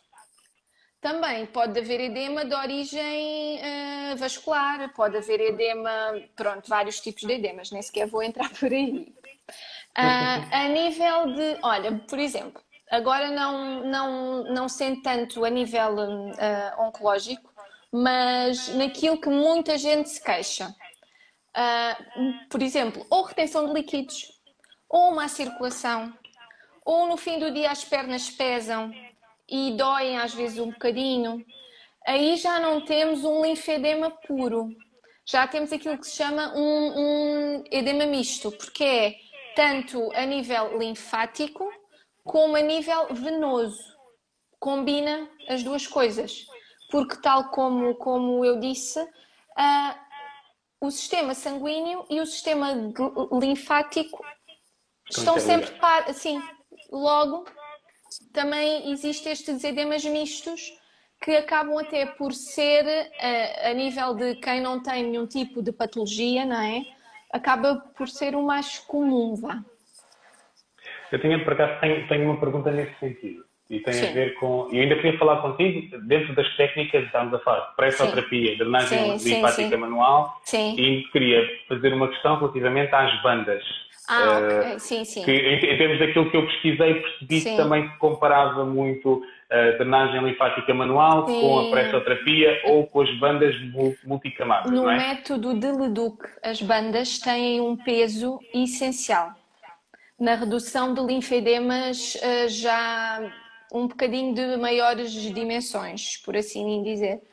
Também 0.99 1.45
pode 1.47 1.79
haver 1.79 1.99
edema 1.99 2.45
de 2.45 2.53
origem 2.53 3.57
uh, 3.57 4.17
vascular, 4.17 4.93
pode 4.93 5.17
haver 5.17 5.39
edema, 5.41 5.91
pronto, 6.35 6.69
vários 6.69 6.99
tipos 6.99 7.23
de 7.23 7.33
edemas, 7.33 7.71
nem 7.71 7.81
sequer 7.81 8.05
vou 8.05 8.21
entrar 8.21 8.49
por 8.59 8.71
aí. 8.71 9.13
Uh, 9.97 10.47
a 10.51 10.67
nível 10.67 11.33
de, 11.33 11.57
olha, 11.63 11.97
por 12.07 12.19
exemplo, 12.19 12.61
agora 12.91 13.31
não, 13.31 13.83
não, 13.85 14.43
não 14.43 14.69
sendo 14.69 15.01
tanto 15.01 15.45
a 15.45 15.49
nível 15.49 15.95
uh, 15.95 16.81
oncológico, 16.81 17.49
mas 17.91 18.67
naquilo 18.75 19.19
que 19.19 19.29
muita 19.29 19.77
gente 19.77 20.09
se 20.09 20.21
queixa. 20.21 20.75
Uh, 21.55 22.47
por 22.49 22.61
exemplo, 22.61 23.05
ou 23.09 23.23
retenção 23.23 23.65
de 23.65 23.73
líquidos, 23.73 24.39
ou 24.89 25.15
má 25.15 25.29
circulação, 25.29 26.13
ou 26.83 27.07
no 27.07 27.15
fim 27.15 27.39
do 27.39 27.51
dia 27.51 27.71
as 27.71 27.83
pernas 27.85 28.29
pesam, 28.29 28.93
e 29.47 29.71
doem 29.71 30.17
às 30.17 30.33
vezes 30.33 30.59
um 30.59 30.71
bocadinho, 30.71 31.45
aí 32.05 32.35
já 32.35 32.59
não 32.59 32.83
temos 32.83 33.23
um 33.23 33.41
linfedema 33.41 34.09
puro. 34.09 34.69
Já 35.25 35.47
temos 35.47 35.71
aquilo 35.71 35.97
que 35.97 36.07
se 36.07 36.15
chama 36.15 36.53
um, 36.55 36.99
um 36.99 37.63
edema 37.71 38.05
misto, 38.05 38.51
porque 38.51 38.83
é 38.83 39.15
tanto 39.55 40.11
a 40.13 40.25
nível 40.25 40.77
linfático 40.77 41.69
como 42.23 42.55
a 42.55 42.61
nível 42.61 43.07
venoso. 43.13 43.81
Combina 44.59 45.27
as 45.49 45.63
duas 45.63 45.87
coisas, 45.87 46.45
porque 46.91 47.15
tal 47.21 47.49
como, 47.49 47.95
como 47.95 48.45
eu 48.45 48.59
disse, 48.59 48.99
uh, 49.01 49.95
o 50.79 50.91
sistema 50.91 51.33
sanguíneo 51.33 52.05
e 52.09 52.21
o 52.21 52.25
sistema 52.25 52.69
linfático 53.31 54.23
estão 55.09 55.39
sempre 55.39 55.71
par, 55.79 56.07
assim, 56.09 56.41
logo 56.91 57.45
também 58.33 58.91
existem 58.91 59.31
estes 59.31 59.63
edemas 59.63 60.03
mistos 60.03 60.73
que 61.21 61.35
acabam 61.35 61.77
até 61.77 62.05
por 62.05 62.33
ser, 62.33 62.85
a, 62.87 63.27
eh, 63.27 63.71
a, 63.71 63.73
nível 63.73 64.15
de 64.15 64.35
quem 64.35 64.59
não 64.59 64.81
tem 64.81 65.03
nenhum 65.03 65.27
tipo 65.27 65.61
de 65.61 65.71
patologia, 65.71 66.45
não 66.45 66.59
é? 66.59 66.83
Acaba 67.31 67.75
por 67.95 68.09
ser 68.09 68.35
o 68.35 68.41
mais 68.41 68.79
comum, 68.79 69.35
vá. 69.35 69.63
Eu 71.11 71.19
tinha, 71.19 71.43
por 71.43 71.53
acaso, 71.53 71.79
tenho, 71.81 72.07
tenho 72.07 72.25
uma 72.25 72.39
pergunta 72.39 72.71
nesse 72.71 72.97
sentido. 72.99 73.43
E 73.69 73.79
tem 73.79 73.93
Sim. 73.93 74.09
a 74.09 74.11
ver 74.11 74.33
com. 74.35 74.67
E 74.69 74.81
ainda 74.81 74.95
queria 74.95 75.17
falar 75.17 75.37
contigo, 75.37 75.97
dentro 75.99 76.35
das 76.35 76.55
técnicas, 76.57 77.05
estamos 77.05 77.33
a 77.33 77.39
falar 77.39 77.69
de 77.69 77.75
pressoterapia, 77.77 78.57
drenagem 78.57 79.17
linfática 79.17 79.77
manual, 79.77 80.41
sim. 80.43 80.75
e 80.77 81.03
queria 81.13 81.49
fazer 81.69 81.93
uma 81.93 82.09
questão 82.09 82.37
relativamente 82.37 82.93
às 82.93 83.23
bandas. 83.23 83.63
Ah, 84.09 84.73
uh, 84.75 84.79
sim, 84.79 85.05
sim. 85.05 85.23
Que, 85.23 85.31
em, 85.31 85.55
em, 85.55 85.77
termos 85.77 85.99
daquilo 85.99 86.29
que 86.29 86.35
eu 86.35 86.45
pesquisei, 86.47 86.95
percebi 86.95 87.39
sim. 87.39 87.51
que 87.51 87.55
também 87.55 87.89
se 87.89 87.97
comparava 87.97 88.65
muito 88.65 89.23
a 89.49 89.55
uh, 89.55 89.77
drenagem 89.77 90.21
linfática 90.21 90.73
manual 90.73 91.25
sim. 91.25 91.39
com 91.39 91.59
a 91.59 91.71
pressoterapia 91.71 92.61
ou 92.65 92.87
com 92.87 92.99
as 92.99 93.19
bandas 93.19 93.55
multicamadas. 94.03 94.69
No 94.69 94.89
é? 94.89 94.97
método 94.97 95.57
de 95.57 95.71
Leduc, 95.71 96.17
as 96.43 96.61
bandas 96.61 97.19
têm 97.19 97.61
um 97.61 97.77
peso 97.77 98.37
essencial 98.53 99.31
na 100.21 100.35
redução 100.35 100.93
de 100.93 101.01
linfedemas 101.01 102.13
uh, 102.13 102.47
já 102.47 103.19
um 103.73 103.87
bocadinho 103.87 104.35
de 104.35 104.55
maiores 104.55 105.11
dimensões, 105.11 106.17
por 106.17 106.37
assim 106.37 106.83
dizer. 106.83 107.23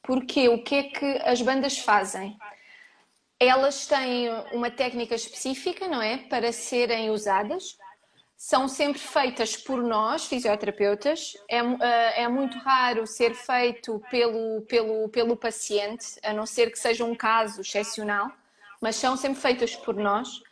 Porque 0.00 0.48
o 0.48 0.62
que 0.62 0.76
é 0.76 0.82
que 0.84 1.06
as 1.24 1.42
bandas 1.42 1.78
fazem? 1.78 2.36
Elas 3.40 3.88
têm 3.88 4.28
uma 4.52 4.70
técnica 4.70 5.16
específica, 5.16 5.88
não 5.88 6.00
é? 6.00 6.18
Para 6.18 6.52
serem 6.52 7.10
usadas. 7.10 7.76
São 8.36 8.68
sempre 8.68 9.00
feitas 9.00 9.56
por 9.56 9.82
nós, 9.82 10.26
fisioterapeutas. 10.26 11.32
É, 11.50 11.58
eh, 11.58 12.22
é 12.22 12.28
muito 12.28 12.56
raro 12.58 13.08
ser 13.08 13.34
feito 13.34 14.00
pelo, 14.08 14.62
pelo, 14.68 15.08
pelo 15.08 15.36
paciente, 15.36 16.16
a 16.22 16.32
não 16.32 16.46
ser 16.46 16.70
que 16.70 16.78
seja 16.78 17.04
um 17.04 17.14
caso 17.14 17.62
excepcional, 17.62 18.30
mas 18.80 18.94
são 18.94 19.16
sempre 19.16 19.40
feitas 19.40 19.74
por 19.74 19.96
nós. 19.96 20.45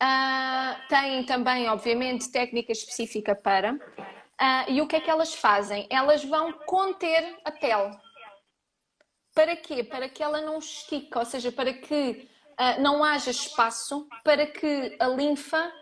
Uh, 0.00 0.88
têm 0.88 1.24
também, 1.24 1.68
obviamente, 1.68 2.30
técnica 2.30 2.70
específica 2.72 3.34
para. 3.34 3.74
Uh, 3.74 4.70
e 4.70 4.80
o 4.80 4.86
que 4.86 4.96
é 4.96 5.00
que 5.00 5.10
elas 5.10 5.34
fazem? 5.34 5.86
Elas 5.90 6.24
vão 6.24 6.52
conter 6.66 7.36
a 7.44 7.50
pele. 7.50 7.96
Para 9.34 9.56
quê? 9.56 9.82
Para 9.82 10.08
que 10.08 10.22
ela 10.22 10.40
não 10.40 10.58
estique, 10.58 11.16
ou 11.16 11.24
seja, 11.24 11.50
para 11.50 11.72
que 11.72 12.28
uh, 12.58 12.80
não 12.80 13.02
haja 13.02 13.30
espaço 13.30 14.06
para 14.24 14.46
que 14.46 14.96
a 14.98 15.06
linfa 15.08 15.72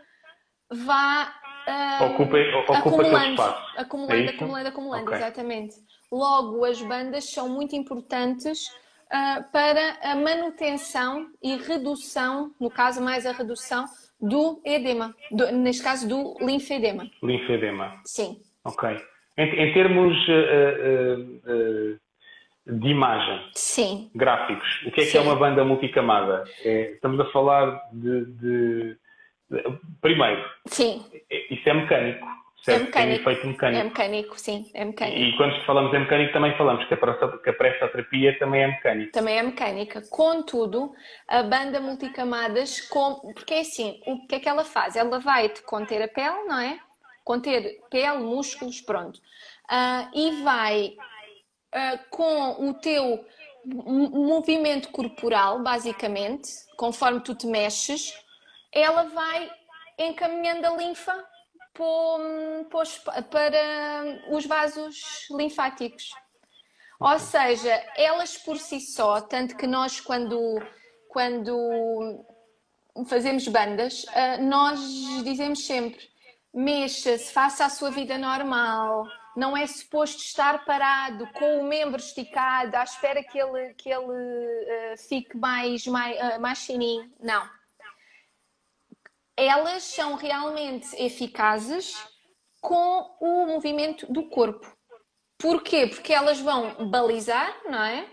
vá 0.71 1.35
uh, 1.67 2.05
ocupe 2.05 2.39
acumulando, 2.69 3.43
acumulando, 3.77 4.15
é 4.15 4.29
acumulando, 4.29 4.69
acumulando, 4.69 5.05
okay. 5.05 5.19
exatamente. 5.19 5.77
Logo, 6.11 6.65
as 6.65 6.81
bandas 6.81 7.31
são 7.31 7.49
muito 7.49 7.75
importantes 7.75 8.67
uh, 8.67 9.51
para 9.51 9.99
a 10.03 10.15
manutenção 10.15 11.31
e 11.43 11.57
redução, 11.57 12.55
no 12.61 12.71
caso 12.71 13.03
mais 13.03 13.27
a 13.27 13.33
redução 13.33 13.87
do 14.21 14.61
edema, 14.65 15.15
do, 15.31 15.53
neste 15.53 15.83
caso 15.83 16.09
do 16.09 16.37
linfedema. 16.45 17.09
Linfedema. 17.23 18.01
Sim. 18.05 18.41
Ok. 18.65 18.89
Em, 19.39 19.45
em 19.45 19.73
termos 19.75 20.17
uh, 20.29 21.99
de 22.67 22.89
imagem. 22.89 23.41
Sim. 23.55 24.11
Gráficos. 24.15 24.83
O 24.87 24.91
que 24.91 25.03
é 25.03 25.05
Sim. 25.05 25.11
que 25.13 25.19
é 25.19 25.21
uma 25.21 25.37
banda 25.37 25.65
multicamada? 25.65 26.45
É, 26.65 26.93
estamos 26.93 27.21
a 27.21 27.27
falar 27.27 27.81
de, 27.93 28.25
de, 28.25 28.97
de, 29.51 29.79
Primeiro, 30.01 30.45
Sim. 30.67 31.05
É, 31.31 31.55
isso 31.55 31.69
é 31.69 31.75
mecânico. 31.75 32.27
Certo? 32.63 32.81
É 32.81 32.85
mecânico. 32.85 33.25
Tem 33.25 33.33
efeito 33.33 33.47
mecânico. 33.47 33.81
É 33.81 33.85
mecânico, 33.85 34.41
sim, 34.41 34.71
é 34.75 34.85
mecânico. 34.85 35.19
E 35.19 35.37
quando 35.37 35.65
falamos 35.65 35.95
em 35.95 36.01
mecânico 36.01 36.33
também 36.33 36.57
falamos 36.57 36.85
que 36.87 36.95
a 36.95 37.53
pressoterapia 37.53 38.39
também 38.39 38.63
é 38.63 38.67
mecânica. 38.67 39.13
Também 39.13 39.39
é 39.39 39.43
mecânica. 39.43 40.03
Contudo, 40.11 40.93
a 41.29 41.43
banda 41.43 41.81
multicamadas, 41.81 42.81
com... 42.81 43.21
porque 43.35 43.55
é 43.55 43.61
assim, 43.61 44.01
o 44.07 44.27
que 44.27 44.35
é 44.35 44.41
que 44.41 44.49
ela 44.49 44.65
faz? 44.65 44.97
Ela 44.97 45.21
vai-te 45.21 45.63
conter 45.63 46.03
a 46.03 46.09
pele, 46.09 46.45
não 46.47 46.59
é? 46.59 46.79
Conter 47.23 47.81
pele, 47.91 48.19
músculos, 48.19 48.81
pronto. 48.81 49.21
Uh, 49.71 50.11
e 50.15 50.43
vai 50.43 50.97
uh, 51.75 51.99
com 52.11 52.69
o 52.69 52.75
teu 52.75 53.25
movimento 53.65 54.91
corporal, 54.91 55.61
basicamente, 55.61 56.49
conforme 56.77 57.21
tu 57.21 57.35
te 57.35 57.47
mexes, 57.47 58.13
ela 58.73 59.05
vai 59.05 59.51
encaminhando 59.99 60.67
a 60.67 60.77
linfa 60.77 61.25
para 63.31 64.35
os 64.35 64.47
vasos 64.47 65.29
linfáticos. 65.31 66.11
Ou 66.99 67.19
seja, 67.19 67.73
elas 67.97 68.39
por 68.39 68.57
si 68.59 68.81
só, 68.81 69.21
tanto 69.21 69.57
que 69.57 69.67
nós 69.67 70.01
quando 70.01 70.61
quando 71.09 72.25
fazemos 73.07 73.49
bandas, 73.49 74.05
uh, 74.05 74.43
nós 74.43 74.81
dizemos 75.25 75.67
sempre: 75.67 76.09
mexa-se, 76.53 77.33
faça 77.33 77.65
a 77.65 77.71
sua 77.71 77.91
vida 77.91 78.19
normal. 78.19 79.07
Não 79.37 79.55
é 79.55 79.67
suposto 79.67 80.23
estar 80.23 80.65
parado 80.65 81.27
com 81.35 81.61
o 81.61 81.65
membro 81.65 82.01
esticado 82.01 82.75
à 82.75 82.85
espera 82.85 83.23
que 83.23 83.39
ele, 83.39 83.75
que 83.75 83.91
ele 83.91 84.05
uh, 84.05 85.09
fique 85.09 85.37
mais, 85.37 85.87
mais, 85.87 86.17
uh, 86.17 86.41
mais 86.41 86.65
fininho. 86.65 87.11
Não. 87.21 87.56
Elas 89.37 89.83
são 89.83 90.15
realmente 90.15 90.95
eficazes 90.97 91.95
com 92.61 93.17
o 93.21 93.47
movimento 93.47 94.11
do 94.13 94.29
corpo. 94.29 94.67
Porquê? 95.39 95.87
Porque 95.87 96.13
elas 96.13 96.41
vão 96.41 96.89
balizar, 96.91 97.55
não 97.67 97.83
é? 97.83 98.09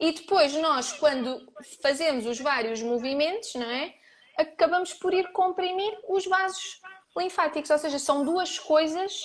E 0.00 0.12
depois 0.12 0.54
nós, 0.54 0.92
quando 0.94 1.38
fazemos 1.82 2.26
os 2.26 2.40
vários 2.40 2.82
movimentos, 2.82 3.54
não 3.54 3.70
é? 3.70 3.94
acabamos 4.36 4.92
por 4.94 5.12
ir 5.12 5.30
comprimir 5.32 5.92
os 6.08 6.26
vasos 6.26 6.80
linfáticos, 7.16 7.70
ou 7.70 7.78
seja, 7.78 7.98
são 7.98 8.24
duas 8.24 8.58
coisas 8.58 9.22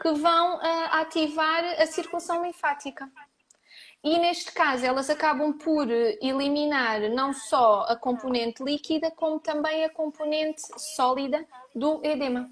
que 0.00 0.12
vão 0.12 0.56
uh, 0.56 0.60
ativar 0.92 1.64
a 1.80 1.86
circulação 1.86 2.42
linfática. 2.42 3.10
E 4.02 4.18
neste 4.18 4.52
caso, 4.52 4.86
elas 4.86 5.10
acabam 5.10 5.52
por 5.52 5.86
eliminar 5.90 7.00
não 7.10 7.34
só 7.34 7.84
a 7.86 7.96
componente 7.96 8.62
líquida, 8.64 9.10
como 9.10 9.38
também 9.38 9.84
a 9.84 9.90
componente 9.90 10.62
sólida 10.78 11.44
do 11.74 12.00
edema. 12.02 12.48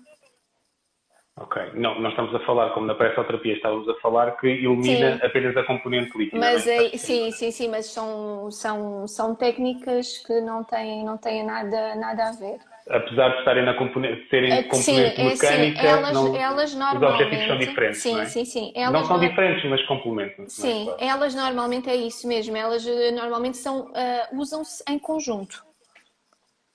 Ok, 1.41 1.73
não, 1.75 2.01
nós 2.01 2.13
estamos 2.13 2.35
a 2.35 2.41
falar, 2.41 2.71
como 2.75 2.87
na 2.87 2.95
pressoterapia 2.95 3.55
estávamos 3.55 3.89
a 3.89 3.95
falar, 4.01 4.37
que 4.39 4.47
elimina 4.47 5.19
sim. 5.19 5.27
apenas 5.27 5.57
a 5.57 5.63
componente 5.63 6.19
líquida. 6.19 6.39
Mas 6.39 6.67
é, 6.67 6.89
sim, 6.99 7.31
sim, 7.31 7.51
sim, 7.51 7.69
mas 7.69 7.87
são, 7.87 8.51
são, 8.51 9.07
são 9.07 9.35
técnicas 9.37 10.19
que 10.19 10.41
não 10.41 10.65
têm, 10.65 11.05
não 11.05 11.17
têm 11.17 11.45
nada, 11.45 11.95
nada 11.95 12.29
a 12.29 12.33
ver. 12.33 12.59
Apesar 12.91 13.31
de 13.33 13.39
estarem 13.41 13.65
na 13.67 13.75
componente, 13.75 14.27
serem 14.31 14.51
é, 14.51 14.63
componente 14.63 15.17
sim, 15.17 15.25
mecânica, 15.25 15.79
é, 15.79 15.83
sim. 15.83 15.89
Elas, 15.89 16.13
não, 16.13 16.37
elas 16.37 16.75
os 16.75 17.03
objetivos 17.03 17.47
são 17.47 17.59
diferentes. 17.59 18.03
Sim, 18.03 18.13
não 18.13 18.21
é? 18.23 18.25
sim, 18.27 18.45
sim. 18.47 18.73
Elas 18.75 18.93
não 18.93 19.05
são 19.05 19.21
diferentes, 19.21 19.69
mas 19.69 19.87
complementam. 19.87 20.49
Sim, 20.49 20.91
é? 20.99 21.09
elas 21.09 21.35
normalmente 21.35 21.91
é 21.91 21.97
isso 21.97 22.27
mesmo. 22.27 22.57
Elas 22.57 22.87
eh, 22.87 23.11
normalmente 23.11 23.59
são, 23.59 23.91
uh, 23.91 24.41
usam-se 24.41 24.83
em 24.89 24.99
conjunto. 24.99 25.63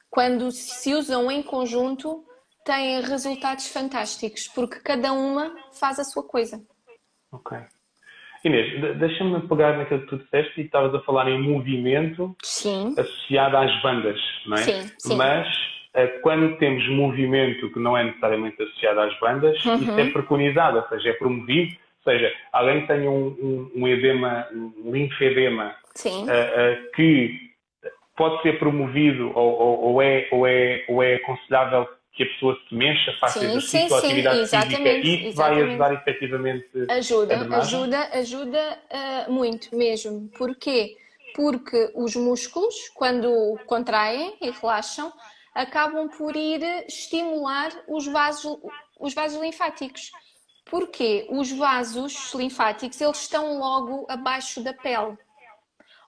Quando 0.08 0.52
se 0.52 0.94
usam 0.94 1.32
em 1.32 1.42
conjunto, 1.42 2.24
têm 2.64 3.02
resultados 3.02 3.68
fantásticos, 3.68 4.48
porque 4.48 4.80
cada 4.82 5.12
uma 5.14 5.56
faz 5.80 5.98
a 6.00 6.04
sua 6.04 6.24
coisa. 6.24 6.62
Ok. 7.32 7.58
Inês, 8.44 9.00
deixa-me 9.00 9.48
pegar 9.48 9.78
naquilo 9.78 10.02
que 10.02 10.08
tu 10.08 10.18
disseste 10.18 10.62
e 10.62 10.66
estavas 10.66 10.94
a 10.94 11.00
falar 11.02 11.30
em 11.30 11.42
movimento 11.42 12.36
sim. 12.44 12.94
associado 12.98 13.58
às 13.58 13.82
bandas, 13.82 14.20
não 14.46 14.58
é? 14.58 14.62
Sim, 14.62 14.92
sim. 15.00 15.16
Mas 15.16 15.48
quando 16.22 16.58
temos 16.58 16.88
movimento 16.90 17.72
que 17.72 17.80
não 17.80 17.96
é 17.96 18.04
necessariamente 18.04 18.62
associado 18.62 19.00
às 19.02 19.20
bandas, 19.20 19.64
uhum. 19.66 19.76
isso 19.76 20.00
é 20.00 20.10
preconizado, 20.10 20.78
ou 20.78 20.88
seja, 20.90 21.10
é 21.10 21.14
promovido. 21.14 21.76
Ou 22.06 22.12
seja, 22.12 22.34
alguém 22.52 22.86
tem 22.86 23.08
um, 23.08 23.28
um, 23.28 23.72
um 23.76 23.88
edema, 23.88 24.48
um 24.52 24.92
linfedema, 24.92 25.76
uh, 26.06 26.10
uh, 26.10 26.92
que 26.96 27.54
pode 28.18 28.42
ser 28.42 28.60
promovido 28.60 29.32
ou, 29.36 29.60
ou, 29.60 29.80
ou, 29.84 30.02
é, 30.02 30.28
ou, 30.32 30.48
é, 30.48 30.86
ou 30.88 31.04
é 31.04 31.16
aconselhável 31.16 31.88
que 32.14 32.24
a 32.24 32.26
pessoa 32.28 32.58
se 32.68 32.76
mexa, 32.76 33.12
faça 33.20 33.40
sim, 33.40 33.46
exercício 33.48 33.90
sim, 33.90 34.06
atividade 34.06 34.48
sim, 34.48 34.58
física, 34.58 34.90
isso 34.92 35.28
exatamente. 35.28 35.36
vai 35.36 35.62
ajudar 35.62 35.94
efetivamente 35.94 36.68
ajuda, 36.90 37.36
a 37.36 37.58
ajuda, 37.58 38.10
ajuda 38.14 38.80
uh, 38.92 39.32
muito 39.32 39.76
mesmo. 39.76 40.30
Porquê? 40.38 40.96
Porque 41.36 41.92
os 41.96 42.16
músculos, 42.16 42.76
quando 42.94 43.58
contraem 43.66 44.36
e 44.40 44.52
relaxam, 44.52 45.12
acabam 45.54 46.10
por 46.10 46.36
ir 46.36 46.64
estimular 46.88 47.72
os 47.88 48.08
vasos, 48.08 48.58
os 49.00 49.14
vasos 49.14 49.42
linfáticos. 49.42 50.12
Porquê? 50.66 51.28
Os 51.30 51.52
vasos 51.52 52.34
linfáticos 52.34 53.00
eles 53.00 53.22
estão 53.22 53.58
logo 53.60 54.06
abaixo 54.10 54.64
da 54.64 54.74
pele. 54.74 55.18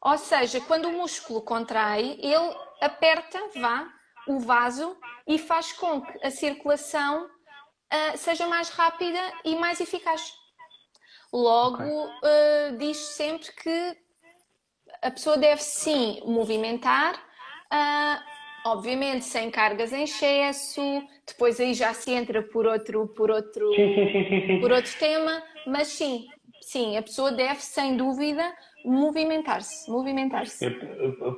Ou 0.01 0.17
seja, 0.17 0.61
quando 0.61 0.87
o 0.87 0.93
músculo 0.93 1.41
contrai, 1.41 2.17
ele 2.21 2.55
aperta, 2.81 3.39
vá, 3.55 3.87
o 4.27 4.39
vaso 4.39 4.97
e 5.27 5.37
faz 5.37 5.71
com 5.73 6.01
que 6.01 6.25
a 6.25 6.31
circulação 6.31 7.25
uh, 7.25 8.17
seja 8.17 8.47
mais 8.47 8.69
rápida 8.69 9.19
e 9.43 9.55
mais 9.55 9.79
eficaz. 9.79 10.33
Logo, 11.33 11.83
okay. 11.83 12.73
uh, 12.73 12.77
diz 12.77 12.97
sempre 12.97 13.51
que 13.51 13.97
a 15.01 15.11
pessoa 15.11 15.37
deve 15.37 15.61
sim 15.61 16.21
movimentar, 16.25 17.15
uh, 17.15 18.34
obviamente 18.65 19.23
sem 19.23 19.51
cargas 19.51 19.93
em 19.93 20.03
excesso, 20.03 20.81
depois 21.25 21.59
aí 21.59 21.73
já 21.73 21.93
se 21.93 22.11
entra 22.11 22.41
por 22.41 22.65
outro, 22.65 23.07
por 23.07 23.29
outro, 23.29 23.69
por 24.59 24.71
outro 24.71 24.99
tema, 24.99 25.41
mas 25.67 25.87
sim, 25.87 26.25
sim, 26.61 26.97
a 26.97 27.01
pessoa 27.01 27.31
deve 27.31 27.59
sem 27.61 27.95
dúvida 27.95 28.43
movimentar-se, 28.83 29.89
movimentar-se. 29.89 30.67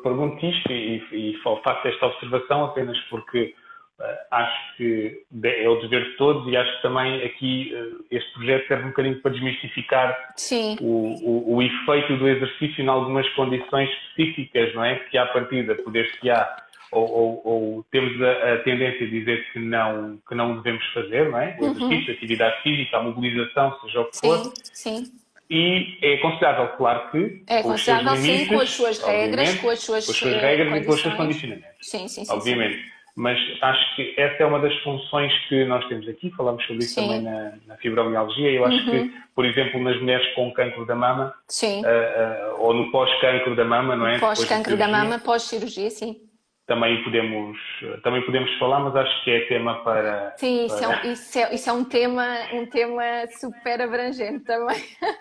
Pergunto 0.04 0.46
isto 0.46 0.72
e, 0.72 1.04
e, 1.12 1.38
faço 1.44 1.88
esta 1.88 2.08
observação 2.08 2.66
apenas 2.66 2.98
porque 3.10 3.54
uh, 4.00 4.04
acho 4.32 4.78
que 4.78 5.24
é 5.44 5.68
o 5.68 5.82
dever 5.82 6.12
de 6.12 6.18
todos 6.18 6.48
e 6.52 6.56
acho 6.56 6.76
que 6.78 6.82
também 6.82 7.24
aqui 7.24 7.74
uh, 7.74 8.06
este 8.10 8.34
projeto 8.34 8.68
serve 8.68 8.84
um 8.86 8.90
bocadinho 8.90 9.22
para 9.22 9.32
desmistificar 9.32 10.34
o, 10.82 10.86
o, 10.86 11.56
o, 11.56 11.62
efeito 11.62 12.18
do 12.18 12.28
exercício 12.28 12.84
em 12.84 12.88
algumas 12.88 13.28
condições 13.30 13.90
específicas, 13.90 14.74
não 14.76 14.84
é? 14.84 14.96
Que 15.10 15.18
à 15.18 15.26
partida 15.28 15.76
poder-se-á 15.76 16.67
ou, 16.92 17.10
ou, 17.10 17.42
ou, 17.44 17.86
temos 17.92 18.22
a, 18.22 18.54
a, 18.54 18.58
tendência 18.60 19.06
a 19.06 19.10
dizer 19.10 19.46
que 19.52 19.60
não, 19.60 20.18
que 20.28 20.36
não 20.36 20.58
devemos 20.58 20.86
fazer, 20.94 21.30
não 21.30 21.40
é? 21.40 21.58
O 21.60 21.66
uhum. 21.66 21.72
exercício, 21.72 22.06
uhum. 22.06 22.12
a 22.12 22.18
atividade 22.18 22.64
física, 22.64 22.98
a 22.98 23.04
mobilização, 23.04 23.80
seja 23.82 24.02
o 24.02 24.06
que 24.06 24.18
for. 24.20 24.54
Sim, 24.74 25.06
sim 25.06 25.12
e 25.50 25.98
é 26.02 26.16
aconselhável, 26.16 26.68
claro 26.78 27.10
que. 27.10 27.44
É 27.48 27.60
aconselhável, 27.60 28.16
sim, 28.18 28.48
com 28.48 28.60
as 28.60 28.70
suas 28.70 29.00
regras, 29.00 29.56
com 29.56 29.70
as 29.70 29.80
suas, 29.80 30.06
com 30.06 30.12
as 30.12 30.18
suas 30.18 30.42
regras 30.42 30.82
e 30.82 30.86
com 30.86 30.92
os 30.92 31.02
seus 31.02 31.14
condicionamentos. 31.14 31.78
Sim, 31.82 32.08
sim, 32.08 32.26
sim. 32.26 32.34
Obviamente. 32.34 32.76
Sim. 32.76 32.98
Mas 33.16 33.40
acho 33.64 33.96
que 33.96 34.14
essa 34.16 34.44
é 34.44 34.46
uma 34.46 34.60
das 34.60 34.76
funções 34.84 35.34
que 35.48 35.66
nós 35.66 35.84
temos 35.88 36.08
aqui, 36.08 36.30
falamos 36.38 36.64
sobre 36.68 36.84
isso 36.84 37.02
também 37.02 37.20
na, 37.20 37.54
na 37.66 37.76
fibromialgia. 37.78 38.52
Eu 38.52 38.64
acho 38.64 38.78
uhum. 38.78 39.08
que, 39.08 39.14
por 39.34 39.44
exemplo, 39.44 39.82
nas 39.82 40.00
mulheres 40.00 40.36
com 40.36 40.52
cancro 40.52 40.86
da 40.86 40.94
mama, 40.94 41.34
sim. 41.48 41.82
Uh, 41.82 41.88
uh, 41.88 42.62
ou 42.62 42.76
no 42.76 42.92
pós-cancro 42.92 43.56
da 43.56 43.66
mama, 43.66 43.96
não 43.96 44.06
é? 44.06 44.20
Pós-cancro 44.20 44.78
da 44.78 44.88
mama, 44.88 45.18
pós-cirurgia, 45.18 45.90
sim 45.90 46.27
também 46.68 47.04
podemos 47.04 47.58
também 48.04 48.22
podemos 48.26 48.54
falar, 48.60 48.82
mas 48.82 48.96
acho 48.96 49.24
que 49.24 49.32
é 49.32 49.48
tema 49.48 49.84
para. 49.84 50.36
Sim, 50.38 50.66
Isso, 50.66 50.84
é, 50.84 50.88
um, 50.88 51.12
isso, 51.12 51.40
é, 51.40 51.56
isso 51.56 51.70
é 51.70 51.74
um 51.74 51.84
tema 51.86 52.26
um 52.54 52.66
tema 52.66 53.04
super 53.40 53.82
abrangente 53.82 54.44
também. 54.44 54.84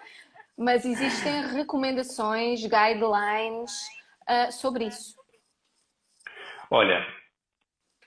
mas 0.58 0.84
existem 0.84 1.54
recomendações, 1.54 2.62
guidelines 2.62 3.72
uh, 4.28 4.50
sobre 4.50 4.86
isso. 4.86 5.14
Olha, 6.70 7.06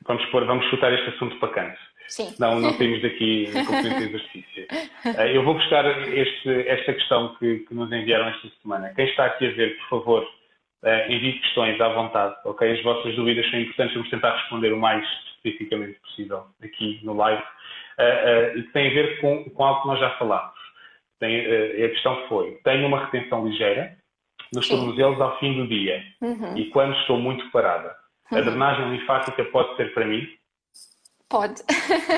vamos 0.06 0.26
pôr, 0.28 0.46
vamos 0.46 0.66
chutar 0.70 0.92
este 0.94 1.10
assunto 1.12 1.40
para 1.40 1.54
canto. 1.54 1.80
Sim. 2.08 2.34
Não, 2.40 2.60
não 2.60 2.76
temos 2.76 3.02
daqui 3.04 3.46
de 3.46 4.04
exercício. 4.04 4.68
Uh, 5.06 5.22
eu 5.32 5.44
vou 5.44 5.54
buscar 5.54 5.86
este, 6.10 6.68
esta 6.68 6.94
questão 6.94 7.36
que, 7.36 7.60
que, 7.60 7.74
nos 7.74 7.92
enviaram 7.92 8.28
esta 8.30 8.50
semana. 8.62 8.92
Quem 8.96 9.08
está 9.08 9.26
aqui 9.26 9.48
a 9.48 9.52
ver, 9.52 9.78
por 9.78 9.90
favor, 9.90 10.28
uh, 10.84 11.42
questões 11.42 11.80
à 11.80 11.90
vontade, 11.90 12.36
ok? 12.46 12.72
As 12.72 12.84
vossas 12.84 13.16
dúvidas 13.16 13.50
são 13.50 13.60
importantes, 13.60 13.94
vamos 13.94 14.10
tentar 14.10 14.36
responder 14.36 14.74
o 14.74 14.80
mais 14.80 15.06
especificamente 15.36 16.00
possível 16.02 16.46
aqui 16.64 17.00
no 17.04 17.14
live. 17.14 17.42
Uh, 17.42 18.64
que 18.64 18.72
tem 18.72 18.88
a 18.88 18.94
ver 18.94 19.20
com, 19.20 19.44
com 19.50 19.64
algo 19.64 19.82
que 19.82 19.88
nós 19.88 20.00
já 20.00 20.12
falámos. 20.12 20.58
Tem, 21.20 21.46
a 21.86 21.90
questão 21.90 22.28
foi: 22.30 22.52
tenho 22.64 22.88
uma 22.88 23.06
retenção 23.06 23.46
ligeira 23.46 23.98
nos 24.54 24.68
tornozelos 24.68 25.20
ao 25.20 25.38
fim 25.40 25.54
do 25.54 25.68
dia 25.68 26.04
uhum. 26.22 26.58
e 26.58 26.70
quando 26.70 26.96
estou 26.96 27.20
muito 27.20 27.50
parada, 27.52 27.96
uhum. 28.32 28.38
a 28.38 28.42
drenagem 28.42 28.90
linfática 28.92 29.44
pode 29.46 29.76
ser 29.76 29.94
para 29.94 30.06
mim? 30.06 30.28
Pode, 31.30 31.62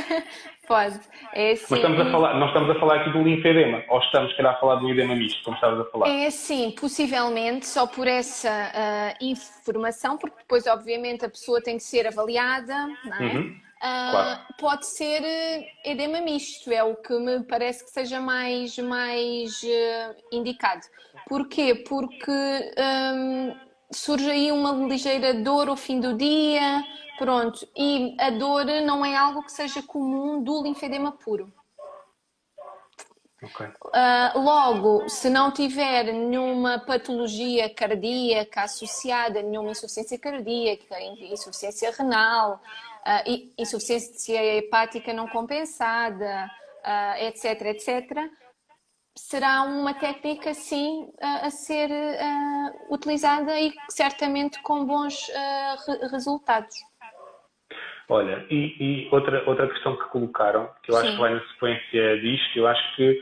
pode. 0.67 0.99
É 1.33 1.51
assim... 1.51 1.65
Mas 1.69 1.79
estamos 1.79 1.99
a 1.99 2.11
falar, 2.11 2.39
não 2.39 2.47
estamos 2.47 2.69
a 2.69 2.79
falar 2.79 3.01
aqui 3.01 3.09
do 3.11 3.21
linfedema, 3.21 3.83
ou 3.89 3.99
estamos, 3.99 4.33
calhar, 4.37 4.53
a 4.53 4.57
falar 4.57 4.75
do 4.75 4.89
edema 4.89 5.13
misto, 5.13 5.43
como 5.43 5.55
estavas 5.55 5.81
a 5.81 5.91
falar? 5.91 6.07
É 6.07 6.27
assim, 6.27 6.71
possivelmente, 6.71 7.67
só 7.67 7.85
por 7.85 8.07
essa 8.07 8.49
uh, 8.49 9.25
informação, 9.25 10.17
porque 10.17 10.37
depois, 10.39 10.65
obviamente, 10.67 11.25
a 11.25 11.29
pessoa 11.29 11.61
tem 11.61 11.75
que 11.75 11.83
ser 11.83 12.07
avaliada, 12.07 12.87
não 13.03 13.17
é? 13.17 13.33
Uhum. 13.33 13.61
Uh, 13.81 14.11
claro. 14.11 14.39
Pode 14.59 14.85
ser 14.85 15.23
eh, 15.23 15.65
edema 15.83 16.21
misto, 16.21 16.71
é 16.71 16.83
o 16.83 16.95
que 16.95 17.17
me 17.17 17.43
parece 17.43 17.83
que 17.83 17.89
seja 17.89 18.21
mais, 18.21 18.77
mais 18.77 19.61
uh, 19.63 20.15
indicado. 20.31 20.83
Porquê? 21.27 21.75
Porque 21.75 22.31
um, 22.31 23.55
surge 23.91 24.29
aí 24.29 24.51
uma 24.51 24.71
ligeira 24.87 25.33
dor 25.33 25.67
ao 25.67 25.75
fim 25.75 25.99
do 25.99 26.15
dia, 26.15 26.83
pronto, 27.21 27.67
e 27.77 28.15
a 28.19 28.31
dor 28.31 28.65
não 28.83 29.05
é 29.05 29.15
algo 29.15 29.43
que 29.43 29.51
seja 29.51 29.83
comum 29.83 30.41
do 30.41 30.63
linfedema 30.63 31.11
puro. 31.11 31.53
Okay. 33.43 33.67
Uh, 33.67 34.39
logo, 34.39 35.07
se 35.07 35.29
não 35.29 35.51
tiver 35.51 36.05
nenhuma 36.05 36.79
patologia 36.79 37.71
cardíaca 37.71 38.63
associada, 38.63 39.43
nenhuma 39.43 39.69
insuficiência 39.69 40.17
cardíaca, 40.17 40.99
insuficiência 40.99 41.91
renal, 41.91 42.55
uh, 42.55 43.51
insuficiência 43.55 44.57
hepática 44.57 45.13
não 45.13 45.27
compensada, 45.27 46.49
uh, 46.83 47.23
etc, 47.23 47.61
etc, 47.67 48.17
será 49.15 49.61
uma 49.61 49.93
técnica, 49.93 50.55
sim, 50.55 51.11
a 51.19 51.51
ser 51.51 51.91
utilizada 52.89 53.59
e 53.59 53.73
certamente 53.89 54.59
com 54.63 54.85
bons 54.85 55.27
re 55.85 56.07
resultados. 56.07 56.90
Olha, 58.09 58.45
e, 58.49 58.75
e, 58.79 59.07
outra, 59.11 59.43
outra 59.45 59.67
questão 59.67 59.95
que 59.95 60.09
colocaram, 60.09 60.69
que 60.83 60.91
eu 60.91 60.97
acho 60.97 61.07
Sim. 61.07 61.13
que 61.13 61.21
vai 61.21 61.33
na 61.33 61.41
sequência 61.47 62.19
disto, 62.19 62.57
eu 62.57 62.67
acho 62.67 62.95
que 62.95 63.21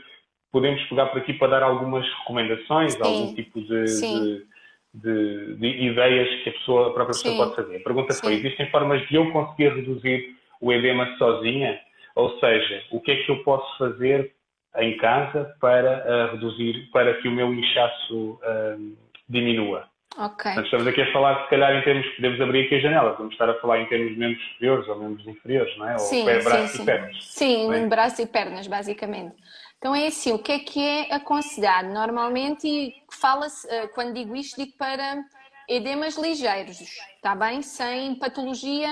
podemos 0.50 0.82
pegar 0.84 1.06
por 1.06 1.20
aqui 1.20 1.32
para 1.34 1.48
dar 1.48 1.62
algumas 1.62 2.06
recomendações, 2.20 2.94
Sim. 2.94 3.02
algum 3.02 3.34
tipo 3.34 3.60
de, 3.60 3.84
de, 3.84 4.46
de, 4.94 5.56
de, 5.56 5.66
ideias 5.66 6.42
que 6.42 6.50
a, 6.50 6.52
pessoa, 6.52 6.88
a 6.88 6.92
própria 6.92 7.14
pessoa 7.14 7.32
Sim. 7.32 7.38
pode 7.38 7.56
fazer. 7.56 7.76
A 7.76 7.84
pergunta 7.84 8.14
foi: 8.14 8.34
existem 8.34 8.70
formas 8.70 9.06
de 9.08 9.14
eu 9.14 9.30
conseguir 9.30 9.74
reduzir 9.74 10.36
o 10.60 10.72
edema 10.72 11.16
sozinha? 11.16 11.80
Ou 12.14 12.38
seja, 12.40 12.82
o 12.90 13.00
que 13.00 13.12
é 13.12 13.16
que 13.22 13.30
eu 13.30 13.42
posso 13.44 13.78
fazer 13.78 14.32
em 14.78 14.96
casa 14.96 15.54
para 15.60 16.04
uh, 16.04 16.32
reduzir, 16.32 16.90
para 16.92 17.14
que 17.14 17.28
o 17.28 17.32
meu 17.32 17.52
inchaço 17.52 18.40
uh, 18.42 18.96
diminua? 19.28 19.89
Ok. 20.16 20.50
Estamos 20.62 20.86
aqui 20.86 21.02
a 21.02 21.12
falar, 21.12 21.44
se 21.44 21.50
calhar, 21.50 21.74
em 21.74 21.82
termos, 21.82 22.06
podemos 22.16 22.40
abrir 22.40 22.66
aqui 22.66 22.74
a 22.74 22.80
janela, 22.80 23.12
vamos 23.12 23.32
estar 23.32 23.48
a 23.48 23.54
falar 23.60 23.80
em 23.80 23.86
termos 23.86 24.12
de 24.12 24.18
membros 24.18 24.44
superiores 24.48 24.88
ou 24.88 24.98
membros 24.98 25.26
inferiores, 25.26 25.78
não 25.78 25.88
é? 25.88 25.92
Ou 25.92 25.98
sim, 25.98 26.24
pé, 26.24 26.42
braço 26.42 26.76
sim, 26.76 26.82
e 26.82 26.86
pernas. 26.86 27.24
Sim, 27.24 27.74
é? 27.74 27.86
braço 27.86 28.22
e 28.22 28.26
pernas, 28.26 28.66
basicamente. 28.66 29.34
Então 29.78 29.94
é 29.94 30.08
assim, 30.08 30.32
o 30.32 30.38
que 30.38 30.52
é 30.52 30.58
que 30.58 30.84
é 30.84 31.14
aconselhado? 31.14 31.88
Normalmente, 31.88 32.66
e 32.66 32.92
fala-se, 33.10 33.66
eh, 33.70 33.86
quando 33.88 34.12
digo 34.12 34.36
isto, 34.36 34.62
digo 34.62 34.76
para 34.76 35.24
edemas 35.66 36.18
ligeiros, 36.18 36.80
está 37.16 37.34
bem? 37.34 37.62
Sem 37.62 38.16
patologia 38.16 38.88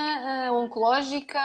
uh, 0.49 0.55
oncológica 0.55 1.41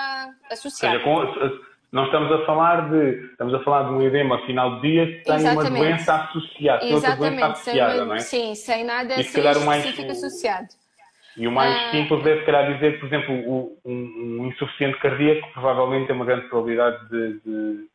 associada. 0.49 1.03
Ou 1.03 1.25
seja, 1.25 1.49
com, 1.49 1.72
não 1.93 2.05
estamos 2.05 2.31
a 2.31 2.43
falar 2.43 2.89
de 2.89 3.27
estamos 3.31 3.53
a 3.53 3.59
falar 3.63 3.83
de 3.83 3.93
um 3.93 4.01
edema 4.01 4.35
ao 4.35 4.45
final 4.47 4.75
do 4.75 4.81
dia 4.81 5.05
que 5.05 5.23
tem 5.25 5.35
Exatamente. 5.35 5.69
uma 5.69 5.79
doença 5.79 6.15
associada, 6.15 6.79
tem 6.79 6.95
outra 6.95 7.15
doença 7.15 7.45
associada, 7.45 7.95
uma, 7.97 8.05
não 8.05 8.15
é? 8.15 8.19
Sim, 8.19 8.55
sem 8.55 8.83
nada 8.83 9.13
assim 9.13 9.21
específico 9.21 9.65
mais, 9.65 10.23
associado. 10.23 10.67
E 11.37 11.47
o 11.47 11.51
mais 11.51 11.75
ah, 11.75 11.91
simples 11.91 12.25
é, 12.25 12.39
se 12.39 12.45
calhar, 12.45 12.73
dizer, 12.73 12.99
por 12.99 13.05
exemplo, 13.05 13.33
um, 13.35 13.77
um, 13.85 14.47
insuficiente 14.47 14.99
cardíaco 14.99 15.47
provavelmente 15.53 16.07
tem 16.07 16.15
uma 16.15 16.25
grande 16.25 16.47
probabilidade 16.47 17.09
de, 17.09 17.39
de, 17.45 17.87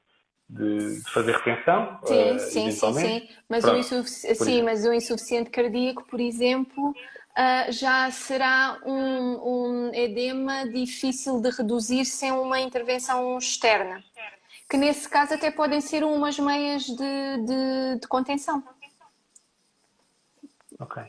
de, 0.49 1.11
fazer 1.11 1.33
retenção. 1.33 1.99
Sim, 2.05 2.31
uh, 2.31 2.39
sim, 2.39 2.71
sim, 2.71 2.93
sim. 2.93 3.29
Mas, 3.49 3.65
Pronto, 3.65 3.81
o 3.81 4.05
sim 4.05 4.63
mas 4.63 4.87
o 4.87 4.93
insuficiente 4.93 5.51
cardíaco, 5.51 6.05
por 6.09 6.21
exemplo, 6.21 6.95
uh, 7.39 7.73
já 7.73 8.11
será 8.11 8.81
um, 8.85 9.89
um 9.89 9.95
edema 9.95 10.69
difícil 10.69 11.41
de 11.41 11.51
reduzir 11.51 12.05
sem 12.05 12.33
uma 12.33 12.61
intervenção 12.61 13.39
externa. 13.39 14.03
Que 14.69 14.77
nesse 14.77 15.09
caso 15.09 15.35
até 15.35 15.51
podem 15.51 15.81
ser 15.81 16.05
umas 16.05 16.39
meias 16.39 16.85
de, 16.85 16.97
de, 16.97 18.01
de 18.01 18.09
contenção. 18.09 18.63
Ok. 20.79 21.03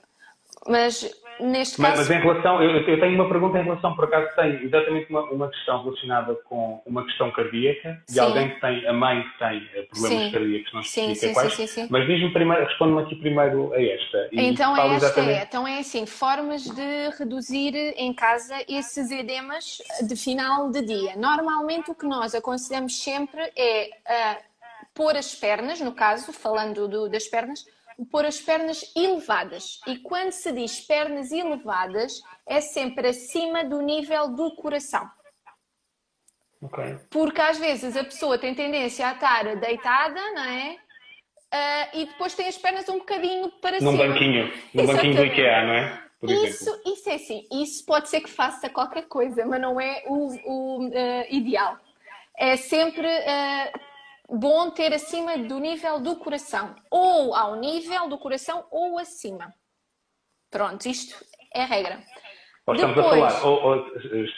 Mas 0.67 1.03
neste 1.39 1.79
mas, 1.79 1.91
caso. 1.91 2.09
Mas 2.09 2.09
em 2.09 2.21
relação, 2.21 2.63
eu, 2.63 2.71
eu, 2.71 2.99
tenho 2.99 3.15
uma 3.15 3.27
pergunta 3.27 3.59
em 3.59 3.63
relação, 3.63 3.95
por 3.95 4.05
acaso 4.05 4.27
tenho 4.35 4.63
exatamente 4.63 5.09
uma, 5.09 5.21
uma 5.31 5.49
questão 5.49 5.83
relacionada 5.83 6.35
com 6.45 6.81
uma 6.85 7.03
questão 7.05 7.31
cardíaca 7.31 8.01
de 8.07 8.13
sim. 8.13 8.19
alguém 8.19 8.49
que 8.49 8.61
tem, 8.61 8.87
a 8.87 8.93
mãe 8.93 9.23
que 9.23 9.39
tem 9.39 9.69
eh, 9.73 9.81
problemas 9.83 10.23
sim. 10.23 10.31
cardíacos, 10.31 10.73
não 10.73 10.83
sim, 10.83 11.15
sim, 11.15 11.33
quais, 11.33 11.53
sim, 11.53 11.67
sim, 11.67 11.87
mas 11.89 12.07
diz-me 12.07 12.31
primeiro, 12.31 12.65
responde-me 12.65 13.01
aqui 13.01 13.15
primeiro 13.15 13.73
a 13.73 13.81
esta. 13.81 14.29
então 14.33 14.75
é 14.75 14.95
esta 14.95 15.05
exatamente... 15.05 15.39
é, 15.39 15.43
então 15.43 15.67
é 15.67 15.79
assim, 15.79 16.05
formas 16.05 16.63
de 16.63 17.09
reduzir 17.17 17.75
em 17.97 18.13
casa 18.13 18.55
esses 18.67 19.11
edemas 19.11 19.79
de 20.07 20.15
final 20.15 20.69
de 20.69 20.81
dia. 20.81 21.15
Normalmente 21.15 21.91
o 21.91 21.95
que 21.95 22.05
nós 22.05 22.35
aconselhamos 22.35 23.01
sempre 23.01 23.41
é 23.57 23.89
uh, 23.89 24.49
pôr 24.93 25.15
as 25.15 25.33
pernas, 25.33 25.79
no 25.79 25.93
caso, 25.93 26.33
falando 26.33 26.87
do, 26.87 27.09
das 27.09 27.25
pernas, 27.27 27.65
pôr 28.05 28.25
as 28.25 28.39
pernas 28.39 28.83
elevadas. 28.95 29.79
E 29.87 29.97
quando 29.97 30.31
se 30.31 30.51
diz 30.51 30.79
pernas 30.81 31.31
elevadas, 31.31 32.21
é 32.47 32.61
sempre 32.61 33.09
acima 33.09 33.63
do 33.63 33.81
nível 33.81 34.29
do 34.29 34.55
coração. 34.55 35.09
Okay. 36.61 36.97
Porque 37.09 37.41
às 37.41 37.57
vezes 37.57 37.95
a 37.95 38.03
pessoa 38.03 38.37
tem 38.37 38.53
tendência 38.53 39.07
a 39.07 39.13
estar 39.13 39.55
deitada, 39.55 40.19
não 40.31 40.43
é? 40.43 40.77
Uh, 41.51 41.97
e 41.97 42.05
depois 42.05 42.35
tem 42.35 42.47
as 42.47 42.57
pernas 42.57 42.87
um 42.89 42.99
bocadinho 42.99 43.49
para 43.61 43.79
num 43.79 43.91
cima. 43.91 44.07
Banquinho, 44.07 44.53
num 44.73 44.85
banquinho 44.85 45.15
do 45.15 45.25
IKEA, 45.25 45.65
não 45.65 45.73
é? 45.73 46.09
isso, 46.21 46.81
isso 46.85 47.09
é 47.09 47.15
assim, 47.15 47.47
isso 47.51 47.85
pode 47.85 48.09
ser 48.09 48.21
que 48.21 48.29
faça 48.29 48.69
qualquer 48.69 49.07
coisa, 49.07 49.45
mas 49.45 49.59
não 49.61 49.79
é 49.79 50.03
o, 50.05 50.27
o 50.45 50.87
uh, 50.87 51.25
ideal. 51.29 51.77
É 52.37 52.55
sempre 52.55 53.07
uh, 53.07 53.79
bom 54.31 54.69
ter 54.69 54.93
acima 54.93 55.37
do 55.37 55.59
nível 55.59 55.99
do 55.99 56.15
coração, 56.17 56.75
ou 56.89 57.33
ao 57.33 57.55
nível 57.55 58.07
do 58.07 58.17
coração 58.17 58.65
ou 58.71 58.97
acima. 58.97 59.53
Pronto, 60.49 60.85
isto 60.87 61.23
é 61.53 61.61
a 61.63 61.65
regra. 61.65 61.99
Ou 62.65 62.75
estamos 62.75 62.95
Depois, 62.95 63.23
a 63.23 63.29
falar, 63.29 63.45
ou, 63.47 63.63
ou, 63.63 63.97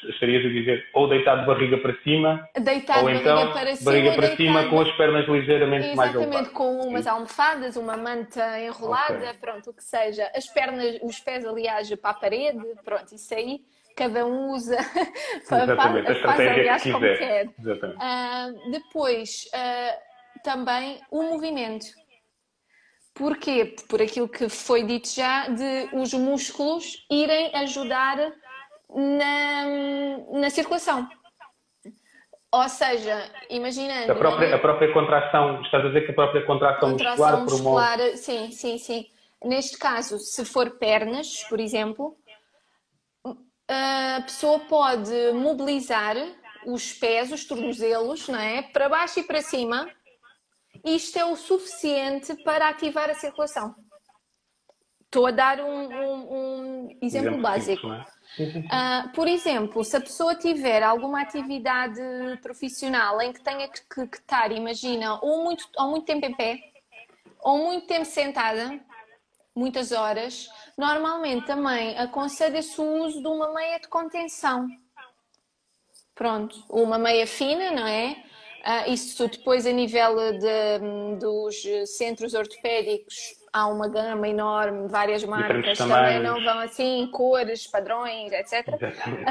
estarias 0.10 0.46
a 0.46 0.50
dizer, 0.50 0.90
ou 0.94 1.10
deitado 1.10 1.42
de 1.42 1.48
barriga 1.48 1.78
para 1.80 2.02
cima, 2.02 2.50
deitado 2.58 3.04
ou 3.04 3.10
então 3.10 3.52
para 3.52 3.76
cima, 3.76 3.92
barriga 3.92 4.14
para 4.14 4.36
cima 4.38 4.70
com 4.70 4.80
as 4.80 4.92
pernas 4.94 5.28
ligeiramente 5.28 5.88
Exatamente, 5.88 5.98
mais 5.98 6.16
elevadas. 6.16 6.42
Exatamente, 6.42 6.56
com 6.56 6.88
umas 6.88 7.08
almofadas, 7.08 7.76
uma 7.76 7.98
manta 7.98 8.60
enrolada, 8.62 9.18
okay. 9.18 9.34
pronto, 9.34 9.70
o 9.72 9.74
que 9.74 9.84
seja. 9.84 10.32
As 10.34 10.48
pernas, 10.48 10.98
os 11.04 11.20
pés, 11.20 11.46
aliás, 11.46 11.94
para 11.96 12.12
a 12.12 12.14
parede, 12.14 12.64
pronto, 12.86 13.14
isso 13.14 13.34
aí 13.34 13.66
cada 13.96 14.26
um 14.26 14.52
usa 14.52 14.78
para, 15.48 15.64
Exatamente, 15.64 16.08
a 16.08 16.12
estratégia 16.12 16.54
aliás, 16.54 16.84
que 16.84 16.94
quiser. 16.94 17.18
quer. 17.18 17.48
Uh, 17.48 18.72
depois, 18.72 19.46
uh, 19.54 20.42
também 20.44 21.00
o 21.12 21.24
movimento. 21.24 21.86
Porquê? 23.14 23.76
Por 23.90 24.02
aquilo 24.02 24.28
que 24.28 24.50
foi 24.50 24.84
dito 24.84 25.10
já, 25.10 25.48
de 25.48 25.90
os 25.94 26.14
músculos 26.14 27.06
irem 27.10 27.54
ajudar 27.56 28.18
na, 28.90 29.66
na 30.40 30.50
circulação. 30.50 31.08
Ou 32.54 32.68
seja, 32.68 33.32
imaginando. 33.50 34.12
A 34.12 34.16
própria, 34.16 34.56
a 34.56 34.60
própria 34.60 34.94
contração, 34.94 35.62
estás 35.62 35.86
a 35.86 35.88
dizer 35.88 36.02
que 36.02 36.12
a 36.12 36.16
própria 36.16 36.46
contração, 36.46 36.92
contração 36.92 37.44
muscular, 37.44 37.98
muscular 37.98 38.18
Sim, 38.18 38.52
sim, 38.52 38.78
sim. 38.78 39.06
Neste 39.44 39.78
caso, 39.78 40.20
se 40.20 40.44
for 40.46 40.72
pernas, 40.72 41.44
por 41.46 41.60
exemplo, 41.60 42.16
a 43.74 44.22
pessoa 44.22 44.60
pode 44.60 45.32
mobilizar 45.34 46.16
os 46.66 46.94
pés, 46.94 47.32
os 47.32 47.46
tornozelos, 47.46 48.28
não 48.28 48.40
é? 48.40 48.62
para 48.62 48.90
baixo 48.90 49.20
e 49.20 49.24
para 49.24 49.42
cima. 49.42 49.90
Isto 50.84 51.20
é 51.20 51.26
o 51.26 51.36
suficiente 51.36 52.36
para 52.44 52.70
ativar 52.70 53.10
a 53.10 53.14
circulação. 53.14 53.76
Estou 55.06 55.28
a 55.28 55.32
dar 55.32 55.60
um, 55.60 55.66
um, 55.66 56.34
um 56.34 56.98
exemplo, 57.02 57.30
exemplo, 57.30 57.42
básico. 57.42 57.88
Uh, 57.88 59.10
por 59.14 59.28
exemplo, 59.28 59.84
se 59.84 59.96
a 59.98 60.02
pessoa 60.02 60.36
tiver 60.36 60.82
alguma 60.84 61.22
atividade 61.22 62.02
profissional 62.42 63.22
em 63.22 63.34
que 63.34 63.42
tenha 63.42 63.68
que, 63.68 63.82
que, 63.82 64.08
que 64.08 64.18
estar, 64.18 64.52
imagina, 64.52 65.20
ou 65.22 65.44
muito, 65.44 65.68
ou 65.78 65.90
muito 65.90 66.06
tempo 66.06 66.26
em 66.26 66.34
pé, 66.34 66.60
ou 67.42 67.58
muito 67.58 67.88
tempo 67.88 68.06
sentada, 68.06 68.80
muitas 69.56 69.92
horas, 69.92 70.50
normalmente 70.78 71.46
também 71.46 71.98
aconselha-se 71.98 72.80
o 72.80 73.04
uso 73.04 73.22
de 73.22 73.28
uma 73.28 73.54
meia 73.54 73.80
de 73.80 73.88
contenção. 73.88 74.68
Pronto, 76.16 76.64
uma 76.70 76.98
meia 76.98 77.26
fina, 77.26 77.72
não 77.72 77.88
é? 77.88 78.24
Uh, 78.62 78.92
isso 78.92 79.28
depois 79.28 79.66
a 79.66 79.72
nível 79.72 80.16
de, 80.38 81.18
dos 81.20 81.56
centros 81.98 82.36
ortopédicos 82.36 83.42
há 83.52 83.66
uma 83.68 83.88
gama 83.88 84.28
enorme, 84.28 84.88
várias 84.88 85.24
marcas 85.24 85.78
também 85.80 86.20
não 86.22 86.42
vão 86.44 86.60
assim, 86.60 87.10
cores, 87.12 87.66
padrões, 87.68 88.32
etc. 88.32 88.68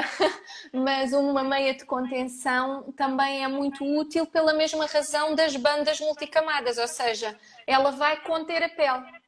Mas 0.73 1.13
uma 1.13 1.43
meia 1.43 1.73
de 1.73 1.85
contenção 1.85 2.91
também 2.97 3.43
é 3.43 3.47
muito 3.47 3.83
útil 3.83 4.25
pela 4.25 4.53
mesma 4.53 4.85
razão 4.85 5.33
das 5.33 5.55
bandas 5.55 5.99
multicamadas, 6.01 6.77
ou 6.77 6.87
seja, 6.87 7.35
ela 7.65 7.91
vai 7.91 8.17
conter 8.23 8.61
a 8.61 8.69
pele 8.69 9.20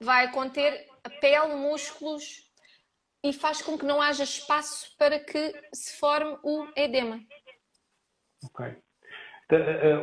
vai 0.00 0.30
conter 0.30 0.86
a 1.04 1.10
pele, 1.10 1.54
músculos 1.54 2.46
e 3.24 3.32
faz 3.32 3.62
com 3.62 3.78
que 3.78 3.84
não 3.84 4.00
haja 4.00 4.24
espaço 4.24 4.94
para 4.98 5.18
que 5.18 5.52
se 5.72 5.98
forme 5.98 6.38
o 6.42 6.68
edema. 6.76 7.20
Ok. 8.44 8.66
Eh, 8.66 9.54
eh, 9.54 9.94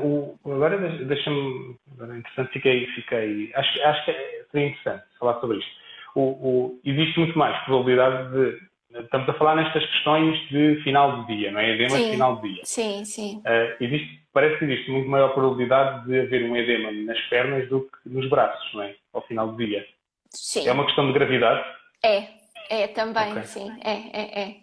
agora 0.46 0.78
deixa-me. 1.06 1.78
Interessante, 1.92 2.54
fiquei. 2.54 2.88
fiquei 2.94 3.52
acho, 3.54 3.82
acho 3.84 4.06
que 4.06 4.46
seria 4.52 4.68
interessante 4.68 5.06
falar 5.20 5.40
sobre 5.42 5.58
isto. 5.58 5.72
O, 6.16 6.22
o, 6.22 6.82
existe 6.84 7.20
muito 7.20 7.38
mais 7.38 7.58
probabilidade 7.66 8.32
de, 8.32 8.73
estamos 8.94 9.28
a 9.30 9.34
falar 9.34 9.56
nestas 9.56 9.86
questões 9.86 10.38
de 10.50 10.82
final 10.84 11.18
do 11.18 11.28
dia, 11.28 11.52
não 11.52 11.60
é? 11.60 11.70
Edema 11.72 11.90
Sim. 11.92 12.04
de 12.06 12.12
final 12.12 12.36
do 12.36 12.42
dia. 12.48 12.62
Sim, 12.66 13.06
sim. 13.06 13.38
Uh, 13.40 13.84
existe, 13.84 14.22
parece 14.34 14.58
que 14.60 14.66
existe 14.66 14.92
muito 14.92 15.10
maior 15.10 15.34
probabilidade 15.34 16.06
de 16.06 16.20
haver 16.22 16.50
um 16.50 16.56
edema 16.56 16.92
nas 16.92 17.20
pernas 17.30 17.68
do 17.70 17.82
que 17.82 18.10
nos 18.10 18.30
braços, 18.30 18.74
não 18.74 18.84
é? 18.84 18.96
Ao 19.14 19.22
final 19.24 19.48
do 19.50 19.58
dia. 19.58 19.86
Sim. 20.30 20.68
É 20.68 20.72
uma 20.72 20.86
questão 20.86 21.08
de 21.08 21.14
gravidade? 21.14 21.64
É, 22.04 22.28
é 22.70 22.88
também, 22.88 23.32
Ok. 23.32 23.44
sim. 23.44 23.72
É, 23.84 23.92
é, 23.92 24.42
é. 24.44 24.56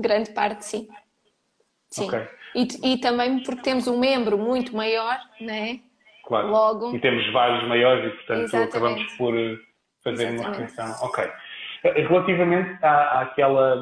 Grande 0.00 0.30
parte, 0.30 0.64
sim. 0.64 0.88
Sim. 1.88 2.06
Ok, 2.08 2.20
E, 2.54 2.92
e 2.94 2.98
também 3.00 3.42
porque 3.42 3.62
temos 3.62 3.86
um 3.86 3.98
membro 3.98 4.36
muito 4.36 4.74
maior, 4.76 5.16
né? 5.40 5.80
claro. 6.24 6.48
Logo. 6.48 6.94
E 6.94 6.98
temos 6.98 7.24
vários 7.32 7.66
maiores 7.68 8.04
e, 8.12 8.16
portanto, 8.16 8.40
Exatamente. 8.42 8.68
acabamos 8.76 9.12
por 9.14 9.34
fazer 10.02 10.24
uma 10.30 10.34
Exatamente. 10.34 10.60
retenção. 10.74 11.06
Ok. 11.06 11.24
Uh, 11.84 12.08
Relativamente 12.08 12.84
à, 12.84 13.20
àquela, 13.22 13.80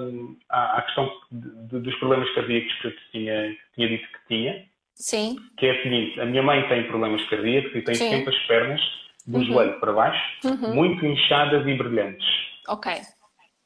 à, 0.49 0.79
à 0.79 0.83
questão 0.83 1.11
de- 1.31 1.67
de- 1.69 1.81
dos 1.81 1.95
problemas 1.97 2.29
cardíacos 2.35 2.73
que 2.81 2.87
eu 2.89 2.93
tinha, 3.13 3.51
que 3.51 3.59
tinha 3.75 3.89
dito 3.89 4.09
que 4.09 4.27
tinha, 4.29 4.67
Sim, 4.95 5.37
que 5.57 5.67
é 5.67 5.71
a 5.73 5.83
seguinte, 5.83 6.21
a 6.21 6.25
minha 6.27 6.43
mãe 6.43 6.67
tem 6.69 6.87
problemas 6.87 7.25
cardíacos 7.29 7.75
e 7.75 7.83
tem 7.83 7.95
Sim. 7.95 8.09
sempre 8.11 8.35
as 8.37 8.47
pernas 8.47 8.81
do 9.27 9.39
Uhum. 9.39 9.45
joelho 9.45 9.81
para 9.81 9.93
baixo, 9.93 10.47
Uhum. 10.47 10.75
muito 10.75 11.05
inchadas 11.07 11.67
e 11.67 11.75
brilhantes. 11.75 12.27
ok. 12.69 12.93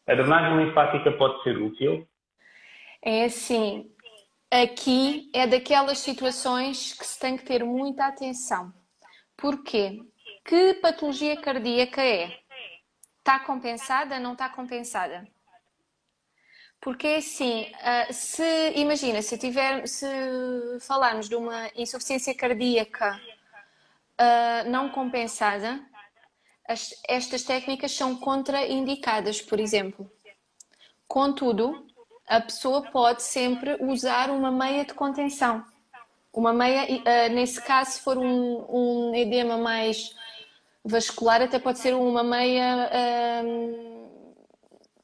A 0.07 0.15
drenagem 0.15 0.65
linfática 0.65 1.13
pode 1.13 1.43
ser 1.43 1.59
útil? 1.59 2.09
É 3.03 3.25
assim, 3.25 3.91
aqui 4.51 5.31
é 5.35 5.47
daquelas 5.47 5.99
situações 5.99 6.95
que 6.99 7.05
se 7.07 7.21
tem 7.21 7.37
que 7.37 7.45
ter 7.45 7.63
muita 7.63 8.07
atenção. 8.07 8.73
Porquê? 9.37 9.99
Que 10.47 10.75
patologia 10.75 11.37
cardíaca 11.37 12.03
é? 12.03 12.31
Está 13.29 13.41
compensada? 13.41 14.19
Não 14.19 14.33
está 14.33 14.49
compensada? 14.49 15.29
Porque 16.81 17.07
assim, 17.09 17.71
se 18.11 18.73
imagina, 18.75 19.21
se 19.21 19.37
tiver, 19.37 19.87
se 19.87 20.07
falarmos 20.81 21.29
de 21.29 21.37
uma 21.37 21.69
insuficiência 21.77 22.35
cardíaca 22.35 23.21
ah, 24.17 24.65
não 24.65 24.89
compensada, 24.89 25.79
as- 26.67 26.95
estas 27.07 27.43
técnicas 27.43 27.93
são 27.93 28.17
contraindicadas, 28.17 29.43
por 29.43 29.61
exemplo. 29.61 30.11
Contudo, 31.07 31.87
a 32.27 32.41
pessoa 32.41 32.81
pode 32.91 33.23
sempre 33.23 33.77
usar 33.79 34.31
uma 34.31 34.51
meia 34.51 34.87
de 34.87 34.95
contenção. 34.95 35.63
Uma 36.33 36.55
meia, 36.55 36.87
eh, 37.05 37.29
nesse 37.29 37.61
caso, 37.63 37.91
se 37.91 38.01
for 38.01 38.17
um, 38.17 39.11
um 39.11 39.15
edema 39.15 39.59
mais 39.59 40.17
vascular, 40.89 41.43
até 41.43 41.59
pode 41.59 41.79
ser 41.79 41.95
uma 41.95 42.25
meia 42.25 42.91
hum, 43.45 43.99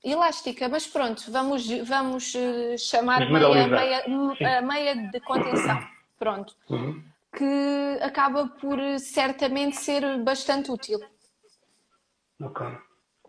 elástica, 0.02 0.68
mas 0.68 0.86
pronto, 0.86 1.22
vamos, 1.30 1.66
vamos 1.86 2.34
eh, 2.34 2.76
chamar 2.78 3.30
meia, 3.30 3.66
meia, 3.68 4.58
a 4.58 4.62
meia 4.62 4.94
de 5.10 5.20
contenção. 5.20 5.80
Pronto. 6.18 6.54
Que 7.36 7.98
acaba 8.00 8.46
por 8.60 8.78
eh, 8.78 8.98
certamente 8.98 9.76
ser 9.76 10.18
bastante 10.22 10.70
útil. 10.70 11.00
Ok. 12.40 12.66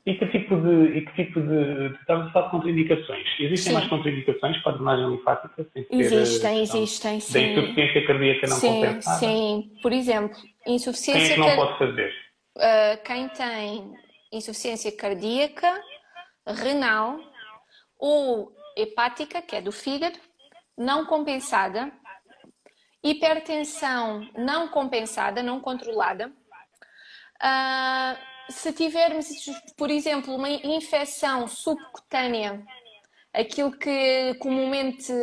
E 0.06 0.14
que 0.14 0.28
tipo 0.28 0.56
de. 0.62 0.98
E 0.98 1.02
que 1.06 1.14
tipo 1.16 1.42
de. 1.42 1.90
tu 1.90 2.00
Estavas 2.02 2.28
a 2.28 2.32
falar 2.32 2.46
de 2.46 2.52
contraindicações. 2.52 3.26
Existem 3.40 3.58
Sim. 3.58 3.74
mais 3.74 3.88
contraindicações 3.88 4.58
para 4.62 4.74
a 4.74 4.76
drenagem 4.76 5.10
linfática? 5.10 5.68
Sem 5.74 5.88
Existem, 5.90 6.62
existem, 6.62 7.14
Da 7.16 7.22
sim. 7.22 7.54
insuficiência 7.54 8.06
cardíaca 8.06 8.48
não 8.48 8.56
sim, 8.58 8.68
compensada? 8.68 9.18
sim. 9.18 9.72
Por 9.82 9.92
exemplo, 9.92 10.38
Quem 10.64 10.74
é 10.74 10.76
insuficiência 10.76 11.34
que 11.34 11.40
não 11.40 11.56
pode 11.56 11.80
fazer? 11.80 12.14
Uh, 12.56 13.04
quem 13.04 13.30
tem 13.30 13.94
insuficiência 14.32 14.92
cardíaca, 14.92 15.82
renal 16.46 17.20
ou 17.98 18.54
hepática, 18.76 19.42
que 19.42 19.56
é 19.56 19.62
do 19.62 19.72
fígado, 19.72 20.20
não 20.78 21.06
compensada, 21.06 21.92
hipertensão 23.02 24.28
não 24.36 24.68
compensada, 24.68 25.42
não 25.42 25.62
controlada. 25.62 26.32
Ah, 27.40 28.18
se 28.50 28.74
tivermos, 28.74 29.28
por 29.78 29.90
exemplo, 29.90 30.36
uma 30.36 30.50
infecção 30.50 31.48
subcutânea, 31.48 32.66
aquilo 33.34 33.72
que 33.72 34.36
comumente 34.36 35.14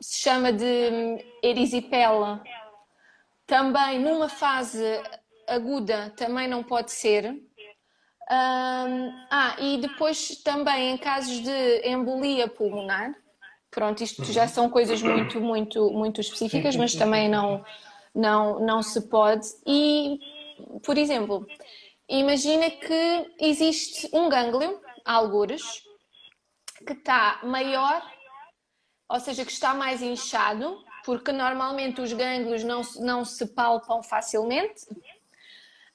se 0.00 0.20
chama 0.20 0.52
de 0.52 1.24
erisipela, 1.42 2.42
também 3.46 3.98
numa 3.98 4.28
fase 4.28 4.84
aguda 5.48 6.12
também 6.16 6.46
não 6.46 6.62
pode 6.62 6.92
ser. 6.92 7.34
Ah, 8.30 9.56
e 9.58 9.78
depois 9.78 10.42
também 10.42 10.90
em 10.92 10.98
casos 10.98 11.40
de 11.40 11.88
embolia 11.88 12.46
pulmonar, 12.46 13.14
pronto, 13.70 14.02
isto 14.02 14.24
já 14.24 14.46
são 14.46 14.68
coisas 14.68 15.02
muito, 15.02 15.40
muito, 15.40 15.90
muito 15.90 16.20
específicas, 16.20 16.76
mas 16.76 16.94
também 16.94 17.28
não, 17.28 17.64
não, 18.14 18.60
não 18.60 18.82
se 18.82 19.08
pode. 19.08 19.46
E, 19.66 20.18
por 20.84 20.98
exemplo, 20.98 21.46
imagina 22.08 22.70
que 22.70 23.34
existe 23.40 24.08
um 24.12 24.28
gânglio, 24.28 24.80
algures, 25.04 25.62
que 26.86 26.92
está 26.92 27.40
maior, 27.42 28.02
ou 29.08 29.20
seja, 29.20 29.44
que 29.44 29.52
está 29.52 29.72
mais 29.72 30.02
inchado, 30.02 30.84
porque 31.04 31.32
normalmente 31.32 32.00
os 32.00 32.12
gânglios 32.12 32.62
não, 32.62 32.82
não 33.00 33.24
se 33.24 33.46
palpam 33.54 34.02
facilmente. 34.02 34.86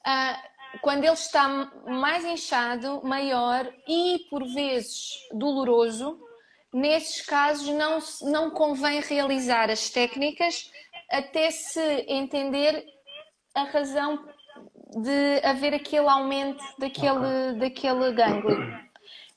Ah, 0.06 0.42
quando 0.82 1.04
ele 1.04 1.14
está 1.14 1.48
mais 1.86 2.26
inchado, 2.26 3.02
maior 3.04 3.72
e 3.88 4.20
por 4.30 4.44
vezes 4.46 5.10
doloroso, 5.32 6.20
nesses 6.74 7.26
casos 7.26 7.68
não, 7.70 8.00
não 8.24 8.50
convém 8.50 9.02
realizar 9.02 9.70
as 9.70 9.90
técnicas 9.90 10.72
até 11.12 11.52
se 11.52 12.06
entender 12.08 12.84
a 13.54 13.64
razão 13.64 14.26
de 14.96 15.46
haver 15.46 15.74
aquele 15.74 16.08
aumento 16.08 16.64
daquele, 16.80 17.54
daquele 17.60 18.12
gânglio. 18.12 18.84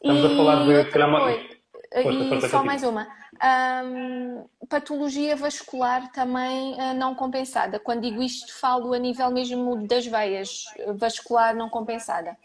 Estamos 0.03 0.25
a 0.25 0.37
falar 0.37 0.64
de, 0.64 0.85
se 0.85 0.91
calhar, 0.91 1.56
Força, 2.03 2.18
e 2.18 2.28
força, 2.28 2.49
só 2.49 2.64
mais 2.64 2.82
uma. 2.82 3.07
Ahm, 3.40 4.44
patologia 4.68 5.36
vascular 5.36 6.11
também 6.12 6.76
ah, 6.80 6.94
não 6.94 7.14
compensada. 7.14 7.78
Quando 7.78 8.03
digo 8.03 8.22
isto, 8.22 8.59
falo 8.59 8.92
a 8.92 8.99
nível 8.99 9.30
mesmo 9.30 9.86
das 9.86 10.07
veias, 10.07 10.64
vascular 10.99 11.55
não 11.55 11.68
compensada. 11.68 12.36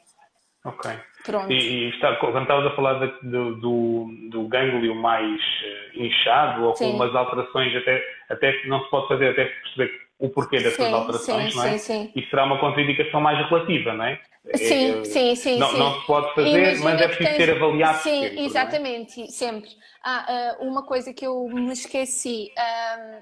Ok. 0.63 0.91
Pronto. 1.25 1.51
E, 1.51 1.55
e 1.55 1.89
está, 1.89 2.15
quando 2.17 2.39
estavas 2.41 2.65
a 2.71 2.75
falar 2.75 2.93
da- 2.99 3.17
do, 3.23 3.55
do, 3.55 4.07
do 4.29 4.47
gânglio 4.47 4.93
mais 4.95 5.41
eh, 5.63 5.89
inchado 5.95 6.63
ou 6.65 6.71
com 6.71 6.77
Sim. 6.77 6.93
umas 6.93 7.13
alterações, 7.15 7.75
até, 7.75 8.03
até 8.29 8.53
que 8.53 8.67
não 8.67 8.83
se 8.83 8.89
pode 8.91 9.07
fazer 9.07 9.29
até 9.29 9.47
se 9.47 9.61
perceber 9.61 10.01
o 10.21 10.29
porquê 10.29 10.57
dessas 10.57 10.77
Sim, 10.77 10.93
alterações, 10.93 11.51
sim, 11.51 11.57
não 11.57 11.65
é? 11.65 11.77
sim, 11.77 11.77
sim. 11.79 12.11
Isso 12.15 12.29
será 12.29 12.43
uma 12.45 12.59
contraindicação 12.59 13.19
mais 13.19 13.37
relativa, 13.49 13.93
não 13.93 14.05
é? 14.05 14.21
Sim, 14.55 15.01
É, 15.01 15.03
sim, 15.03 15.35
sim, 15.35 15.59
não, 15.59 15.71
sim. 15.71 15.77
não 15.79 15.99
se 15.99 16.07
pode 16.07 16.33
fazer, 16.35 16.49
Imagina 16.49 16.83
mas 16.91 17.01
é 17.01 17.07
preciso 17.07 17.29
tens- 17.29 17.45
ser 17.45 17.55
avaliado 17.55 17.97
Sim, 17.99 18.21
sempre, 18.21 18.39
é? 18.39 18.43
exatamente, 18.43 19.31
sempre. 19.31 19.69
Ah, 20.03 20.25
ah, 20.27 20.57
uma 20.61 20.83
coisa 20.83 21.13
que 21.13 21.25
eu 21.25 21.47
me 21.49 21.73
esqueci. 21.73 22.49
ahm, 22.57 23.21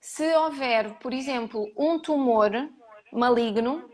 se 0.00 0.34
houver, 0.34 0.94
por 0.98 1.12
exemplo, 1.14 1.72
um 1.78 2.00
tumor 2.00 2.50
maligno 3.12 3.88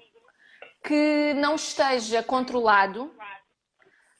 que 0.83 1.35
não 1.35 1.55
esteja 1.57 2.23
controlado, 2.23 3.13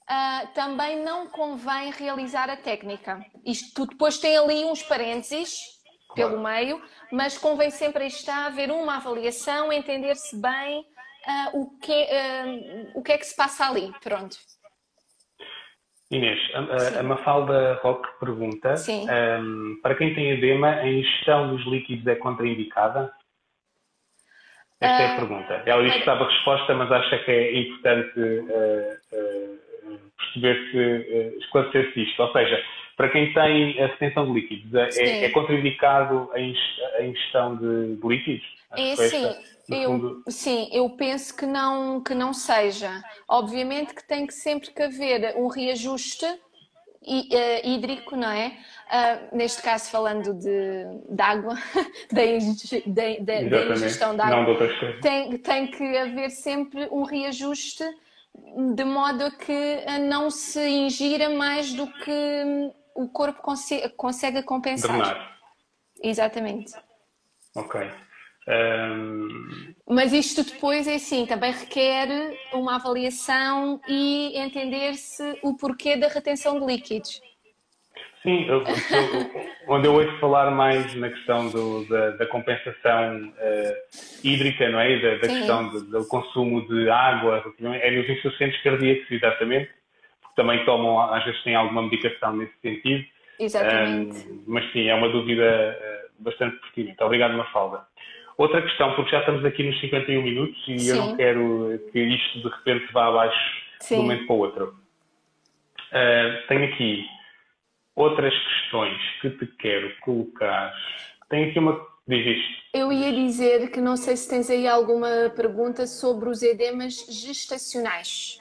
ah, 0.07 0.47
também 0.55 1.03
não 1.03 1.27
convém 1.29 1.91
realizar 1.91 2.51
a 2.51 2.57
técnica. 2.57 3.25
Isto 3.45 3.87
depois 3.87 4.19
tem 4.19 4.37
ali 4.37 4.65
uns 4.65 4.83
parênteses 4.83 5.78
pelo 6.15 6.43
meio, 6.43 6.81
mas 7.13 7.39
convém 7.39 7.71
sempre 7.71 8.03
aí 8.05 8.09
está 8.09 8.47
haver 8.47 8.71
uma 8.71 8.97
avaliação, 8.97 9.73
entender-se 9.73 10.41
bem 10.41 10.85
ah, 11.27 11.51
o, 11.55 11.79
que, 11.79 11.93
ah, 11.93 12.45
o 12.95 13.03
que 13.03 13.13
é 13.13 13.19
que 13.19 13.27
se 13.27 13.37
passa 13.37 13.69
ali. 13.69 13.93
Pronto. 14.03 14.37
Inês, 16.11 16.39
a, 16.55 17.01
a- 17.01 17.03
Mafalda 17.03 17.79
Roque 17.83 18.09
pergunta: 18.19 18.77
Sim. 18.77 19.07
ehm, 19.11 19.77
para 19.83 19.95
quem 19.95 20.15
tem 20.15 20.31
edema, 20.31 20.69
a 20.71 20.89
ingestão 20.89 21.55
dos 21.55 21.67
líquidos 21.67 22.07
é 22.07 22.15
contraindicada? 22.15 23.13
Esta 24.81 25.03
é 25.03 25.07
a 25.07 25.13
Ah, 25.13 25.17
pergunta. 25.17 25.63
Ela 25.67 25.83
diz 25.83 25.93
que 25.97 26.05
sabe 26.05 26.23
a 26.23 26.27
resposta, 26.29 26.75
mas 26.75 26.91
acha 26.91 27.19
que 27.19 27.31
é 27.31 27.59
importante 27.61 28.13
eh, 28.49 28.99
eh, 29.13 29.57
perceber 30.17 30.71
se, 30.71 30.79
eh, 31.13 31.35
esclarecer-se 31.41 32.01
isto. 32.03 32.23
Ou 32.23 32.33
seja, 32.33 32.65
para 32.99 33.09
quem 33.11 33.33
tem 33.33 33.81
a 33.81 33.87
retenção 33.87 34.27
de 34.27 34.33
líquidos, 34.41 34.75
é, 34.75 34.91
Sim. 34.91 35.25
é 35.25 35.31
contraindicado 35.31 36.29
a 36.35 36.41
ing- 36.41 36.57
a 36.99 37.03
ingestão 37.05 37.57
de, 37.57 37.97
líquidos? 38.05 38.45
É 38.77 38.97
sim, 38.97 39.35
eu, 39.71 40.23
sim, 40.27 40.69
eu 40.73 40.91
penso 40.91 41.35
que 41.35 41.47
não, 41.47 42.03
que 42.03 42.13
não 42.13 42.35
seja. 42.35 42.91
Obviamente 43.29 43.95
que 43.95 44.07
tem 44.07 44.27
que 44.27 44.35
sempre 44.35 44.73
que 44.73 44.83
haver 44.83 45.37
um 45.37 45.47
reajuste 45.47 46.27
eh, 47.33 47.67
hídrico, 47.67 48.17
não 48.17 48.31
é? 48.31 48.59
Ah, 48.91 49.21
neste 49.33 49.63
caso 49.63 49.91
falando 49.91 50.35
de, 50.35 50.85
de 51.09 51.23
água, 51.23 51.55
da, 52.13 52.25
inge- 52.27 52.83
da, 52.87 53.73
ingestão 53.75 54.17
de 54.17 54.23
água, 54.23 54.57
tem, 55.01 55.39
tem 55.39 55.67
que 55.69 55.97
haver 55.97 56.31
sempre 56.31 56.89
um 56.91 57.05
reajuste 57.05 57.85
de 58.75 58.85
modo 58.85 59.25
a 59.25 59.31
que 59.31 59.85
não 60.09 60.31
se 60.31 60.61
ingira 60.69 61.29
mais 61.31 61.73
do 61.73 61.87
que 61.87 62.73
o 62.99 63.09
corpo 63.09 63.41
consegue 63.97 64.43
compensar. 64.43 64.91
Drenar. 64.91 65.39
Exatamente. 66.03 66.73
Ok. 67.55 67.81
Um... 68.49 69.75
Mas 69.89 70.13
isto 70.13 70.43
depois 70.43 70.89
é 70.89 70.97
assim, 70.97 71.25
também 71.25 71.53
requer 71.53 72.09
uma 72.53 72.75
avaliação 72.75 73.81
e 73.87 74.37
entender-se 74.37 75.39
o 75.43 75.57
porquê 75.57 75.97
da 75.97 76.09
retenção 76.09 76.59
de 76.59 76.67
líquidos. 76.67 77.21
Sim, 78.23 78.47
eu, 78.49 78.65
eu, 78.65 79.45
onde 79.69 79.87
eu 79.87 79.95
ouço 79.95 80.19
falar 80.19 80.51
mais 80.51 80.93
na 80.97 81.09
questão 81.09 81.49
do, 81.51 81.85
da, 81.89 82.11
da, 82.11 82.27
compensação 82.27 83.29
uh, 83.29 84.27
hídrica, 84.27 84.69
não 84.71 84.81
é? 84.81 84.99
Da, 84.99 85.11
da 85.19 85.29
questão 85.29 85.69
do, 85.69 85.85
do, 85.85 86.09
consumo 86.09 86.67
de 86.67 86.91
água, 86.91 87.45
é 87.81 87.91
nos 87.93 88.09
insuficientes 88.09 88.61
cardíacos, 88.63 89.09
exatamente, 89.09 89.71
também 90.39 90.65
tomam, 90.65 91.01
às 91.13 91.25
vezes 91.25 91.43
têm 91.43 91.57
alguma 91.57 91.83
medicação 91.83 92.37
nesse 92.37 92.55
sentido. 92.63 93.05
Exatamente. 93.41 94.29
Um, 94.29 94.45
mas 94.47 94.73
sim, 94.73 94.89
é 94.89 94.95
uma 94.95 95.09
dúvida 95.09 95.77
uh, 95.77 96.23
bastante 96.23 96.57
pertinente. 96.61 97.03
Obrigado, 97.03 97.37
Mafalda. 97.37 97.85
Outra 98.37 98.63
questão, 98.63 98.95
porque 98.95 99.11
já 99.11 99.19
estamos 99.19 99.45
aqui 99.45 99.65
nos 99.65 99.81
51 99.81 100.23
minutos 100.23 100.57
e 100.69 100.79
sim. 100.79 100.91
eu 100.91 100.97
não 100.97 101.17
quero 101.17 101.81
que 101.91 101.99
isto 101.99 102.41
de 102.41 102.49
repente 102.49 102.93
vá 102.93 103.09
abaixo 103.09 103.37
sim. 103.81 103.97
de 103.97 104.01
um 104.01 104.05
momento 104.05 104.27
para 104.27 104.37
o 104.37 104.39
outro. 104.39 104.77
Uh, 105.91 106.47
tenho 106.47 106.65
aqui 106.73 107.05
outras 107.97 108.33
questões 108.33 108.97
que 109.21 109.31
te 109.31 109.47
quero 109.59 109.93
colocar. 110.03 110.73
Tenho 111.29 111.51
aqui 111.51 111.59
uma. 111.59 111.85
Diz 112.07 112.27
isto. 112.27 112.63
Eu 112.73 112.93
ia 112.93 113.13
dizer 113.13 113.71
que 113.71 113.81
não 113.81 113.97
sei 113.97 114.17
se 114.17 114.31
tens 114.31 114.49
aí 114.49 114.67
alguma 114.67 115.31
pergunta 115.37 115.87
sobre 115.87 116.31
os 116.31 116.43
edemas 116.43 116.95
gestacionais. 117.11 118.39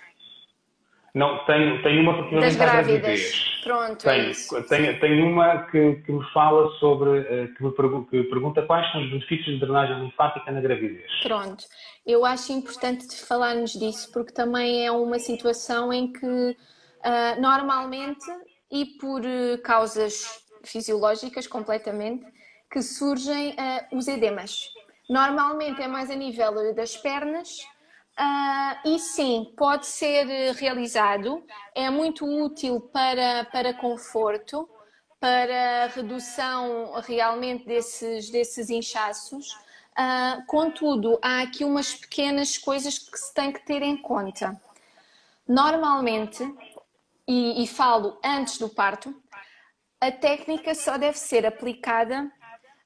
Não, 1.18 1.44
tenho, 1.46 1.82
tenho 1.82 2.02
uma 2.04 2.14
relativamente 2.14 2.46
das 2.46 2.56
grávidas. 2.56 3.02
gravidez. 3.02 3.62
Pronto, 3.64 4.04
tenho, 4.04 4.32
é. 4.32 4.62
Tenho, 4.62 5.00
tenho 5.00 5.28
uma 5.28 5.64
que, 5.64 5.96
que 6.06 6.12
me 6.12 6.24
fala 6.32 6.70
sobre, 6.80 7.20
eh, 7.20 7.48
que 7.58 7.64
me 7.64 7.72
pergunta, 7.72 8.12
que 8.12 8.24
pergunta 8.26 8.62
quais 8.62 8.90
são 8.92 9.02
os 9.02 9.10
benefícios 9.10 9.56
de 9.56 9.60
drenagem 9.60 10.00
linfática 10.00 10.52
na 10.52 10.62
gravidez. 10.62 11.12
Pronto, 11.24 11.66
eu 12.06 12.24
acho 12.24 12.54
importante 12.54 13.08
falarmos 13.26 13.72
disso 13.72 14.12
porque 14.14 14.32
também 14.32 14.86
é 14.86 14.92
uma 14.92 15.18
situação 15.18 15.92
em 15.92 16.14
que 16.14 16.26
uh, 16.26 17.42
normalmente 17.42 18.26
e 18.72 18.86
por 19.00 19.22
uh, 19.22 19.60
causas 19.64 20.46
fisiológicas 20.64 21.48
completamente 21.48 22.26
que 22.72 22.82
surgem 22.84 23.52
uh, 23.54 23.98
os 23.98 24.08
edemas. 24.08 24.72
Normalmente 25.10 25.82
é 25.82 25.88
mais 25.88 26.12
a 26.12 26.16
nível 26.16 26.76
das 26.76 26.96
pernas 26.96 27.66
Uh, 28.20 28.96
e 28.96 29.00
sim, 29.00 29.54
pode 29.56 29.86
ser 29.86 30.26
realizado, 30.56 31.46
é 31.76 31.88
muito 31.88 32.26
útil 32.26 32.82
para, 32.82 33.46
para 33.46 33.76
conforto, 33.76 34.68
para 35.20 35.86
redução 35.94 36.94
realmente 37.02 37.64
desses, 37.64 38.32
desses 38.32 38.72
inchaços. 38.72 39.54
Uh, 39.92 40.44
contudo, 40.48 41.20
há 41.22 41.42
aqui 41.42 41.64
umas 41.64 41.94
pequenas 41.94 42.58
coisas 42.58 42.98
que 42.98 43.18
se 43.20 43.32
tem 43.36 43.52
que 43.52 43.64
ter 43.64 43.84
em 43.84 43.96
conta. 43.96 44.60
Normalmente, 45.48 46.44
e, 47.28 47.64
e 47.64 47.68
falo 47.68 48.20
antes 48.26 48.58
do 48.58 48.68
parto, 48.68 49.16
a 50.02 50.12
técnica 50.12 50.74
só 50.74 50.98
deve 50.98 51.20
ser 51.20 51.46
aplicada 51.46 52.32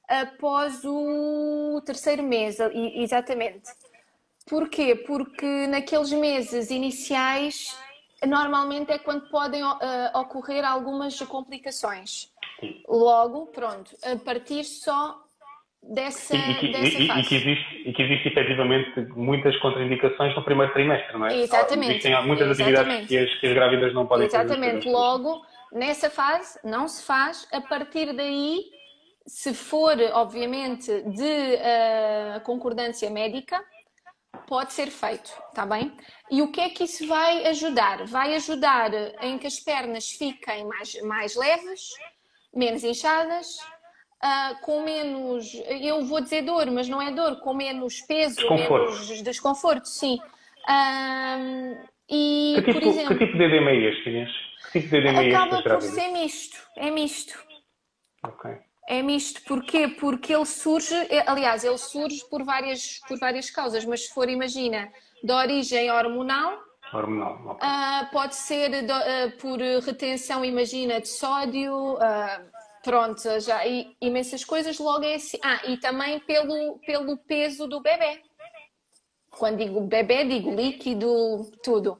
após 0.06 0.84
o 0.84 1.80
terceiro 1.86 2.22
mês, 2.22 2.58
exatamente 2.60 3.70
Porquê? 4.48 4.94
Porque 4.94 5.66
naqueles 5.66 6.12
meses 6.12 6.70
iniciais 6.70 7.76
normalmente 8.26 8.92
é 8.92 8.98
quando 8.98 9.28
podem 9.28 9.62
uh, 9.62 9.78
ocorrer 10.14 10.64
algumas 10.64 11.18
complicações. 11.20 12.30
Logo, 12.88 13.46
pronto, 13.46 13.90
a 14.04 14.16
partir 14.16 14.62
só 14.64 15.20
dessa, 15.82 16.36
e, 16.36 16.54
que, 16.54 16.68
dessa 16.72 17.02
e, 17.02 17.06
fase. 17.08 17.20
E 17.20 17.24
que, 17.24 17.34
existe, 17.34 17.82
e 17.86 17.92
que 17.92 18.02
existe 18.02 18.28
efetivamente 18.28 19.00
muitas 19.16 19.56
contraindicações 19.58 20.34
no 20.36 20.44
primeiro 20.44 20.72
trimestre, 20.72 21.18
não 21.18 21.26
é? 21.26 21.36
Exatamente. 21.36 21.90
Existem 21.90 22.26
muitas 22.26 22.48
Exatamente. 22.48 22.78
atividades 22.78 23.08
que 23.08 23.18
as, 23.18 23.40
que 23.40 23.46
as 23.48 23.54
grávidas 23.54 23.94
não 23.94 24.06
podem 24.06 24.26
Exatamente. 24.26 24.54
fazer. 24.54 24.68
Exatamente. 24.68 24.88
Logo, 24.90 25.42
nessa 25.72 26.08
fase 26.08 26.58
não 26.62 26.86
se 26.86 27.04
faz. 27.04 27.48
A 27.52 27.60
partir 27.60 28.12
daí, 28.12 28.62
se 29.26 29.52
for, 29.52 29.96
obviamente, 30.12 30.86
de 30.86 31.56
uh, 31.56 32.40
concordância 32.44 33.10
médica, 33.10 33.60
pode 34.52 34.74
ser 34.74 34.88
feito, 34.88 35.32
tá 35.54 35.64
bem? 35.64 35.90
E 36.30 36.42
o 36.42 36.52
que 36.52 36.60
é 36.60 36.68
que 36.68 36.84
isso 36.84 37.06
vai 37.06 37.46
ajudar? 37.46 38.04
Vai 38.04 38.34
ajudar 38.34 38.90
em 39.22 39.38
que 39.38 39.46
as 39.46 39.58
pernas 39.58 40.10
fiquem 40.10 40.66
mais, 40.66 41.00
mais 41.04 41.34
leves, 41.34 41.88
menos 42.54 42.84
inchadas, 42.84 43.56
uh, 44.22 44.60
com 44.60 44.82
menos, 44.82 45.54
eu 45.80 46.04
vou 46.04 46.20
dizer 46.20 46.42
dor, 46.42 46.70
mas 46.70 46.86
não 46.86 47.00
é 47.00 47.10
dor, 47.10 47.40
com 47.40 47.54
menos 47.54 48.02
peso, 48.02 48.36
desconforto. 48.36 48.90
menos 48.90 49.22
desconforto, 49.22 49.88
sim. 49.88 50.18
Uh, 50.68 51.88
e, 52.10 52.56
que, 52.56 52.62
tipo, 52.62 52.78
por 52.78 52.88
exemplo, 52.88 53.16
que 53.16 53.26
tipo 53.26 53.38
de 53.38 53.44
edema 53.44 53.70
é 53.70 53.76
este, 53.76 54.10
Inês? 54.10 54.30
Que 54.70 54.80
tipo 54.80 54.90
de 54.90 54.96
edema 54.98 55.22
é 55.22 55.28
este? 55.28 55.34
Acaba 55.34 55.62
por 55.62 55.80
ser 55.80 56.08
misto, 56.08 56.58
é 56.76 56.90
misto. 56.90 57.42
Ok. 58.22 58.50
É 58.88 59.00
misto, 59.00 59.42
porquê? 59.44 59.88
Porque 59.88 60.34
ele 60.34 60.44
surge, 60.44 60.94
é, 61.08 61.22
aliás, 61.26 61.64
ele 61.64 61.78
surge 61.78 62.24
por 62.28 62.42
várias, 62.42 62.98
por 63.06 63.18
várias 63.18 63.48
causas, 63.48 63.84
mas 63.84 64.06
se 64.06 64.12
for, 64.12 64.28
imagina, 64.28 64.92
de 65.22 65.32
origem 65.32 65.90
hormonal, 65.90 66.58
hormonal 66.92 67.56
uh, 67.56 68.10
pode 68.10 68.34
ser 68.34 68.70
de, 68.70 68.92
uh, 68.92 69.36
por 69.40 69.58
retenção, 69.84 70.44
imagina, 70.44 71.00
de 71.00 71.08
sódio, 71.08 71.94
uh, 71.94 72.50
pronto, 72.82 73.22
já 73.40 73.66
e, 73.66 73.96
imensas 74.00 74.44
coisas, 74.44 74.78
logo 74.78 75.04
é 75.04 75.14
assim. 75.14 75.38
Ah, 75.42 75.60
e 75.66 75.76
também 75.76 76.18
pelo, 76.20 76.78
pelo 76.80 77.16
peso 77.16 77.66
do 77.68 77.80
bebê. 77.80 78.20
Quando 79.30 79.58
digo 79.58 79.80
bebê, 79.80 80.24
digo 80.24 80.54
líquido, 80.54 81.50
tudo. 81.62 81.98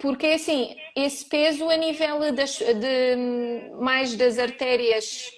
Porque 0.00 0.28
assim, 0.28 0.76
esse 0.96 1.24
peso 1.26 1.68
a 1.68 1.76
nível 1.76 2.32
das, 2.32 2.58
de, 2.58 3.70
mais 3.80 4.16
das 4.16 4.38
artérias 4.38 5.30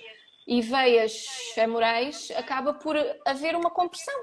e 0.46 0.60
veias 0.60 1.26
femorais, 1.54 2.30
acaba 2.36 2.72
por 2.72 2.96
haver 3.26 3.56
uma 3.56 3.70
compressão. 3.70 4.14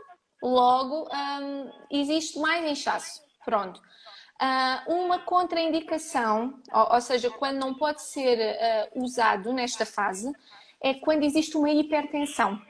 Logo, 0.41 1.07
um, 1.13 1.71
existe 1.91 2.39
mais 2.39 2.65
inchaço. 2.69 3.21
Pronto. 3.43 3.82
Uh, 4.41 4.93
uma 4.93 5.19
contraindicação, 5.19 6.59
ou, 6.74 6.93
ou, 6.93 7.01
seja, 7.01 7.30
quando 7.30 7.59
não 7.59 7.74
pode 7.74 8.01
ser 8.01 8.38
uh, 8.39 9.03
usado 9.03 9.53
nesta 9.53 9.86
fase, 9.86 10.32
é 10.82 10.93
quando 10.93 11.24
existe 11.24 11.55
uma 11.57 11.69
hipertensão. 11.69 12.61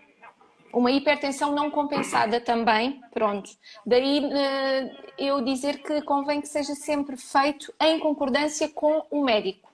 Uma 0.72 0.92
hipertensão 0.92 1.52
não 1.52 1.70
compensada 1.70 2.42
também, 2.42 3.00
pronto. 3.12 3.50
Daí 3.86 4.20
uh, 4.20 5.14
eu 5.18 5.42
dizer 5.42 5.82
que 5.84 6.02
convém 6.02 6.42
que 6.42 6.48
seja 6.48 6.74
sempre 6.74 7.16
feito 7.16 7.74
em 7.80 8.00
concordância 8.00 8.68
com 8.70 9.06
o 9.12 9.24
médico. 9.24 9.72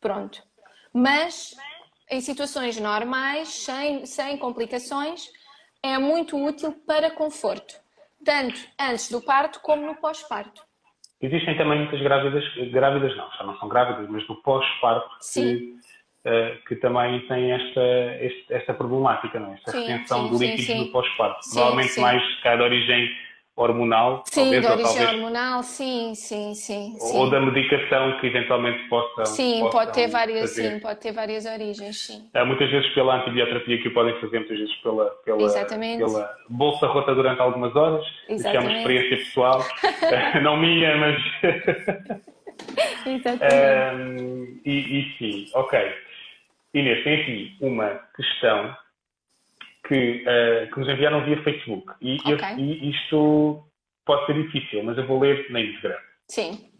Pronto. 0.00 0.42
Mas 0.92 1.54
em 2.10 2.20
situações 2.20 2.78
normais, 2.78 3.48
sem, 3.48 4.06
sem 4.06 4.36
complicações, 4.38 5.28
é 5.82 5.98
muito 5.98 6.36
útil 6.42 6.72
para 6.86 7.10
conforto, 7.10 7.74
tanto 8.24 8.60
antes 8.80 9.10
do 9.10 9.20
parto 9.20 9.60
como 9.60 9.86
no 9.86 9.96
pós-parto. 9.96 10.62
Existem 11.20 11.56
também 11.56 11.78
muitas 11.78 12.00
grávidas, 12.00 12.44
grávidas 12.70 13.16
não, 13.16 13.30
já 13.32 13.44
não 13.44 13.58
são 13.58 13.68
grávidas, 13.68 14.08
mas 14.08 14.26
no 14.28 14.36
pós-parto 14.42 15.08
que, 15.32 15.74
uh, 16.24 16.64
que 16.68 16.76
também 16.76 17.26
têm 17.26 17.52
esta, 17.52 17.80
esta 18.50 18.74
problemática, 18.74 19.40
não 19.40 19.52
é? 19.52 19.54
esta 19.54 19.70
sim, 19.72 19.86
retenção 19.86 20.28
sim, 20.28 20.36
de 20.36 20.44
líquidos 20.44 20.66
sim, 20.66 20.84
no 20.84 20.92
pós-parto. 20.92 21.40
Provavelmente 21.50 22.00
mais 22.00 22.22
de 22.22 22.62
origem 22.62 23.25
hormonal. 23.56 24.22
Sim, 24.26 24.42
talvez, 24.42 24.60
de 24.60 24.70
origem 24.70 24.84
talvez, 24.84 25.14
hormonal, 25.14 25.62
sim, 25.62 26.14
sim, 26.14 26.54
sim, 26.54 26.94
sim. 26.98 27.18
Ou 27.18 27.30
da 27.30 27.40
medicação 27.40 28.18
que 28.20 28.26
eventualmente 28.26 28.86
possa. 28.88 29.24
Sim, 29.24 29.66
pode 29.72 29.92
ter 29.94 30.08
várias, 30.08 30.50
fazer. 30.50 30.70
sim, 30.70 30.80
pode 30.80 31.00
ter 31.00 31.12
várias 31.12 31.46
origens, 31.46 31.98
sim. 31.98 32.28
Há 32.34 32.44
muitas 32.44 32.70
vezes 32.70 32.88
pela 32.94 33.16
antibioterapia 33.16 33.80
que 33.80 33.88
o 33.88 33.94
podem 33.94 34.14
fazer, 34.20 34.38
muitas 34.40 34.58
vezes 34.58 34.74
pela, 34.76 35.06
pela, 35.24 35.66
pela 35.66 36.36
bolsa 36.50 36.86
rota 36.86 37.14
durante 37.14 37.40
algumas 37.40 37.74
horas. 37.74 38.04
Exatamente. 38.28 38.36
Isso 38.38 38.48
é 38.48 38.60
uma 38.60 38.78
experiência 38.78 39.16
pessoal, 39.16 39.64
não 40.42 40.56
minha, 40.58 40.96
mas. 40.96 41.22
Exatamente. 43.06 44.22
Um, 44.22 44.60
e, 44.64 45.00
e 45.00 45.14
sim, 45.18 45.50
ok. 45.54 45.78
Inês, 46.74 47.02
tem 47.04 47.20
aqui 47.22 47.56
uma 47.60 48.00
questão 48.14 48.76
que, 49.86 50.24
uh, 50.24 50.72
que 50.72 50.80
nos 50.80 50.88
enviaram 50.88 51.24
via 51.24 51.42
Facebook. 51.42 51.92
E, 52.00 52.16
okay. 52.20 52.34
eu, 52.34 52.58
e, 52.58 52.90
isto 52.90 53.64
pode 54.04 54.26
ser 54.26 54.34
difícil, 54.34 54.82
mas 54.84 54.98
eu 54.98 55.06
vou 55.06 55.20
ler 55.20 55.50
na 55.50 55.60
íntegra. 55.60 55.98
Sim. 56.28 56.70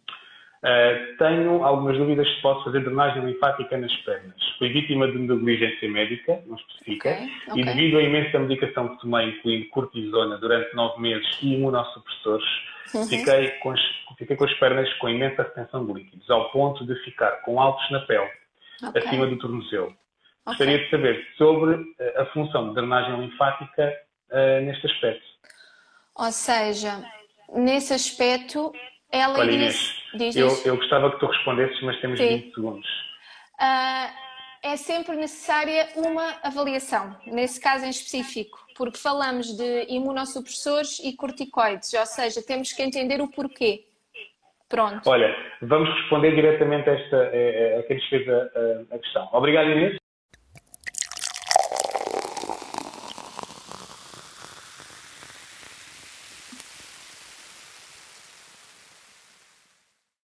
Uh, 0.63 1.17
tenho 1.19 1.63
algumas 1.63 1.97
dúvidas 1.97 2.27
se 2.29 2.43
posso 2.43 2.65
fazer 2.65 2.81
drenagem 2.81 3.25
linfática 3.25 3.77
nas 3.77 3.95
pernas. 3.99 4.35
Fui 4.59 4.69
vítima 4.71 5.07
de 5.07 5.19
negligência 5.19 5.89
médica, 5.89 6.43
não 6.47 6.57
especifica, 6.57 7.13
okay, 7.13 7.29
okay. 7.49 7.63
e 7.63 7.65
devido 7.65 7.99
à 7.99 8.03
imensa 8.03 8.39
medicação 8.39 8.89
que 8.89 9.01
tomei, 9.01 9.29
incluindo 9.29 9.69
cortisona, 9.69 10.39
durante 10.39 10.75
nove 10.75 11.01
meses 11.01 11.27
e 11.43 11.55
imunossupressores, 11.55 12.47
uhum. 12.95 13.07
fiquei, 13.07 13.51
com 13.61 13.71
as, 13.71 13.81
fiquei 14.19 14.35
com 14.35 14.45
as 14.45 14.55
pernas 14.55 14.93
com 14.95 15.09
imensa 15.09 15.43
retenção 15.43 15.87
de 15.87 15.93
líquidos, 15.93 16.29
ao 16.31 16.51
ponto 16.51 16.85
de 16.85 16.97
ficar 17.05 17.43
com 17.43 17.61
altos 17.61 17.89
na 17.91 18.01
pele, 18.01 18.31
acima 18.95 19.27
do 19.27 19.37
tornozelo. 19.39 19.95
Gostaria 20.47 20.79
de 20.79 20.91
saber 20.91 21.27
sobre 21.37 21.75
uh, 21.75 22.21
a 22.21 22.27
função 22.27 22.69
de 22.69 22.75
drenagem 22.75 23.21
linfática 23.21 23.93
uh, 24.31 24.65
neste 24.65 24.87
aspecto. 24.87 25.27
Ou 26.15 26.31
seja, 26.31 27.03
nesse 27.53 27.93
aspecto, 27.93 28.73
ela 29.11 29.41
Olha, 29.41 29.51
Inês, 29.51 30.03
diz 30.15 30.37
eu, 30.37 30.49
eu, 30.65 30.77
gostava 30.77 31.11
que 31.11 31.19
tu 31.19 31.27
respondesses, 31.27 31.83
mas 31.83 32.01
temos 32.01 32.19
Sim. 32.19 32.29
20 32.29 32.55
segundos. 32.55 32.89
Uh, 33.61 34.27
é 34.63 34.77
sempre 34.77 35.17
necessária 35.17 35.89
uma 35.97 36.39
avaliação, 36.43 37.17
nesse 37.27 37.61
caso 37.61 37.85
em 37.85 37.91
específico, 37.91 38.59
porque 38.77 38.99
falamos 38.99 39.57
de 39.57 39.87
imunossupressores 39.89 41.01
e 41.01 41.15
corticoides, 41.15 41.93
ou 41.93 42.07
seja, 42.07 42.41
temos 42.41 42.73
que 42.73 42.83
entender 42.83 43.21
o 43.21 43.29
porquê. 43.29 43.85
Pronto. 44.69 45.09
Olha, 45.09 45.35
vamos 45.63 45.89
responder 46.01 46.35
diretamente 46.35 46.89
a, 46.89 46.93
esta, 46.93 47.17
a, 47.17 47.81
a 47.81 47.83
quem 47.85 47.97
nos 47.97 48.09
fez 48.09 48.29
a, 48.29 48.95
a 48.95 48.99
questão. 48.99 49.29
Obrigado, 49.33 49.71
Inês. 49.71 49.97